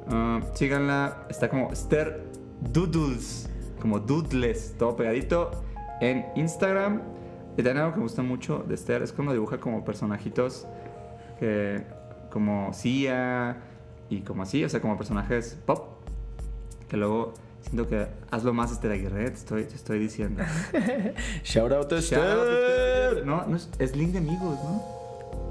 Ah, 0.10 0.40
síganla, 0.54 1.26
está 1.30 1.50
como 1.50 1.72
Esther 1.72 2.24
Doodles, 2.72 3.50
como 3.82 4.00
Doodles, 4.00 4.76
todo 4.78 4.96
pegadito 4.96 5.52
en 6.02 6.26
Instagram. 6.36 7.02
Y 7.54 7.64
también 7.64 7.78
algo 7.80 7.92
que 7.94 7.98
me 7.98 8.04
gusta 8.04 8.22
mucho 8.22 8.64
de 8.68 8.76
Esther 8.76 9.02
es 9.02 9.12
cuando 9.12 9.34
dibuja 9.34 9.60
como 9.60 9.84
personajitos 9.84 10.68
que, 11.40 11.84
como 12.32 12.72
Sia 12.74 13.58
y 14.10 14.22
como 14.22 14.44
así, 14.44 14.64
o 14.64 14.70
sea, 14.70 14.80
como 14.80 14.96
personajes 14.98 15.58
pop. 15.66 15.98
Que 16.88 16.98
luego 16.98 17.34
siento 17.62 17.88
que 17.88 18.08
hazlo 18.32 18.54
más 18.54 18.72
Esther 18.72 18.92
Aguirre, 18.92 19.30
te 19.32 19.38
estoy, 19.38 19.64
te 19.66 19.76
estoy 19.76 20.00
diciendo. 20.00 20.44
Shout 21.44 21.72
out 21.74 21.88
to 21.90 21.98
Esther. 21.98 23.26
No, 23.26 23.46
no 23.48 23.56
es, 23.58 23.70
es 23.80 23.96
link 23.96 24.12
de 24.12 24.20
amigos, 24.20 24.58
¿no? 24.64 24.98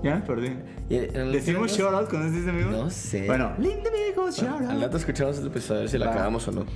Ya 0.02 0.14
me 0.14 0.20
perdí. 0.22 0.56
¿Y 0.88 0.96
en 0.96 1.16
el- 1.16 1.32
¿Decimos 1.32 1.72
shout 1.76 1.92
out 1.92 2.08
cuando 2.08 2.28
es 2.28 2.44
de 2.44 2.50
amigos? 2.50 2.72
No 2.72 2.90
sé. 2.90 3.26
Bueno, 3.26 3.52
link 3.58 3.82
de 3.82 3.88
amigos, 3.88 4.05
shout 4.30 4.62
Al 4.62 4.80
rato 4.80 4.96
escuchamos 4.96 5.38
el 5.38 5.46
episodio 5.46 5.78
a 5.78 5.80
ver 5.82 5.90
si 5.90 5.98
la 5.98 6.10
acabamos 6.10 6.46
o 6.48 6.52
no. 6.52 6.66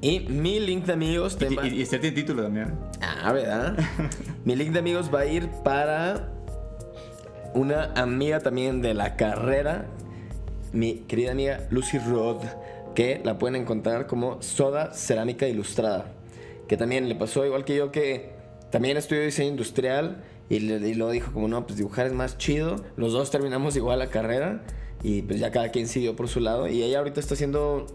Y 0.00 0.20
mi 0.20 0.60
link 0.60 0.84
de 0.84 0.92
amigos. 0.92 1.36
Y, 1.40 1.54
va- 1.54 1.66
y, 1.66 1.82
Esther 1.82 2.00
tiene 2.00 2.14
título 2.14 2.42
también. 2.44 2.74
Ah, 3.00 3.32
¿verdad? 3.32 3.76
Mi 4.44 4.54
link 4.54 4.70
de 4.72 4.78
amigos 4.78 5.10
va 5.12 5.20
a 5.20 5.26
ir 5.26 5.48
para 5.64 6.28
una 7.54 7.92
amiga 7.94 8.40
también 8.40 8.80
de 8.82 8.94
la 8.94 9.16
carrera, 9.16 9.86
mi 10.72 11.00
querida 11.08 11.32
amiga 11.32 11.66
Lucy 11.70 11.98
Rod, 11.98 12.42
que 12.94 13.20
la 13.24 13.38
pueden 13.38 13.60
encontrar 13.60 14.06
como 14.06 14.40
Soda 14.42 14.92
Cerámica 14.92 15.48
Ilustrada, 15.48 16.12
que 16.68 16.76
también 16.76 17.08
le 17.08 17.14
pasó 17.14 17.44
igual 17.44 17.64
que 17.64 17.74
yo 17.74 17.90
que 17.90 18.32
también 18.70 18.96
estudió 18.96 19.22
diseño 19.22 19.50
industrial 19.50 20.22
y, 20.48 20.60
le, 20.60 20.76
y 20.86 20.94
luego 20.94 21.12
dijo 21.12 21.32
como 21.32 21.48
no, 21.48 21.66
pues 21.66 21.76
dibujar 21.78 22.06
es 22.06 22.12
más 22.12 22.38
chido, 22.38 22.84
los 22.96 23.12
dos 23.12 23.30
terminamos 23.30 23.76
igual 23.76 23.98
la 23.98 24.08
carrera 24.08 24.62
y 25.02 25.22
pues 25.22 25.38
ya 25.40 25.50
cada 25.50 25.70
quien 25.70 25.86
siguió 25.88 26.16
por 26.16 26.28
su 26.28 26.40
lado 26.40 26.68
y 26.68 26.82
ella 26.82 26.98
ahorita 26.98 27.20
está 27.20 27.34
haciendo 27.34 27.86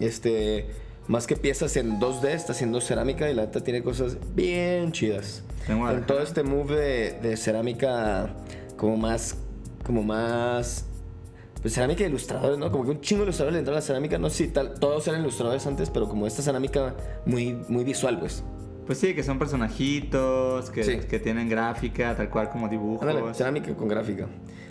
este 0.00 0.66
más 1.06 1.26
que 1.26 1.36
piezas 1.36 1.76
en 1.76 2.00
2D, 2.00 2.28
está 2.30 2.52
haciendo 2.52 2.80
cerámica 2.80 3.30
y 3.30 3.34
la 3.34 3.42
neta 3.42 3.60
tiene 3.62 3.82
cosas 3.82 4.16
bien 4.34 4.90
chidas. 4.92 5.42
Tengo 5.66 5.88
En 5.90 5.96
una- 5.98 6.06
todo 6.06 6.20
este 6.20 6.42
move 6.42 6.74
de, 6.74 7.12
de 7.20 7.36
cerámica 7.36 8.34
como 8.76 8.96
más, 8.96 9.36
como 9.84 10.02
más, 10.02 10.86
pues 11.60 11.74
cerámica 11.74 12.04
de 12.04 12.08
ilustradores, 12.08 12.58
¿no? 12.58 12.70
Como 12.70 12.84
que 12.84 12.90
un 12.92 13.00
chingo 13.02 13.20
de 13.20 13.26
ilustradores 13.26 13.52
le 13.54 13.58
entró 13.58 13.74
a 13.74 13.76
la 13.76 13.82
cerámica, 13.82 14.16
no 14.18 14.30
sé 14.30 14.46
si 14.46 14.50
tal, 14.50 14.74
todos 14.80 15.06
eran 15.08 15.20
ilustradores 15.20 15.66
antes, 15.66 15.90
pero 15.90 16.08
como 16.08 16.26
esta 16.26 16.40
cerámica 16.42 16.94
muy, 17.26 17.52
muy 17.68 17.84
visual, 17.84 18.18
pues. 18.18 18.42
Pues 18.86 18.98
sí, 18.98 19.14
que 19.14 19.22
son 19.22 19.38
personajitos, 19.38 20.70
que, 20.70 20.84
Sí. 20.84 20.98
que 21.08 21.18
tienen 21.18 21.48
gráfica, 21.48 22.14
tal 22.16 22.30
cual 22.30 22.50
como 22.50 22.68
dibujos. 22.68 23.06
Ándale, 23.06 23.34
cerámica 23.34 23.74
con 23.74 23.88
gráfica. 23.88 24.26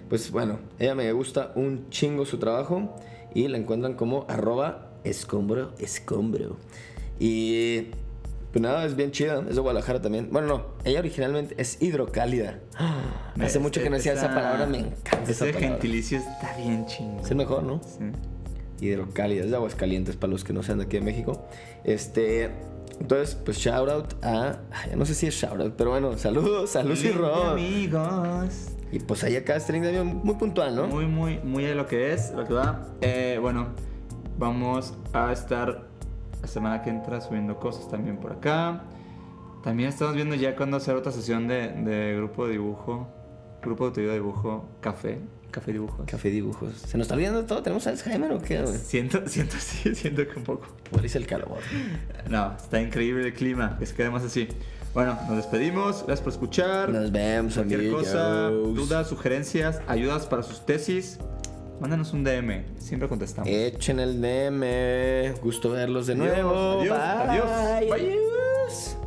Pues 0.10 0.30
bueno, 0.32 0.60
ella 0.80 0.96
me 0.96 1.12
gusta 1.14 1.52
un 1.56 1.90
chingo 1.90 2.26
su 2.26 2.38
trabajo 2.38 2.96
y 3.34 3.48
la 3.48 3.58
encuentran 3.58 3.94
como 3.96 4.26
arroba 4.30 4.90
escombro 5.04 5.74
escombro. 5.80 6.58
Y 7.20 7.88
pues 8.52 8.62
nada, 8.62 8.86
es 8.86 8.96
bien 8.96 9.12
chida, 9.12 9.44
es 9.50 9.56
de 9.56 9.62
Guadalajara 9.62 10.02
también. 10.02 10.30
Bueno, 10.32 10.48
no, 10.48 10.66
ella 10.84 11.00
originalmente 11.00 11.56
es 11.58 11.82
hidrocálida. 11.82 12.60
Hace 13.42 13.58
mucho 13.60 13.82
que 13.82 13.90
no 13.90 13.96
decía 13.96 14.14
esa 14.14 14.26
esa- 14.26 14.36
palabra, 14.36 14.68
me 14.68 14.80
encanta 14.80 15.24
esa 15.32 15.46
Ese 15.46 15.54
palabra. 15.54 15.68
gentilicio 15.70 16.20
está 16.20 16.56
bien 16.58 16.86
chingón. 16.86 17.20
Es 17.26 17.32
el 17.32 17.38
mejor, 17.38 17.64
¿no? 17.64 17.82
Sí. 17.84 18.86
Hidrocálida, 18.86 19.44
es 19.46 19.50
de 19.50 19.56
Aguascalientes 19.56 20.16
para 20.18 20.32
los 20.32 20.44
que 20.44 20.54
no 20.54 20.62
sean 20.62 20.78
de 20.80 20.86
aquí 20.86 20.98
de 20.98 21.04
México. 21.06 21.48
Este, 21.84 22.52
entonces, 23.00 23.36
pues 23.36 23.58
shout 23.58 23.90
out 23.90 24.14
a, 24.24 24.60
ya 24.90 24.96
no 24.96 25.06
sé 25.06 25.16
si 25.16 25.26
es 25.28 25.34
shout 25.36 25.60
out, 25.60 25.74
pero 25.78 25.92
bueno, 25.92 26.18
saludos 26.18 26.76
a 26.76 26.84
Lucy 26.84 27.10
Rod. 27.12 27.54
amigos. 27.54 28.68
Y 28.94 29.00
pues 29.00 29.24
ahí 29.24 29.36
acá 29.36 29.56
este 29.56 29.74
link 29.74 29.82
de 29.82 29.90
avión 29.90 30.22
muy 30.24 30.36
puntual, 30.36 30.76
¿no? 30.76 30.88
Muy, 30.88 31.08
muy, 31.08 31.40
muy 31.40 31.64
de 31.64 31.74
lo 31.74 31.88
que 31.88 32.14
es, 32.14 32.32
lo 32.32 32.46
que 32.46 32.54
va. 32.54 32.90
Eh, 33.02 33.40
bueno, 33.42 33.70
vamos 34.38 34.94
a 35.14 35.32
estar 35.32 35.88
la 36.40 36.48
semana 36.48 36.84
que 36.84 36.92
entra 36.92 37.20
subiendo 37.20 37.60
cosas 37.60 37.90
también 37.90 38.18
por 38.18 38.34
acá. 38.34 38.84
También 39.64 39.90
estamos 39.90 40.14
viendo 40.14 40.36
ya 40.36 40.56
cuándo 40.56 40.78
hacer 40.78 40.96
otra 40.96 41.12
sesión 41.12 41.48
de, 41.48 41.70
de 41.70 42.16
grupo 42.18 42.46
de 42.46 42.52
dibujo. 42.52 43.08
Grupo 43.64 43.90
de 43.90 44.04
de 44.04 44.14
dibujo, 44.14 44.70
café, 44.80 45.18
café 45.50 45.74
dibujos. 45.74 46.06
Café 46.06 46.30
dibujos. 46.30 46.76
¿Se 46.76 46.96
nos 46.96 47.06
está 47.06 47.16
olvidando 47.16 47.46
todo? 47.46 47.64
¿Tenemos 47.64 47.88
Alzheimer 47.88 48.32
o 48.32 48.44
qué, 48.44 48.62
güey? 48.62 48.78
Siento, 48.78 49.24
siento, 49.26 49.56
sí, 49.58 49.96
siento 49.96 50.28
que 50.28 50.38
un 50.38 50.44
poco. 50.44 50.68
Por 50.92 51.04
el 51.04 51.26
calor. 51.26 51.58
No, 52.30 52.56
está 52.56 52.80
increíble 52.80 53.26
el 53.26 53.34
clima, 53.34 53.76
que 53.80 53.88
se 53.88 53.96
quedemos 53.96 54.22
así. 54.22 54.48
Bueno, 54.94 55.18
nos 55.28 55.38
despedimos, 55.38 56.04
gracias 56.06 56.22
por 56.22 56.34
escuchar. 56.34 56.90
Nos 56.90 57.12
vemos, 57.12 57.56
Cualquier 57.56 57.80
amigos. 57.80 58.04
cosa, 58.04 58.50
dudas, 58.50 59.08
sugerencias, 59.08 59.82
ayudas 59.88 60.28
para 60.28 60.44
sus 60.44 60.66
tesis, 60.66 61.18
mándanos 61.80 62.14
un 62.14 62.24
DM, 62.24 62.64
siempre 62.78 63.10
contestamos. 63.10 63.50
Echen 63.50 64.00
el 64.00 64.22
DM. 64.22 65.34
Gusto 65.42 65.72
verlos 65.72 66.06
de 66.08 66.14
Adiós, 66.14 66.28
nuevo. 66.28 66.80
adiós, 66.82 66.98
Bye. 66.98 67.28
adiós. 67.30 67.50
Bye. 67.80 67.92
Adiós. 67.94 68.98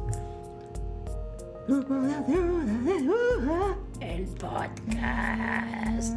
El 4.01 4.25
podcast. 4.39 6.17